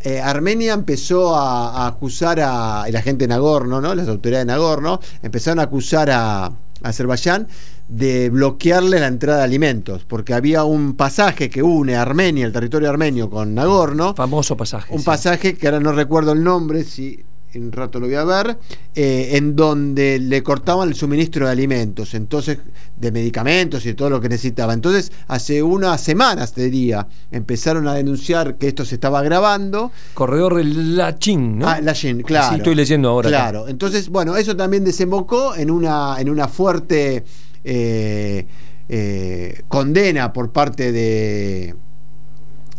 eh, 0.01 0.19
Armenia 0.19 0.73
empezó 0.73 1.37
a, 1.37 1.87
acusar 1.87 2.41
a, 2.41 2.85
la 2.91 3.01
gente 3.01 3.23
de 3.23 3.29
Nagorno, 3.29 3.79
¿no? 3.79 3.95
Las 3.95 4.09
autoridades 4.09 4.45
de 4.45 4.51
Nagorno 4.51 4.99
empezaron 5.21 5.59
a 5.59 5.63
acusar 5.63 6.11
a, 6.11 6.51
Azerbaiyán 6.81 7.47
de 7.87 8.29
bloquearle 8.29 8.99
la 8.99 9.07
entrada 9.07 9.37
de 9.37 9.43
alimentos, 9.45 10.03
porque 10.03 10.33
había 10.33 10.65
un 10.65 10.95
pasaje 10.95 11.49
que 11.49 11.63
une 11.63 11.95
Armenia, 11.95 12.45
el 12.45 12.51
territorio 12.51 12.89
armenio, 12.89 13.29
con 13.29 13.55
Nagorno. 13.55 14.13
Famoso 14.15 14.57
pasaje. 14.57 14.93
Un 14.93 15.05
pasaje 15.05 15.55
que 15.55 15.67
ahora 15.67 15.79
no 15.79 15.93
recuerdo 15.93 16.33
el 16.33 16.43
nombre, 16.43 16.83
si 16.83 17.23
en 17.53 17.65
un 17.65 17.71
rato 17.71 17.99
lo 17.99 18.07
voy 18.07 18.15
a 18.15 18.23
ver, 18.23 18.57
eh, 18.95 19.31
en 19.33 19.55
donde 19.55 20.19
le 20.19 20.43
cortaban 20.43 20.89
el 20.89 20.95
suministro 20.95 21.45
de 21.45 21.51
alimentos, 21.51 22.13
entonces 22.13 22.59
de 22.95 23.11
medicamentos 23.11 23.85
y 23.85 23.93
todo 23.93 24.09
lo 24.09 24.21
que 24.21 24.29
necesitaba. 24.29 24.73
Entonces, 24.73 25.11
hace 25.27 25.61
unas 25.61 26.01
semanas, 26.01 26.53
te 26.53 26.63
diría, 26.63 27.07
empezaron 27.31 27.87
a 27.87 27.93
denunciar 27.93 28.57
que 28.57 28.67
esto 28.67 28.85
se 28.85 28.95
estaba 28.95 29.21
grabando. 29.21 29.91
Corredor 30.13 30.63
Lachín, 30.63 31.59
¿no? 31.59 31.67
Ah, 31.67 31.81
Lachín, 31.81 32.21
claro. 32.21 32.49
Sí, 32.49 32.55
estoy 32.57 32.75
leyendo 32.75 33.09
ahora. 33.09 33.29
Claro, 33.29 33.67
entonces, 33.67 34.09
bueno, 34.09 34.35
eso 34.35 34.55
también 34.55 34.83
desembocó 34.83 35.55
en 35.55 35.69
una, 35.69 36.15
en 36.19 36.29
una 36.29 36.47
fuerte 36.47 37.23
eh, 37.63 38.45
eh, 38.89 39.61
condena 39.67 40.33
por 40.33 40.51
parte 40.51 40.91
de 40.91 41.75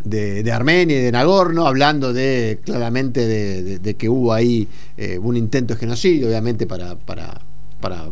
de, 0.04 0.52
Armenia 0.52 0.98
y 0.98 1.02
de 1.02 1.12
Nagorno, 1.12 1.66
hablando 1.66 2.12
de 2.12 2.60
claramente 2.64 3.26
de, 3.26 3.94
que 3.94 4.08
hubo 4.08 4.32
ahí 4.32 4.68
eh, 4.96 5.18
un 5.18 5.36
intento 5.36 5.74
de 5.74 5.80
genocidio, 5.80 6.28
obviamente 6.28 6.66
para, 6.66 6.96
para, 6.96 7.40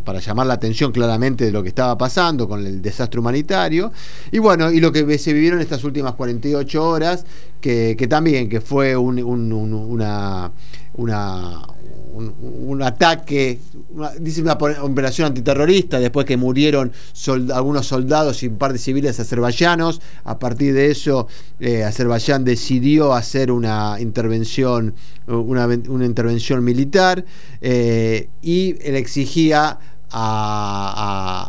para, 0.05 0.21
llamar 0.21 0.47
la 0.47 0.55
atención 0.55 0.93
claramente 0.93 1.45
de 1.47 1.53
lo 1.53 1.63
que 1.63 1.69
estaba 1.69 1.97
pasando 1.97 2.49
con 2.49 2.65
el 2.67 2.83
desastre 2.83 3.21
humanitario. 3.21 3.93
Y 4.31 4.39
bueno, 4.39 4.71
y 4.71 4.81
lo 4.81 4.93
que 4.93 5.19
se 5.19 5.33
vivieron 5.33 5.61
estas 5.61 5.85
últimas 5.85 6.15
48 6.15 6.89
horas, 6.89 7.25
que, 7.61 7.95
también 8.09 8.49
que 8.49 8.61
fue 8.61 8.97
un, 8.97 9.23
una, 9.23 10.53
una, 10.95 11.63
un, 12.13 12.83
ataque, 12.83 13.59
dice 14.21 14.43
una 14.43 14.53
operación 14.53 15.29
antiterrorista, 15.29 15.99
después 15.99 16.27
que 16.27 16.37
murieron 16.37 16.93
algunos 17.53 17.87
soldados 17.87 18.43
y 18.43 18.49
un 18.49 18.59
par 18.59 18.73
de 18.73 18.79
civiles 18.79 19.19
azerbaiyanos. 19.19 20.01
A 20.25 20.39
partir 20.39 20.75
de 20.75 20.91
eso, 20.91 21.29
eh, 21.61 21.85
Azerbaiyán 21.85 22.45
decidió 22.45 23.15
hacer 23.15 23.51
una 23.51 23.97
intervención, 24.01 24.95
una, 25.27 25.73
intervención 25.73 26.63
militar 26.63 27.25
eh, 27.61 28.29
y 28.43 28.75
le 28.75 28.99
exigía 28.99 29.79
a, 30.15 31.49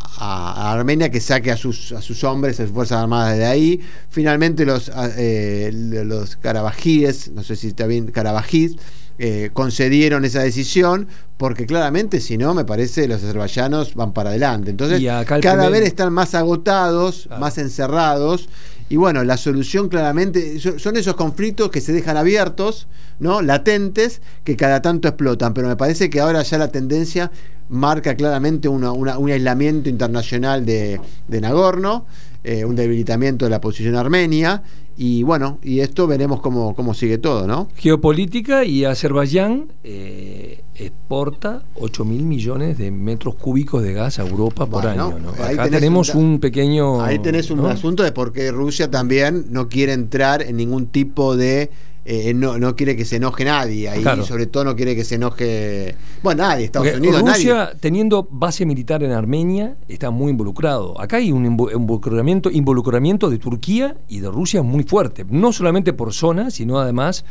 Armenia 0.74 1.10
que 1.10 1.20
saque 1.20 1.52
a 1.52 1.58
sus, 1.58 1.92
a 1.92 2.02
sus 2.02 2.24
hombres, 2.24 2.60
a 2.60 2.64
sus 2.64 2.74
fuerzas 2.74 3.02
armadas 3.02 3.38
de 3.38 3.46
ahí. 3.46 3.82
Finalmente 4.10 4.66
los, 4.66 4.92
eh, 5.18 5.70
los 5.74 6.36
carabajíes, 6.38 7.32
no 7.32 7.44
sé 7.44 7.56
si 7.56 7.68
está 7.68 7.86
bien, 7.88 8.08
carabajíes, 8.08 8.78
eh, 9.26 9.52
concedieron 9.54 10.26
esa 10.26 10.44
decisión, 10.44 11.08
porque 11.38 11.66
claramente, 11.66 12.20
si 12.20 12.38
no, 12.38 12.54
me 12.54 12.66
parece, 12.66 13.08
los 13.08 13.24
azerbaiyanos 13.24 13.96
van 13.96 14.12
para 14.12 14.32
adelante. 14.32 14.72
Entonces, 14.72 15.02
cada 15.42 15.70
vez 15.70 15.84
están 15.84 16.12
más 16.12 16.36
agotados, 16.36 17.30
más 17.40 17.58
encerrados. 17.58 18.50
Y 18.90 18.98
bueno, 18.98 19.24
la 19.24 19.38
solución 19.38 19.88
claramente 19.88 20.60
son 20.60 20.98
esos 20.98 21.16
conflictos 21.16 21.70
que 21.70 21.80
se 21.80 21.94
dejan 21.94 22.18
abiertos, 22.18 22.90
¿no? 23.20 23.42
latentes, 23.42 24.22
que 24.44 24.58
cada 24.58 24.82
tanto 24.82 25.08
explotan. 25.08 25.54
Pero 25.54 25.70
me 25.70 25.78
parece 25.78 26.10
que 26.10 26.20
ahora 26.20 26.44
ya 26.44 26.58
la 26.58 26.68
tendencia 26.68 27.32
marca 27.70 28.16
claramente 28.16 28.68
un 28.68 29.32
aislamiento 29.32 29.88
internacional 29.88 30.66
de, 30.66 31.00
Nagorno, 31.30 32.06
eh, 32.44 32.66
un 32.66 32.76
debilitamiento 32.76 33.46
de 33.46 33.52
la 33.52 33.62
posición 33.62 33.96
armenia 33.96 34.64
y 34.96 35.24
bueno, 35.24 35.60
y 35.64 35.80
esto 35.80 36.06
veremos 36.06 36.40
cómo, 36.42 36.76
cómo 36.76 36.94
sigue 36.94 37.18
todo, 37.18 37.48
¿no? 37.48 37.68
Geopolítica 37.76 38.64
y 38.64 38.86
Azerbaiyán 38.86 39.72
eh, 39.84 40.64
exporta 40.76 41.64
8 41.76 42.06
mil 42.06 42.24
millones 42.24 42.78
de 42.78 42.92
metros 42.92 43.36
cúbicos 43.36 43.82
de 43.82 43.94
gas 43.94 44.20
a 44.20 44.24
Europa 44.24 44.68
por 44.68 44.86
año. 44.86 45.18
¿no? 45.20 45.30
Acá 45.44 45.70
tenemos 45.70 46.14
un, 46.14 46.40
pequeño. 46.40 47.02
Ahí 47.02 47.20
tenés 47.20 47.50
un 47.50 47.66
asunto 47.66 48.04
de 48.04 48.12
por 48.12 48.34
qué 48.34 48.52
Rusia 48.52 48.92
también 48.92 49.48
no 49.50 49.68
quiere 49.68 49.94
entrar 49.94 50.44
en 50.44 50.58
ningún 50.58 50.88
tipo 50.88 51.36
de 51.36 51.72
eh, 52.06 52.34
no, 52.34 52.58
no, 52.58 52.76
quiere 52.76 52.98
que 52.98 53.06
se 53.06 53.16
enoje 53.16 53.46
nadie. 53.46 53.88
Ahí 53.88 54.04
sobre 54.26 54.46
todo 54.46 54.66
no 54.66 54.76
quiere 54.76 54.96
que 54.96 55.06
se 55.06 55.16
enoje. 55.16 55.96
Bueno, 56.22 56.44
nadie, 56.44 56.66
Estados 56.66 56.96
Unidos. 56.96 57.22
Rusia, 57.22 57.74
teniendo 57.80 58.28
base 58.30 58.66
militar 58.66 59.04
en 59.04 59.12
Armenia, 59.12 59.78
está 59.88 60.12
muy 60.12 60.32
involucrado. 60.32 61.00
Acá 61.00 61.18
hay 61.18 61.32
un 61.32 61.46
involucramiento, 61.46 62.52
involucramiento 62.52 63.30
de 63.30 63.38
Turquía 63.38 63.96
y 64.10 64.20
de 64.20 64.30
Rusia 64.30 64.62
muy 64.62 64.84
fuerte. 64.84 65.26
No 65.30 65.54
solamente 65.54 65.94
por 65.94 66.14
zona, 66.14 66.52
sino 66.52 66.78
además 66.78 67.24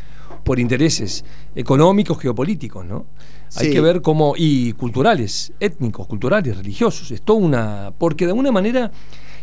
por 0.42 0.58
intereses 0.58 1.24
económicos, 1.54 2.18
geopolíticos, 2.18 2.84
¿no? 2.84 3.06
Hay 3.56 3.70
que 3.70 3.80
ver 3.82 4.00
cómo. 4.00 4.32
y 4.36 4.72
culturales, 4.72 5.52
étnicos, 5.60 6.06
culturales, 6.06 6.56
religiosos. 6.56 7.10
Es 7.10 7.20
toda 7.20 7.38
una. 7.38 7.92
porque 7.98 8.24
de 8.24 8.30
alguna 8.30 8.50
manera 8.50 8.90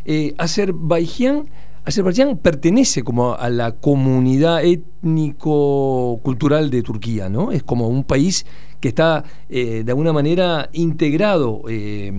eh, 0.06 0.34
Azerbaiyán 0.38 1.50
Azerbaiyán 1.90 2.38
pertenece 2.38 3.04
como 3.04 3.36
a 3.36 3.50
la 3.50 3.74
comunidad 3.74 4.64
étnico-cultural 4.64 6.70
de 6.70 6.84
Turquía, 6.84 7.30
¿no? 7.30 7.52
Es 7.52 7.64
como 7.64 7.88
un 7.88 8.04
país 8.04 8.46
que 8.80 8.90
está 8.90 9.24
eh, 9.50 9.82
de 9.84 9.92
alguna 9.92 10.14
manera 10.14 10.70
integrado, 10.74 11.64
eh, 11.68 12.14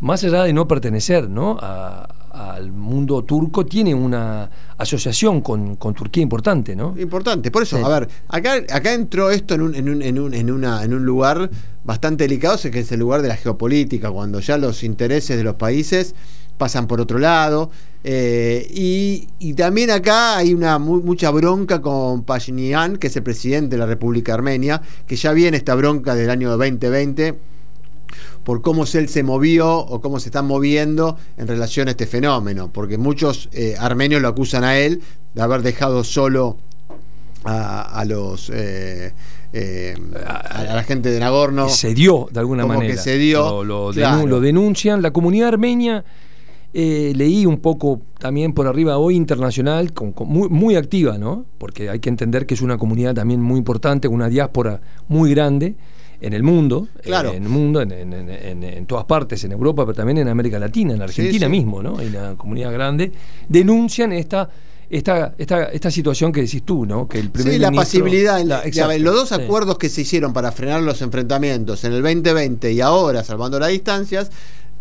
más 0.00 0.22
allá 0.24 0.42
de 0.44 0.52
no 0.52 0.68
pertenecer 0.68 1.30
¿no? 1.30 1.58
al 1.60 2.72
mundo 2.72 3.24
turco, 3.24 3.64
tiene 3.66 3.94
una 3.94 4.50
asociación 4.76 5.40
con, 5.40 5.76
Turquía 5.76 6.22
importante, 6.22 6.76
¿no? 6.76 6.94
Importante, 6.98 7.50
por 7.50 7.62
eso, 7.62 7.84
a 7.84 7.88
ver, 7.88 8.08
acá, 8.28 8.54
acá 8.70 8.94
entró 8.94 9.30
esto 9.30 9.54
en 9.54 9.62
un, 9.62 9.74
en, 9.74 9.88
un, 9.88 10.02
en, 10.02 10.18
un, 10.18 10.34
en, 10.34 10.50
una, 10.50 10.82
en 10.82 10.92
un 10.94 11.04
lugar 11.04 11.50
bastante 11.84 12.24
delicado, 12.24 12.58
que 12.70 12.80
es 12.80 12.92
el 12.92 13.00
lugar 13.00 13.22
de 13.22 13.28
la 13.28 13.36
geopolítica, 13.36 14.10
cuando 14.10 14.40
ya 14.40 14.58
los 14.58 14.82
intereses 14.82 15.36
de 15.36 15.44
los 15.44 15.54
países 15.54 16.14
pasan 16.58 16.86
por 16.86 17.00
otro 17.00 17.18
lado. 17.18 17.70
Eh, 18.04 18.66
y, 18.70 19.54
también 19.54 19.90
acá 19.90 20.36
hay 20.36 20.54
una 20.54 20.78
mucha 20.78 21.30
bronca 21.30 21.80
con 21.80 22.24
Pashinyan, 22.24 22.96
que 22.96 23.06
es 23.06 23.16
el 23.16 23.22
presidente 23.22 23.76
de 23.76 23.78
la 23.78 23.86
República 23.86 24.34
Armenia, 24.34 24.82
que 25.06 25.14
ya 25.14 25.32
viene 25.32 25.56
esta 25.56 25.74
bronca 25.74 26.14
del 26.14 26.30
año 26.30 26.50
2020 26.50 27.38
por 28.44 28.60
cómo 28.60 28.84
él 28.92 29.08
se 29.08 29.22
movió 29.22 29.78
o 29.78 30.00
cómo 30.00 30.18
se 30.18 30.28
están 30.28 30.46
moviendo 30.46 31.16
en 31.36 31.46
relación 31.46 31.86
a 31.88 31.92
este 31.92 32.06
fenómeno, 32.06 32.70
porque 32.72 32.98
muchos 32.98 33.48
eh, 33.52 33.76
armenios 33.78 34.20
lo 34.20 34.28
acusan 34.28 34.64
a 34.64 34.76
él 34.76 35.00
de 35.34 35.42
haber 35.42 35.62
dejado 35.62 36.02
solo 36.02 36.56
a, 37.44 38.04
los... 38.06 38.50
Eh, 38.52 39.12
a, 40.26 40.64
la 40.74 40.82
gente 40.82 41.10
de 41.10 41.20
Nagorno. 41.20 41.68
Se 41.68 41.94
dio 41.94 42.28
de 42.32 42.40
alguna 42.40 42.66
manera. 42.66 42.94
Que 42.94 43.00
se 43.00 43.16
dio. 43.16 43.62
Lo, 43.62 43.92
lo 43.92 44.40
denuncian. 44.40 45.02
La 45.02 45.12
comunidad 45.12 45.48
armenia 45.48 46.04
eh, 46.74 47.12
leí 47.14 47.44
un 47.44 47.58
poco 47.58 48.00
también 48.18 48.54
por 48.54 48.66
arriba 48.66 48.96
hoy 48.96 49.14
internacional, 49.14 49.92
muy, 50.24 50.48
muy, 50.48 50.76
activa, 50.76 51.18
¿no? 51.18 51.44
Porque 51.58 51.90
hay 51.90 51.98
que 51.98 52.08
entender 52.08 52.46
que 52.46 52.54
es 52.54 52.62
una 52.62 52.78
comunidad 52.78 53.14
también 53.14 53.42
muy 53.42 53.58
importante, 53.58 54.08
una 54.08 54.28
diáspora 54.28 54.80
muy 55.08 55.30
grande 55.30 55.74
en 56.20 56.32
el 56.32 56.42
mundo, 56.42 56.88
claro. 57.02 57.32
en 57.32 57.42
el 57.42 57.48
mundo, 57.48 57.82
en, 57.82 58.86
todas 58.86 59.04
partes, 59.04 59.44
en 59.44 59.52
Europa, 59.52 59.84
pero 59.84 59.94
también 59.94 60.18
en 60.18 60.28
América 60.28 60.58
Latina, 60.58 60.94
en 60.94 61.02
Argentina 61.02 61.48
mismo, 61.48 61.82
¿no? 61.82 61.98
Hay 61.98 62.06
una 62.06 62.36
comunidad 62.36 62.72
grande, 62.72 63.12
denuncian 63.48 64.12
esta 64.12 64.48
esta, 64.88 65.34
esta, 65.38 65.64
esta 65.64 65.90
situación 65.90 66.32
que 66.32 66.42
decís 66.42 66.64
tú, 66.64 66.84
¿no? 66.84 67.08
Que 67.08 67.18
el 67.18 67.30
primer 67.30 67.54
sí, 67.54 67.58
la 67.58 67.72
pasibilidad. 67.72 68.42
los 68.98 69.14
dos 69.14 69.32
acuerdos 69.32 69.78
que 69.78 69.88
se 69.88 70.02
hicieron 70.02 70.34
para 70.34 70.52
frenar 70.52 70.82
los 70.82 71.00
enfrentamientos 71.00 71.82
en 71.84 71.94
el 71.94 72.02
2020 72.02 72.72
y 72.72 72.80
ahora, 72.82 73.24
salvando 73.24 73.58
las 73.58 73.70
distancias, 73.70 74.30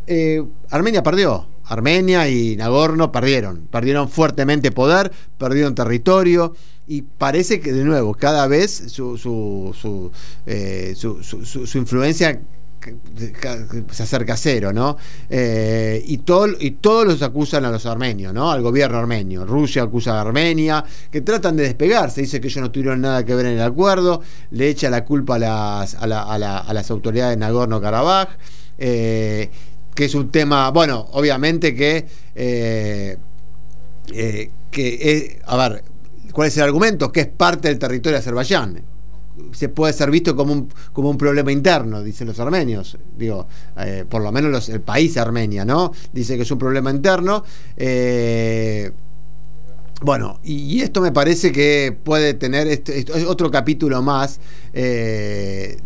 eh, 0.07 0.43
Armenia 0.69 1.01
perdió. 1.01 1.47
Armenia 1.65 2.29
y 2.29 2.55
Nagorno 2.55 3.11
perdieron. 3.11 3.67
Perdieron 3.71 4.09
fuertemente 4.09 4.71
poder, 4.71 5.11
perdieron 5.37 5.75
territorio 5.75 6.53
y 6.87 7.03
parece 7.03 7.59
que 7.59 7.73
de 7.73 7.83
nuevo 7.83 8.13
cada 8.13 8.47
vez 8.47 8.71
su, 8.87 9.17
su, 9.17 9.75
su, 9.79 10.11
eh, 10.45 10.93
su 10.95 11.77
influencia 11.77 12.41
se 13.91 14.03
acerca 14.03 14.33
a 14.33 14.37
cero, 14.37 14.73
¿no? 14.73 14.97
Eh, 15.29 16.03
y, 16.05 16.19
todo, 16.19 16.47
y 16.59 16.71
todos 16.71 17.05
los 17.05 17.21
acusan 17.21 17.65
a 17.65 17.69
los 17.69 17.85
armenios, 17.85 18.33
¿no? 18.33 18.51
Al 18.51 18.61
gobierno 18.61 18.97
armenio. 18.97 19.45
Rusia 19.45 19.83
acusa 19.83 20.17
a 20.17 20.21
Armenia, 20.21 20.83
que 21.11 21.21
tratan 21.21 21.55
de 21.55 21.63
despegarse, 21.63 22.21
dice 22.21 22.41
que 22.41 22.47
ellos 22.47 22.61
no 22.61 22.71
tuvieron 22.71 23.01
nada 23.01 23.23
que 23.23 23.35
ver 23.35 23.45
en 23.45 23.53
el 23.53 23.61
acuerdo, 23.61 24.21
le 24.51 24.69
echa 24.69 24.89
la 24.89 25.05
culpa 25.05 25.35
a 25.35 25.39
las, 25.39 25.95
a, 25.95 26.73
las 26.73 26.91
autoridades 26.91 27.37
de 27.37 27.45
Nagorno-Karabaj, 27.45 28.29
eh, 28.77 29.51
que 29.93 30.05
es 30.05 30.15
un 30.15 30.31
tema, 30.31 30.69
bueno, 30.71 31.07
obviamente 31.11 31.75
que... 31.75 32.05
Eh, 32.35 33.17
que 34.71 35.39
a 35.45 35.57
ver, 35.57 35.83
¿cuál 36.31 36.47
es 36.47 36.57
el 36.57 36.63
argumento? 36.63 37.11
Que 37.11 37.21
es 37.21 37.27
parte 37.27 37.67
del 37.67 37.79
territorio 37.79 38.15
de 38.15 38.19
Azerbaiyán 38.19 38.81
se 39.51 39.69
puede 39.69 39.93
ser 39.93 40.11
visto 40.11 40.35
como 40.35 40.53
un, 40.53 40.69
como 40.93 41.09
un 41.09 41.17
problema 41.17 41.51
interno, 41.51 42.03
dicen 42.03 42.27
los 42.27 42.39
armenios. 42.39 42.97
Digo, 43.17 43.47
eh, 43.77 44.05
por 44.07 44.21
lo 44.21 44.31
menos 44.31 44.69
el 44.69 44.81
país 44.81 45.17
Armenia, 45.17 45.65
¿no? 45.65 45.91
Dice 46.11 46.35
que 46.35 46.43
es 46.43 46.51
un 46.51 46.59
problema 46.59 46.91
interno. 46.91 47.43
Eh, 47.77 48.91
bueno, 50.01 50.39
y, 50.43 50.81
esto 50.81 51.01
me 51.01 51.11
parece 51.11 51.51
que 51.51 51.95
puede 52.03 52.33
tener 52.33 52.67
este, 52.67 53.05
otro 53.27 53.51
capítulo 53.51 54.01
más 54.01 54.39
eh, 54.73 55.77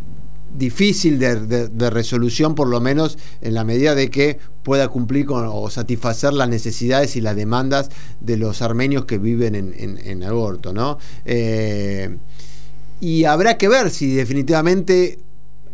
difícil 0.57 1.19
de, 1.19 1.89
resolución, 1.89 2.55
por 2.55 2.67
lo 2.67 2.81
menos 2.81 3.17
en 3.41 3.53
la 3.53 3.63
medida 3.63 3.95
de 3.95 4.09
que 4.09 4.39
pueda 4.63 4.87
cumplir 4.87 5.27
o 5.29 5.69
satisfacer 5.69 6.33
las 6.33 6.49
necesidades 6.49 7.15
y 7.15 7.21
las 7.21 7.35
demandas 7.35 7.89
de 8.19 8.37
los 8.37 8.61
armenios 8.61 9.05
que 9.05 9.17
viven 9.17 9.55
en, 9.55 9.73
en, 10.03 10.19
¿no? 10.19 10.97
y 13.01 13.25
habrá 13.25 13.57
que 13.57 13.67
ver 13.67 13.91
si 13.91 14.15
definitivamente 14.15 15.19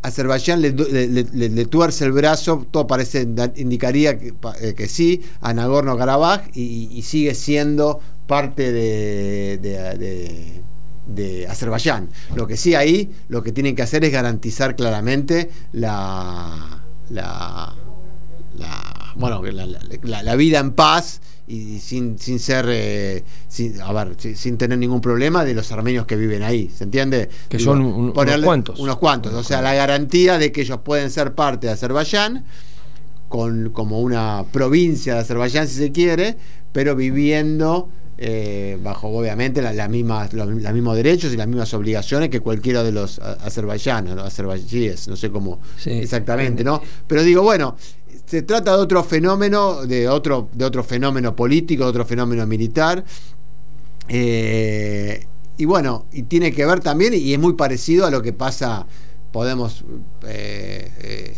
Azerbaiyán 0.01 0.61
le, 0.61 1.65
tuerce 1.65 2.05
el 2.05 2.11
brazo, 2.11 2.65
todo 2.71 2.87
parece 2.87 3.27
indicaría 3.55 4.17
que, 4.17 4.33
eh, 4.61 4.87
sí, 4.87 5.21
a 5.41 5.53
Nagorno-Karabaj 5.53 6.49
y, 6.55 7.01
sigue 7.03 7.35
siendo 7.35 7.99
parte 8.25 8.71
de, 8.71 10.63
Azerbaiyán. 11.49 12.09
Lo 12.35 12.47
que 12.47 12.57
sí 12.57 12.75
ahí, 12.75 13.11
lo 13.29 13.43
que 13.43 13.51
tienen 13.51 13.75
que 13.75 13.81
hacer 13.81 14.03
es 14.05 14.11
garantizar 14.11 14.75
claramente 14.75 15.49
la, 15.73 16.81
la, 17.09 17.75
bueno, 19.15 19.41
la, 20.03 20.35
vida 20.35 20.59
en 20.59 20.71
paz 20.71 21.21
y 21.47 21.79
sin, 21.79 22.17
sin 22.17 22.39
ser, 22.39 22.65
eh, 22.69 23.23
sin, 23.47 23.81
a 23.81 23.91
ver, 23.91 24.15
sin, 24.17 24.57
tener 24.57 24.77
ningún 24.77 25.01
problema 25.01 25.43
de 25.43 25.53
los 25.53 25.71
armenios 25.71 26.05
que 26.05 26.15
viven 26.15 26.43
ahí, 26.43 26.69
¿se 26.69 26.83
entiende? 26.85 27.29
Que 27.49 27.59
son 27.59 27.81
unos 27.81 28.13
cuantos. 28.43 28.79
Unos 28.79 28.97
cuantos, 28.97 29.33
o 29.33 29.43
sea, 29.43 29.61
la 29.61 29.73
garantía 29.73 30.37
de 30.37 30.51
que 30.51 30.61
ellos 30.61 30.79
pueden 30.83 31.09
ser 31.09 31.33
parte 31.33 31.67
de 31.67 31.73
Azerbaiyán, 31.73 32.45
con, 33.27 33.69
como 33.71 34.01
una 34.01 34.45
provincia 34.51 35.15
de 35.15 35.21
Azerbaiyán 35.21 35.67
si 35.67 35.75
se 35.75 35.91
quiere, 35.91 36.37
pero 36.71 36.95
viviendo... 36.95 37.89
Eh, 38.23 38.77
bajo 38.83 39.07
obviamente 39.07 39.63
las 39.63 39.89
mismas, 39.89 40.31
los, 40.33 40.47
mismos 40.47 40.95
derechos 40.95 41.33
y 41.33 41.37
las 41.37 41.47
mismas 41.47 41.73
obligaciones 41.73 42.29
que 42.29 42.39
cualquiera 42.39 42.83
de 42.83 42.91
los 42.91 43.17
azerbaiyanos, 43.17 44.15
¿no? 44.15 44.21
azerbaiyíes, 44.21 45.07
no 45.07 45.15
sé 45.15 45.31
cómo 45.31 45.59
exactamente, 45.83 46.63
¿no? 46.63 46.83
Pero 47.07 47.23
digo, 47.23 47.41
bueno, 47.41 47.75
se 48.27 48.43
trata 48.43 48.75
de 48.75 48.77
otro 48.77 49.03
fenómeno, 49.03 49.87
de 49.87 50.07
otro, 50.07 50.49
de 50.53 50.65
otro 50.65 50.83
fenómeno 50.83 51.35
político, 51.35 51.85
de 51.85 51.89
otro 51.89 52.05
fenómeno 52.05 52.45
militar. 52.45 53.03
Eh, 54.07 55.25
y 55.57 55.65
bueno, 55.65 56.05
y 56.11 56.21
tiene 56.21 56.51
que 56.51 56.63
ver 56.63 56.79
también, 56.79 57.15
y 57.15 57.33
es 57.33 57.39
muy 57.39 57.53
parecido 57.53 58.05
a 58.05 58.11
lo 58.11 58.21
que 58.21 58.33
pasa, 58.33 58.85
podemos 59.31 59.83
eh, 60.27 60.91
eh, 60.99 61.37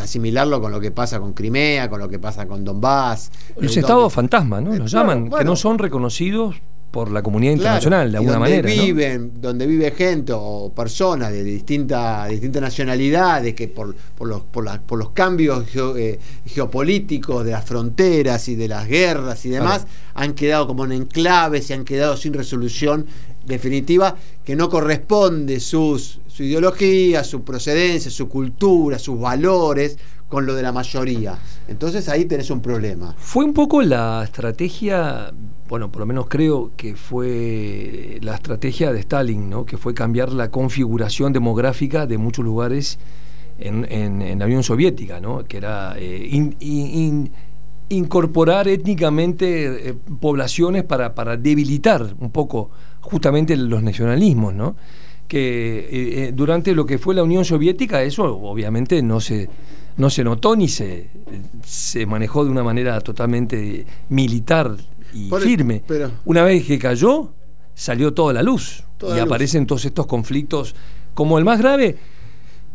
asimilarlo 0.00 0.60
con 0.60 0.72
lo 0.72 0.80
que 0.80 0.90
pasa 0.90 1.20
con 1.20 1.32
Crimea, 1.32 1.90
con 1.90 2.00
lo 2.00 2.08
que 2.08 2.18
pasa 2.18 2.46
con 2.46 2.64
Donbass. 2.64 3.30
Los 3.56 3.76
estados 3.76 4.12
fantasmas, 4.12 4.62
¿no? 4.62 4.74
Los 4.74 4.90
llaman, 4.90 5.30
que 5.30 5.44
no 5.44 5.56
son 5.56 5.78
reconocidos 5.78 6.56
por 6.92 7.10
la 7.10 7.22
comunidad 7.22 7.54
internacional 7.54 8.12
de 8.12 8.18
alguna 8.18 8.34
donde 8.34 8.62
manera. 8.62 8.82
Viven, 8.84 9.40
Donde 9.40 9.66
vive 9.66 9.90
gente 9.92 10.32
o 10.36 10.70
personas 10.76 11.32
de 11.32 11.42
distintas 11.42 12.30
nacionalidades 12.60 13.54
que 13.54 13.66
por, 13.66 13.96
por, 13.96 14.28
los, 14.28 14.42
por, 14.42 14.80
por 14.82 14.98
los 14.98 15.10
cambios 15.10 15.64
eh, 15.74 16.20
geopolíticos 16.44 17.44
de 17.46 17.52
las 17.52 17.64
fronteras 17.64 18.46
y 18.48 18.56
de 18.56 18.68
las 18.68 18.86
guerras 18.86 19.44
y 19.46 19.48
demás 19.48 19.86
han 20.14 20.34
quedado 20.34 20.66
como 20.66 20.84
en 20.84 20.92
enclaves 20.92 21.70
y 21.70 21.72
han 21.72 21.84
quedado 21.84 22.16
sin 22.18 22.34
resolución 22.34 23.06
definitiva 23.46 24.16
que 24.44 24.56
no 24.56 24.68
corresponde 24.68 25.60
sus, 25.60 26.20
su 26.26 26.42
ideología, 26.42 27.24
su 27.24 27.42
procedencia, 27.42 28.10
su 28.10 28.28
cultura, 28.28 28.98
sus 28.98 29.20
valores 29.20 29.98
con 30.32 30.46
lo 30.46 30.54
de 30.54 30.62
la 30.62 30.72
mayoría. 30.72 31.38
Entonces 31.68 32.08
ahí 32.08 32.24
tenés 32.24 32.50
un 32.50 32.62
problema. 32.62 33.14
Fue 33.18 33.44
un 33.44 33.52
poco 33.52 33.82
la 33.82 34.22
estrategia, 34.24 35.30
bueno, 35.68 35.92
por 35.92 36.00
lo 36.00 36.06
menos 36.06 36.26
creo 36.26 36.72
que 36.74 36.96
fue 36.96 38.18
la 38.22 38.36
estrategia 38.36 38.94
de 38.94 39.00
Stalin, 39.00 39.50
¿no? 39.50 39.66
que 39.66 39.76
fue 39.76 39.92
cambiar 39.92 40.32
la 40.32 40.50
configuración 40.50 41.34
demográfica 41.34 42.06
de 42.06 42.16
muchos 42.16 42.46
lugares 42.46 42.98
en, 43.58 44.38
la 44.38 44.46
Unión 44.46 44.62
Soviética, 44.62 45.20
¿no? 45.20 45.44
que 45.44 45.58
era 45.58 45.96
eh, 45.98 47.28
incorporar 47.90 48.68
étnicamente 48.68 49.90
eh, 49.90 49.94
poblaciones 50.18 50.82
para, 50.84 51.14
para, 51.14 51.36
debilitar 51.36 52.14
un 52.18 52.30
poco 52.30 52.70
justamente 53.02 53.56
los 53.56 53.82
nacionalismos, 53.82 54.54
¿no? 54.54 54.76
que 55.28 56.26
eh, 56.26 56.32
durante 56.34 56.74
lo 56.74 56.84
que 56.84 56.98
fue 56.98 57.14
la 57.14 57.22
Unión 57.22 57.44
Soviética 57.44 58.02
eso 58.02 58.36
obviamente 58.36 59.00
no 59.02 59.18
se 59.18 59.48
no 59.96 60.10
se 60.10 60.24
notó 60.24 60.56
ni 60.56 60.68
se, 60.68 61.08
se 61.64 62.04
manejó 62.04 62.44
de 62.44 62.50
una 62.50 62.62
manera 62.62 63.00
totalmente 63.00 63.86
militar 64.08 64.76
y 65.14 65.30
firme. 65.40 65.84
una 66.24 66.42
vez 66.42 66.64
que 66.64 66.78
cayó, 66.78 67.32
salió 67.74 68.12
toda 68.12 68.32
la 68.32 68.42
luz 68.42 68.84
y 69.14 69.18
aparecen 69.18 69.66
todos 69.66 69.84
estos 69.84 70.06
conflictos. 70.06 70.74
Como 71.14 71.38
el 71.38 71.44
más 71.44 71.58
grave, 71.58 71.96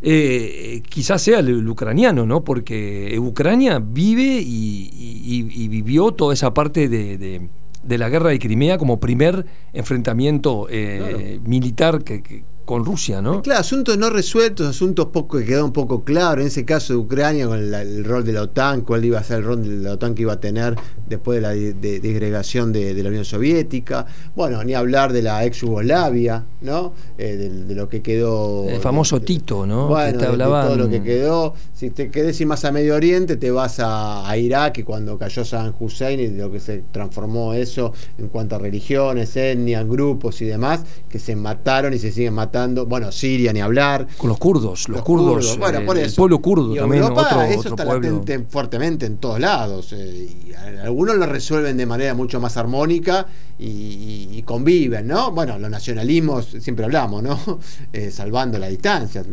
eh, 0.02 0.82
quizás 0.88 1.22
sea 1.22 1.40
el, 1.40 1.68
ucraniano, 1.68 2.24
¿no? 2.24 2.44
Porque 2.44 3.16
Ucrania 3.18 3.80
vive 3.80 4.40
y, 4.40 5.68
vivió 5.68 6.12
toda 6.12 6.34
esa 6.34 6.54
parte 6.54 6.88
de, 6.88 7.48
la 7.96 8.10
guerra 8.10 8.28
de 8.30 8.38
Crimea 8.38 8.76
como 8.76 9.00
primer 9.00 9.46
enfrentamiento 9.72 10.66
eh, 10.68 11.40
militar 11.44 12.04
que 12.04 12.44
con 12.68 12.84
Rusia, 12.84 13.22
¿no? 13.22 13.40
Claro, 13.40 13.60
asuntos 13.60 13.96
no 13.96 14.10
resueltos, 14.10 14.66
asuntos 14.66 15.06
poco 15.06 15.38
que 15.38 15.46
quedaron 15.46 15.68
un 15.68 15.72
poco 15.72 16.04
claros. 16.04 16.42
En 16.42 16.48
ese 16.48 16.66
caso 16.66 16.92
de 16.92 16.98
Ucrania, 16.98 17.46
con 17.46 17.58
el, 17.58 18.04
rol 18.04 18.24
de 18.24 18.34
la 18.34 18.42
OTAN, 18.42 18.82
cuál 18.82 19.06
iba 19.06 19.18
a 19.18 19.24
ser 19.24 19.38
el 19.38 19.44
rol 19.44 19.62
de 19.62 19.88
la 19.88 19.94
OTAN 19.94 20.14
que 20.14 20.20
iba 20.20 20.34
a 20.34 20.40
tener 20.40 20.76
después 21.08 21.36
de 21.36 21.40
la 21.40 21.52
disgregación 21.52 22.70
de, 22.70 23.02
la 23.02 23.08
Unión 23.08 23.24
Soviética. 23.24 24.04
Bueno, 24.36 24.62
ni 24.64 24.74
hablar 24.74 25.14
de 25.14 25.22
la 25.22 25.46
ex 25.46 25.62
Yugoslavia, 25.62 26.44
¿no? 26.60 26.92
Eh, 27.16 27.36
de, 27.66 27.74
lo 27.74 27.88
que 27.88 28.02
quedó. 28.02 28.68
El 28.68 28.80
famoso 28.80 29.18
Tito, 29.22 29.66
¿no? 29.66 29.88
Bueno, 29.88 30.18
todo 30.18 30.76
lo 30.76 30.90
que 30.90 31.02
quedó. 31.02 31.54
Si 31.72 31.88
te 31.88 32.10
quedes 32.10 32.38
más 32.44 32.66
a 32.66 32.70
Medio 32.70 32.96
Oriente, 32.96 33.38
te 33.38 33.50
vas 33.50 33.80
a, 33.82 34.36
Irak, 34.36 34.76
y 34.76 34.82
cuando 34.82 35.16
cayó 35.16 35.42
Saddam 35.42 35.72
Hussein 35.80 36.20
y 36.20 36.28
lo 36.28 36.52
que 36.52 36.60
se 36.60 36.84
transformó 36.92 37.54
eso 37.54 37.94
en 38.18 38.28
cuanto 38.28 38.56
a 38.56 38.58
religiones, 38.58 39.34
etnias, 39.38 39.88
grupos 39.88 40.42
y 40.42 40.44
demás, 40.44 40.82
que 41.08 41.18
se 41.18 41.34
mataron 41.34 41.94
y 41.94 41.98
se 41.98 42.12
siguen 42.12 42.34
matando 42.34 42.57
bueno, 42.86 43.12
Siria 43.12 43.52
ni 43.52 43.60
hablar. 43.60 44.06
Con 44.16 44.28
los 44.28 44.38
kurdos, 44.38 44.88
los, 44.88 45.02
kurdos, 45.02 45.58
bueno, 45.58 45.84
por 45.84 45.98
el, 45.98 46.12
pueblo 46.12 46.40
kurdo 46.40 46.74
también. 46.74 47.02
Europa, 47.02 47.48
eso 47.48 47.68
está 47.68 47.84
latente 47.84 48.44
fuertemente 48.48 49.06
en 49.06 49.18
todos 49.18 49.40
lados. 49.40 49.92
Eh, 49.92 50.28
y 50.46 50.52
algunos 50.82 51.16
lo 51.16 51.26
resuelven 51.26 51.76
de 51.76 51.86
manera 51.86 52.14
mucho 52.14 52.40
más 52.40 52.56
armónica 52.56 53.26
y, 53.58 54.42
conviven, 54.42 55.06
¿no? 55.06 55.30
Bueno, 55.32 55.58
los 55.58 55.70
nacionalismos, 55.70 56.56
siempre 56.60 56.84
hablamos, 56.84 57.22
¿no? 57.22 57.38
Eh, 57.92 58.10
salvando 58.10 58.58
la 58.58 58.68
distancia. 58.68 59.24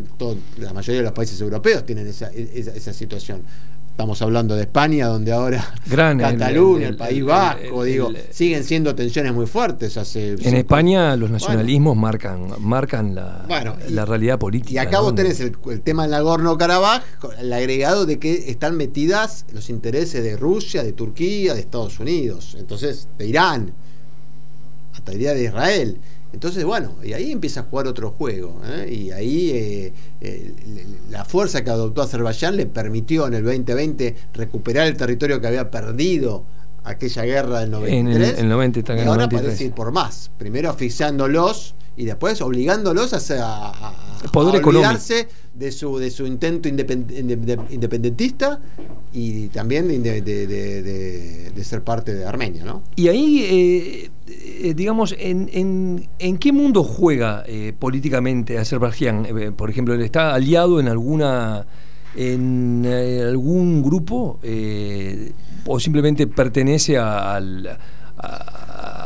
la 0.58 0.74
mayoría 0.74 1.02
de 1.02 1.06
los 1.06 1.12
países 1.12 1.40
europeos 1.42 1.86
tienen 1.86 2.08
esa, 2.08 2.30
esa 2.32 2.94
situación 2.94 3.44
Estamos 3.96 4.22
hablando 4.22 4.58
de 4.58 4.64
España, 4.64 5.08
donde 5.08 5.32
ahora 5.32 5.74
Gran, 5.86 6.20
Cataluña, 6.20 6.90
el, 6.90 6.98
País 6.98 7.24
Vasco, 7.24 7.86
digo, 7.86 8.12
siguen 8.30 8.66
siendo 8.66 8.94
tensiones 8.94 9.34
muy 9.34 9.46
fuertes. 9.46 9.96
Hace 9.96 10.34
en 10.34 10.54
España 10.54 11.16
los 11.16 11.30
nacionalismos 11.30 11.96
marcan, 11.96 12.56
marcan 12.60 13.16
la, 13.16 13.46
la 13.88 14.04
realidad 14.04 14.38
política. 14.38 14.74
Y 14.74 14.78
acá 14.86 15.00
vos 15.00 15.16
tenés 15.16 15.40
el, 15.40 15.56
tema 15.82 16.04
del 16.04 16.12
Nagorno-Karabaj, 16.12 17.04
el 17.40 17.54
agregado 17.54 18.06
de 18.06 18.20
que 18.20 18.50
están 18.52 18.76
metidas 18.76 19.46
los 19.54 19.70
intereses 19.70 20.22
de 20.22 20.36
Rusia, 20.36 20.84
de 20.84 20.92
Turquía, 20.92 21.54
de 21.54 21.62
Estados 21.62 21.98
Unidos, 22.02 22.58
entonces 22.60 23.08
de 23.18 23.28
Irán, 23.28 23.72
hasta 24.94 25.14
el 25.14 25.20
día 25.20 25.34
de 25.34 25.46
Israel. 25.46 26.02
Entonces, 26.36 26.66
bueno, 26.66 26.98
y 27.02 27.14
ahí 27.14 27.32
empieza 27.32 27.62
a 27.62 27.64
jugar 27.64 27.88
otro 27.88 28.12
juego. 28.12 28.62
¿eh? 28.66 28.94
Y 28.94 29.12
ahí 29.12 29.52
eh, 29.52 29.94
eh, 30.20 30.54
la 31.10 31.24
fuerza 31.24 31.64
que 31.64 31.70
adoptó 31.70 32.02
Azerbaiyán 32.02 32.58
le 32.58 32.66
permitió 32.66 33.26
en 33.26 33.36
el 33.36 33.44
2020 33.46 34.16
recuperar 34.34 34.86
el 34.86 34.98
territorio 34.98 35.40
que 35.40 35.48
había 35.48 35.72
perdido 35.72 36.44
aquella 36.86 37.24
guerra 37.24 37.60
del 37.62 37.72
93. 37.72 38.40
En 38.40 38.46
el, 38.46 38.50
90, 38.50 38.96
y 38.96 39.00
ahora 39.02 39.28
parece 39.28 39.66
ir 39.66 39.74
por 39.74 39.92
más. 39.92 40.32
Primero 40.38 40.70
asfixiándolos 40.70 41.76
y 41.98 42.06
después 42.06 42.42
obligándolos 42.42 43.14
a, 43.14 43.18
a, 43.70 43.94
Poder 44.32 44.66
olvidarse 44.66 45.28
de 45.54 45.72
su, 45.72 45.98
de 46.00 46.10
su 46.10 46.26
intento 46.26 46.68
independentista 46.68 48.60
y 49.14 49.48
también 49.50 49.88
de, 50.02 50.22
de, 50.22 51.64
ser 51.64 51.84
parte 51.84 52.14
de 52.14 52.26
Armenia. 52.26 52.66
¿no? 52.66 52.82
Y 52.96 53.08
ahí 53.08 54.10
eh, 54.28 54.74
digamos, 54.76 55.16
en, 55.20 56.08
en, 56.18 56.38
qué 56.38 56.52
mundo 56.52 56.84
juega 56.84 57.44
eh, 57.46 57.74
políticamente 57.78 58.58
Azerbaiyán? 58.58 59.26
Eh, 59.26 59.52
por 59.52 59.70
ejemplo, 59.70 59.94
¿está 59.96 60.34
aliado 60.34 60.80
en 60.80 60.88
alguna 60.88 61.68
en 62.16 62.86
algún 63.28 63.84
grupo 63.84 64.40
o 65.68 65.80
simplemente 65.80 66.28
pertenece 66.28 66.98
al, 66.98 67.78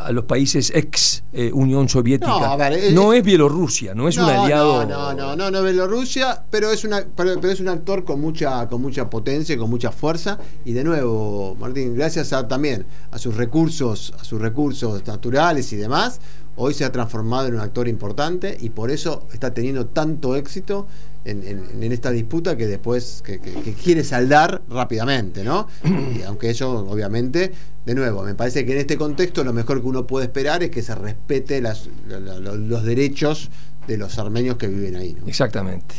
a 0.10 0.12
los 0.12 0.26
países 0.26 0.72
ex 0.74 1.24
eh, 1.34 1.51
Unión 1.53 1.88
Soviética. 1.88 2.57
No, 2.91 3.14
es 3.14 3.24
Bielorrusia, 3.24 3.93
no 3.93 4.07
es 4.07 4.18
un 4.18 4.24
aliado. 4.24 4.86
No, 4.86 5.14
no, 5.14 5.36
no, 5.36 5.51
no, 5.51 5.60
es 5.60 5.64
Bielorrusia, 5.66 6.43
pero 6.49 6.72
es 6.72 6.84
una, 6.84 7.05
pero, 7.16 7.34
es 7.34 7.60
un 7.60 7.70
actor 7.70 8.03
con 8.03 8.20
mucha, 8.20 8.68
con 8.68 8.82
mucha 8.82 9.07
potencia, 9.10 9.55
con 9.55 9.70
mucha 9.70 9.91
fuerza. 9.91 10.39
Y 10.66 10.74
de 10.74 10.84
nuevo, 10.84 11.55
Martín, 11.60 11.95
gracias 11.95 12.34
a, 12.34 12.47
también 12.47 12.88
a 13.12 13.20
sus 13.20 13.36
recursos, 13.36 14.14
a 14.20 14.24
sus 14.24 14.41
recursos 14.41 15.05
naturales 15.05 15.72
y 15.74 15.76
demás, 15.76 16.20
hoy 16.55 16.74
se 16.74 16.86
ha 16.86 16.91
transformado 16.91 17.47
en 17.47 17.53
un 17.55 17.62
actor 17.62 17.88
importante 17.88 18.57
y 18.60 18.70
por 18.72 18.89
eso 18.89 19.28
está 19.32 19.53
teniendo 19.53 19.86
tanto 19.86 20.36
éxito 20.36 20.88
en, 21.32 21.92
esta 21.92 22.12
disputa 22.12 22.56
que 22.58 22.68
después 22.68 23.24
que, 23.26 23.40
quiere 23.40 24.04
saldar 24.04 24.62
rápidamente, 24.70 25.44
¿no? 25.44 25.68
Y 26.20 26.24
aunque 26.24 26.50
eso, 26.50 26.88
obviamente, 26.88 27.52
de 27.86 27.96
nuevo, 27.96 28.24
me 28.24 28.36
parece 28.36 28.66
que 28.66 28.74
en 28.74 28.80
este 28.80 28.98
contexto 28.98 29.44
lo 29.44 29.54
mejor 29.54 29.82
que 29.82 29.88
uno 29.88 30.06
puede 30.06 30.26
esperar 30.26 30.64
es 30.64 30.70
que 30.70 30.82
se 30.82 30.96
respete 30.96 31.62
los 31.62 32.84
derechos 32.84 33.50
de 33.88 33.98
los 33.98 34.18
armenios 34.20 34.58
que 34.58 34.68
viven 34.68 34.96
ahí. 34.96 35.16
¿no? 35.20 35.28
Exactamente. 35.28 35.96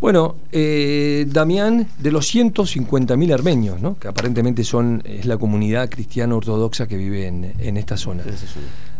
Bueno, 0.00 0.36
eh, 0.52 1.26
Damián, 1.28 1.88
de 1.98 2.12
los 2.12 2.32
150.000 2.34 3.32
armenios, 3.32 3.80
¿no? 3.80 3.98
que 3.98 4.08
aparentemente 4.08 4.62
son 4.62 5.02
es 5.04 5.24
la 5.24 5.38
comunidad 5.38 5.88
cristiana 5.88 6.34
ortodoxa 6.36 6.86
que 6.86 6.96
vive 6.96 7.26
en, 7.26 7.54
en 7.58 7.76
esta 7.76 7.96
zona. 7.96 8.22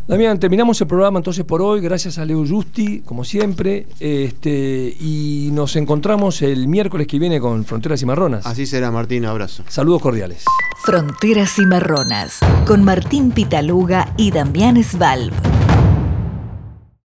Damián, 0.07 0.39
terminamos 0.39 0.79
el 0.83 0.87
programa 0.87 1.19
entonces 1.19 1.47
por 1.47 1.63
hoy, 1.63 1.81
gracias 1.81 2.19
a 2.19 2.27
Leo 2.27 2.47
Justi, 2.47 3.01
como 3.01 3.25
siempre, 3.25 3.87
este, 4.01 4.95
y 5.01 5.49
nos 5.53 5.77
encontramos 5.77 6.43
el 6.43 6.69
miércoles 6.69 7.07
que 7.07 7.19
viene 7.19 7.41
con 7.41 7.65
Fronteras 7.65 8.03
y 8.03 8.07
Marronas. 8.07 8.45
Así 8.45 8.67
será, 8.67 8.91
Martín, 8.91 9.25
abrazo. 9.25 9.65
Saludos 9.67 10.03
cordiales. 10.03 10.45
Fronteras 10.85 11.59
y 11.59 11.65
Marronas, 11.65 12.41
con 12.67 12.85
Martín 12.85 13.33
Pitaluga 13.33 14.13
y 14.19 14.31
Damián 14.31 14.83
Svalb. 14.85 15.33